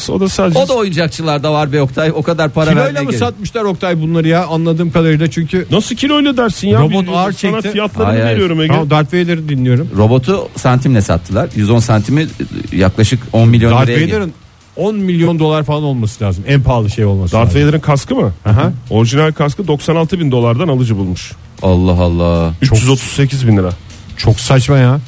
o 0.10 0.19
da 0.19 0.29
sadece 0.29 0.60
O 0.60 0.67
da 0.67 0.73
oyuncakçılarda 0.73 1.53
var 1.53 1.73
be 1.73 1.81
Oktay. 1.81 2.12
O 2.15 2.23
kadar 2.23 2.49
para 2.49 2.69
Kiloyla 2.69 2.86
vermeye 2.86 3.01
mı 3.01 3.12
gerek- 3.12 3.19
satmışlar 3.19 3.62
Oktay 3.63 4.01
bunları 4.01 4.27
ya 4.27 4.45
anladığım 4.47 4.91
kadarıyla 4.91 5.29
çünkü 5.31 5.67
Nasıl 5.71 5.95
kiloyla 5.95 6.38
dersin 6.38 6.67
ya? 6.67 6.79
Robot 6.79 7.05
ağır 7.15 7.31
Sana 7.31 7.51
çekti. 7.51 7.71
fiyatlarını 7.71 8.10
Hayır, 8.12 8.23
hayır. 8.23 8.36
veriyorum 8.36 8.62
Ege. 8.62 8.67
tamam 8.73 8.89
Darth 8.89 9.13
Vader'ı 9.13 9.49
dinliyorum. 9.49 9.89
Robotu 9.97 10.47
santimle 10.55 11.01
sattılar. 11.01 11.49
110 11.55 11.79
santimi 11.79 12.27
yaklaşık 12.71 13.19
10 13.34 13.49
milyon 13.49 13.71
Darth 13.71 13.88
liraya. 13.89 14.05
Vader'ın 14.08 14.34
10 14.75 14.95
milyon 14.95 15.39
dolar 15.39 15.63
falan 15.63 15.84
olması 15.84 16.23
lazım. 16.23 16.43
En 16.47 16.62
pahalı 16.63 16.89
şey 16.89 17.05
olması 17.05 17.34
Darth 17.34 17.47
lazım. 17.47 17.62
Vader'ın 17.62 17.79
kaskı 17.79 18.15
mı? 18.15 18.31
Aha. 18.45 18.71
Orijinal 18.89 19.31
kaskı 19.31 19.67
96 19.67 20.19
bin 20.19 20.31
dolardan 20.31 20.67
alıcı 20.67 20.97
bulmuş. 20.97 21.31
Allah 21.62 21.91
Allah. 21.91 22.53
338 22.62 23.47
bin 23.47 23.58
lira. 23.58 23.69
Çok 24.17 24.39
saçma 24.39 24.77
ya. 24.77 24.99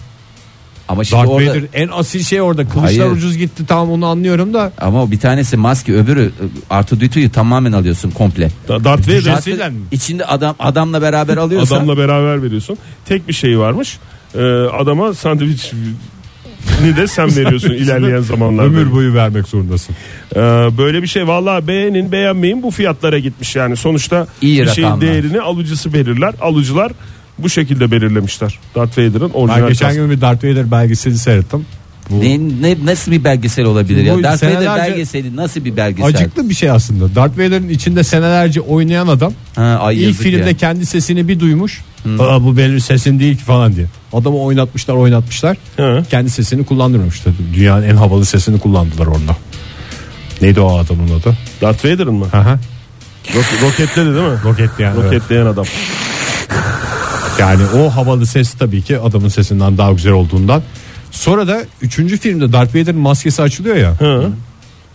Ama 0.87 1.03
şimdi 1.03 1.21
Darth 1.21 1.31
orada 1.31 1.49
Vader 1.49 1.63
en 1.73 1.87
asil 1.87 2.23
şey 2.23 2.41
orada. 2.41 2.63
Kılıçlar 2.69 2.83
Hayır. 3.07 3.11
ucuz 3.11 3.37
gitti 3.37 3.63
tamam 3.67 3.91
onu 3.91 4.05
anlıyorum 4.05 4.53
da. 4.53 4.71
ama 4.77 5.11
bir 5.11 5.19
tanesi 5.19 5.57
maske 5.57 5.93
öbürü 5.93 6.21
e, 6.25 6.29
artı 6.69 6.99
dütüyü 6.99 7.29
tamamen 7.29 7.71
alıyorsun 7.71 8.11
komple. 8.11 8.49
Da- 8.67 8.83
Darth 8.83 9.07
Vader 9.09 9.21
Zaten 9.21 9.73
mi? 9.73 9.79
içinde 9.91 10.25
adam 10.25 10.55
adamla 10.59 11.01
beraber 11.01 11.37
alıyorsan 11.37 11.75
adamla 11.75 11.97
beraber 11.97 12.43
veriyorsun. 12.43 12.77
Tek 13.05 13.27
bir 13.27 13.33
şey 13.33 13.59
varmış. 13.59 13.97
Ee, 14.35 14.39
adama 14.79 15.13
sandviç 15.13 15.71
de 16.97 17.07
sen 17.07 17.27
veriyorsun 17.35 17.69
ilerleyen 17.71 18.19
zamanlarda. 18.21 18.67
Ömür 18.67 18.91
boyu 18.91 19.13
vermek 19.13 19.47
zorundasın. 19.47 19.95
Ee, 20.35 20.39
böyle 20.77 21.01
bir 21.01 21.07
şey 21.07 21.27
vallahi 21.27 21.67
beğenin 21.67 22.11
beğenmeyin 22.11 22.63
bu 22.63 22.71
fiyatlara 22.71 23.19
gitmiş 23.19 23.55
yani 23.55 23.75
sonuçta 23.77 24.27
İyi 24.41 24.61
bir 24.61 24.67
şeyin 24.67 24.87
rakamlar. 24.87 25.07
değerini 25.07 25.41
alıcısı 25.41 25.93
belirler 25.93 26.33
alıcılar 26.41 26.91
bu 27.39 27.49
şekilde 27.49 27.91
belirlemişler 27.91 28.59
Darth 28.75 28.97
Vader'ın 28.97 29.29
orijinal 29.29 29.61
Ben 29.61 29.67
geçen 29.69 29.93
gün 29.95 30.09
bir 30.11 30.21
Darth 30.21 30.43
Vader 30.43 30.71
belgeseli 30.71 31.17
seyrettim. 31.17 31.65
Bu 32.09 32.19
Ne, 32.21 32.39
ne 32.61 32.77
nasıl 32.85 33.11
bir 33.11 33.23
belgesel 33.23 33.65
olabilir 33.65 34.03
ya? 34.03 34.23
Darth 34.23 34.43
Vader 34.43 34.77
belgeseli 34.77 35.35
nasıl 35.35 35.65
bir 35.65 35.77
belgesel? 35.77 36.07
acıklı 36.15 36.49
bir 36.49 36.53
şey 36.55 36.71
aslında. 36.71 37.15
Darth 37.15 37.33
Vader'ın 37.37 37.69
içinde 37.69 38.03
senelerce 38.03 38.61
oynayan 38.61 39.07
adam 39.07 39.33
Ha, 39.55 39.61
ay 39.81 40.03
ilk 40.03 40.17
filmde 40.17 40.47
ya. 40.49 40.57
kendi 40.57 40.85
sesini 40.85 41.27
bir 41.27 41.39
duymuş. 41.39 41.81
Aa, 42.19 42.43
bu 42.43 42.57
benim 42.57 42.79
sesim 42.79 43.19
değil 43.19 43.37
ki 43.37 43.43
falan 43.43 43.75
diye. 43.75 43.85
Adamı 44.13 44.37
oynatmışlar 44.37 44.93
oynatmışlar. 44.93 45.57
Hı. 45.77 46.05
Kendi 46.11 46.29
sesini 46.29 46.65
kullandırmamışlar. 46.65 47.33
Dünyanın 47.53 47.83
en 47.83 47.95
havalı 47.95 48.25
sesini 48.25 48.59
kullandılar 48.59 49.05
orada. 49.07 49.37
Neydi 50.41 50.59
o 50.61 50.77
adamın 50.77 51.19
adı? 51.19 51.37
Darth 51.61 51.85
Vader'ın 51.85 52.13
mı? 52.13 52.25
Aha. 52.33 52.59
Ro- 53.25 53.61
roketledi 53.67 54.05
değil 54.15 54.27
mi? 54.27 54.37
Roket 54.43 54.69
yani. 54.79 54.95
evet. 54.99 55.05
Roketleyen 55.13 55.45
adam. 55.45 55.65
Yani 57.39 57.63
o 57.75 57.89
havalı 57.89 58.25
ses 58.25 58.53
tabii 58.53 58.81
ki 58.81 58.99
adamın 58.99 59.29
sesinden 59.29 59.77
daha 59.77 59.91
güzel 59.91 60.13
olduğundan. 60.13 60.61
Sonra 61.11 61.47
da 61.47 61.61
3. 61.81 61.95
filmde 62.19 62.53
Darth 62.53 62.75
Vader'ın 62.75 62.99
maskesi 62.99 63.41
açılıyor 63.41 63.75
ya. 63.75 64.01
Hı. 64.01 64.31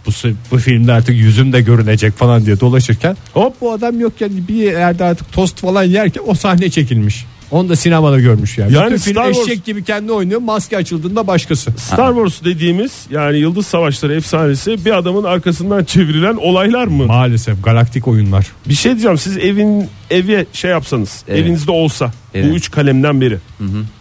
Bu, 0.07 0.11
bu 0.51 0.59
filmde 0.59 0.93
artık 0.93 1.17
yüzüm 1.17 1.53
de 1.53 1.61
görünecek 1.61 2.17
falan 2.17 2.47
diye 2.47 2.61
dolaşırken 2.61 3.17
hop 3.35 3.61
bu 3.61 3.73
adam 3.73 4.01
yok 4.01 4.13
yani 4.21 4.49
bir 4.49 4.55
yerde 4.55 5.05
artık 5.05 5.33
tost 5.33 5.61
falan 5.61 5.83
yerken 5.83 6.23
o 6.27 6.35
sahne 6.35 6.71
çekilmiş. 6.71 7.25
Onu 7.51 7.69
da 7.69 7.77
sinemada 7.77 8.21
görmüş 8.21 8.59
yani. 8.59 8.73
Yani 8.75 8.87
Bütün 8.87 8.97
film 8.99 9.15
Star 9.15 9.31
Wars- 9.33 9.43
eşek 9.51 9.65
gibi 9.65 9.85
kendi 9.85 10.13
oynuyor 10.13 10.41
maske 10.41 10.77
açıldığında 10.77 11.27
başkası. 11.27 11.71
Star 11.77 12.15
Wars 12.15 12.45
dediğimiz 12.45 12.93
yani 13.11 13.39
Yıldız 13.39 13.67
Savaşları 13.67 14.15
efsanesi 14.15 14.85
bir 14.85 14.93
adamın 14.99 15.25
arkasından 15.25 15.85
çevrilen 15.85 16.35
olaylar 16.37 16.87
mı? 16.87 17.07
Maalesef 17.07 17.65
galaktik 17.65 18.09
oyunlar. 18.09 18.47
Bir 18.69 18.75
şey 18.75 18.93
diyeceğim 18.93 19.19
siz 19.19 19.37
evin 19.37 19.89
evi 20.11 20.47
şey 20.53 20.71
yapsanız 20.71 21.23
Evet. 21.29 21.39
evinizde 21.41 21.71
olsa 21.71 22.13
Evet. 22.35 22.51
bu 22.51 22.55
üç 22.57 22.71
kalemden 22.71 23.21
biri 23.21 23.39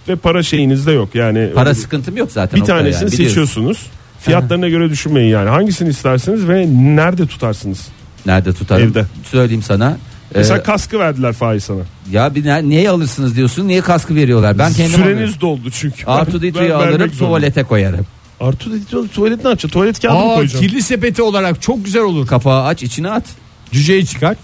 ve 0.07 0.15
para 0.15 0.43
şeyinizde 0.43 0.91
yok 0.91 1.15
yani 1.15 1.49
Para 1.55 1.75
sıkıntım 1.75 2.17
yok 2.17 2.31
zaten. 2.31 2.61
bir 2.61 2.65
tanesini 2.65 3.01
yani, 3.03 3.11
seçiyorsunuz. 3.15 3.87
Fiyatlarına 4.19 4.69
göre 4.69 4.89
düşünmeyin 4.89 5.29
yani. 5.29 5.49
Hangisini 5.49 5.89
istersiniz 5.89 6.47
ve 6.47 6.67
nerede 6.71 7.27
tutarsınız? 7.27 7.87
Nerede 8.25 8.53
tutarım? 8.53 8.87
Evde. 8.89 9.05
Söyleyeyim 9.31 9.63
sana. 9.63 9.97
Mesela 10.35 10.57
Ee, 10.59 10.63
kaskı 10.63 10.99
verdiler 10.99 11.33
Faiz 11.33 11.63
sana. 11.63 11.79
ya 12.11 12.35
bir 12.35 12.45
ne- 12.45 12.69
niye 12.69 12.89
alırsınız 12.89 13.35
diyorsun? 13.35 13.67
Niye 13.67 13.81
kaskı 13.81 14.15
veriyorlar? 14.15 14.57
Ben 14.57 14.73
kendim 14.73 14.91
Süreniz 14.91 15.13
alıyorum. 15.13 15.33
doldu 15.41 15.71
çünkü. 15.71 16.05
Ditri'yi 16.41 16.69
ben 16.69 16.75
alırım 16.75 17.11
tuvalete 17.19 17.63
koyarım. 17.63 18.05
Artu 18.39 18.73
Ditri 18.73 19.07
tuvalet 19.07 19.43
ne 19.43 19.49
yapacak? 19.49 19.71
Tuvalet 19.71 19.99
kağıdı 20.01 20.13
mı 20.13 20.31
Aa 20.31 20.35
koyacağım? 20.35 20.65
kirli 20.65 20.81
sepeti 20.81 21.21
olarak 21.21 21.61
çok 21.61 21.85
güzel 21.85 22.01
olur. 22.01 22.27
Kapağı 22.27 22.63
aç 22.65 22.83
içine 22.83 23.09
at. 23.09 23.23
Cüceyi 23.71 24.05
çıkar. 24.05 24.35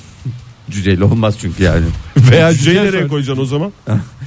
Cüceyle 0.72 1.04
olmaz 1.04 1.36
çünkü 1.42 1.64
yani. 1.64 1.86
Veya 2.32 2.54
Cüceyi 2.54 2.76
cüce 2.76 2.88
nereye 2.88 3.08
koyacaksın 3.08 3.44
o 3.44 3.46
zaman? 3.46 3.72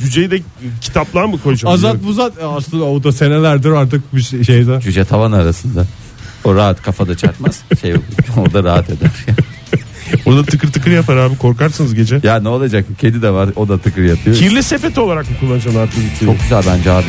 Cüceyi 0.03 0.31
de 0.31 0.41
kitaplığa 0.81 1.27
mı 1.27 1.39
koyacaksın? 1.43 1.75
Azat 1.75 2.05
buzat 2.05 2.39
E, 2.39 2.45
aslında 2.45 2.85
o 2.85 3.03
da 3.05 3.13
senelerdir 3.13 3.71
artık 3.71 4.17
bir 4.17 4.23
şey- 4.23 4.45
şeyde. 4.45 4.81
Cüce 4.81 5.05
tavan 5.05 5.33
arasında. 5.33 5.87
O 6.45 6.55
rahat 6.55 6.83
kafada 6.83 7.17
çarpmaz. 7.17 7.61
Şey 7.81 7.95
o 8.37 8.53
da 8.53 8.65
rahat 8.65 8.91
eder. 8.91 9.11
Orada 10.27 10.43
tıkır 10.45 10.73
tıkır 10.73 10.91
yapar 10.91 11.17
abi 11.17 11.39
korkarsınız 11.39 11.95
gece. 11.95 12.21
ya 12.23 12.41
ne 12.41 12.49
olacak? 12.49 12.85
Kedi 12.99 13.23
de 13.23 13.31
var. 13.31 13.49
O 13.57 13.69
da 13.69 13.79
tıkır 13.79 14.03
yatıyor. 14.03 14.37
Kirli 14.37 14.63
sepet 14.63 14.99
olarak 14.99 15.31
mı 15.31 15.37
kullanacaksın 15.41 16.01
Ditri'yi? 16.01 16.27
Çok 16.33 16.43
güzel 16.43 16.63
bence 16.67 16.91
abi. 16.91 17.07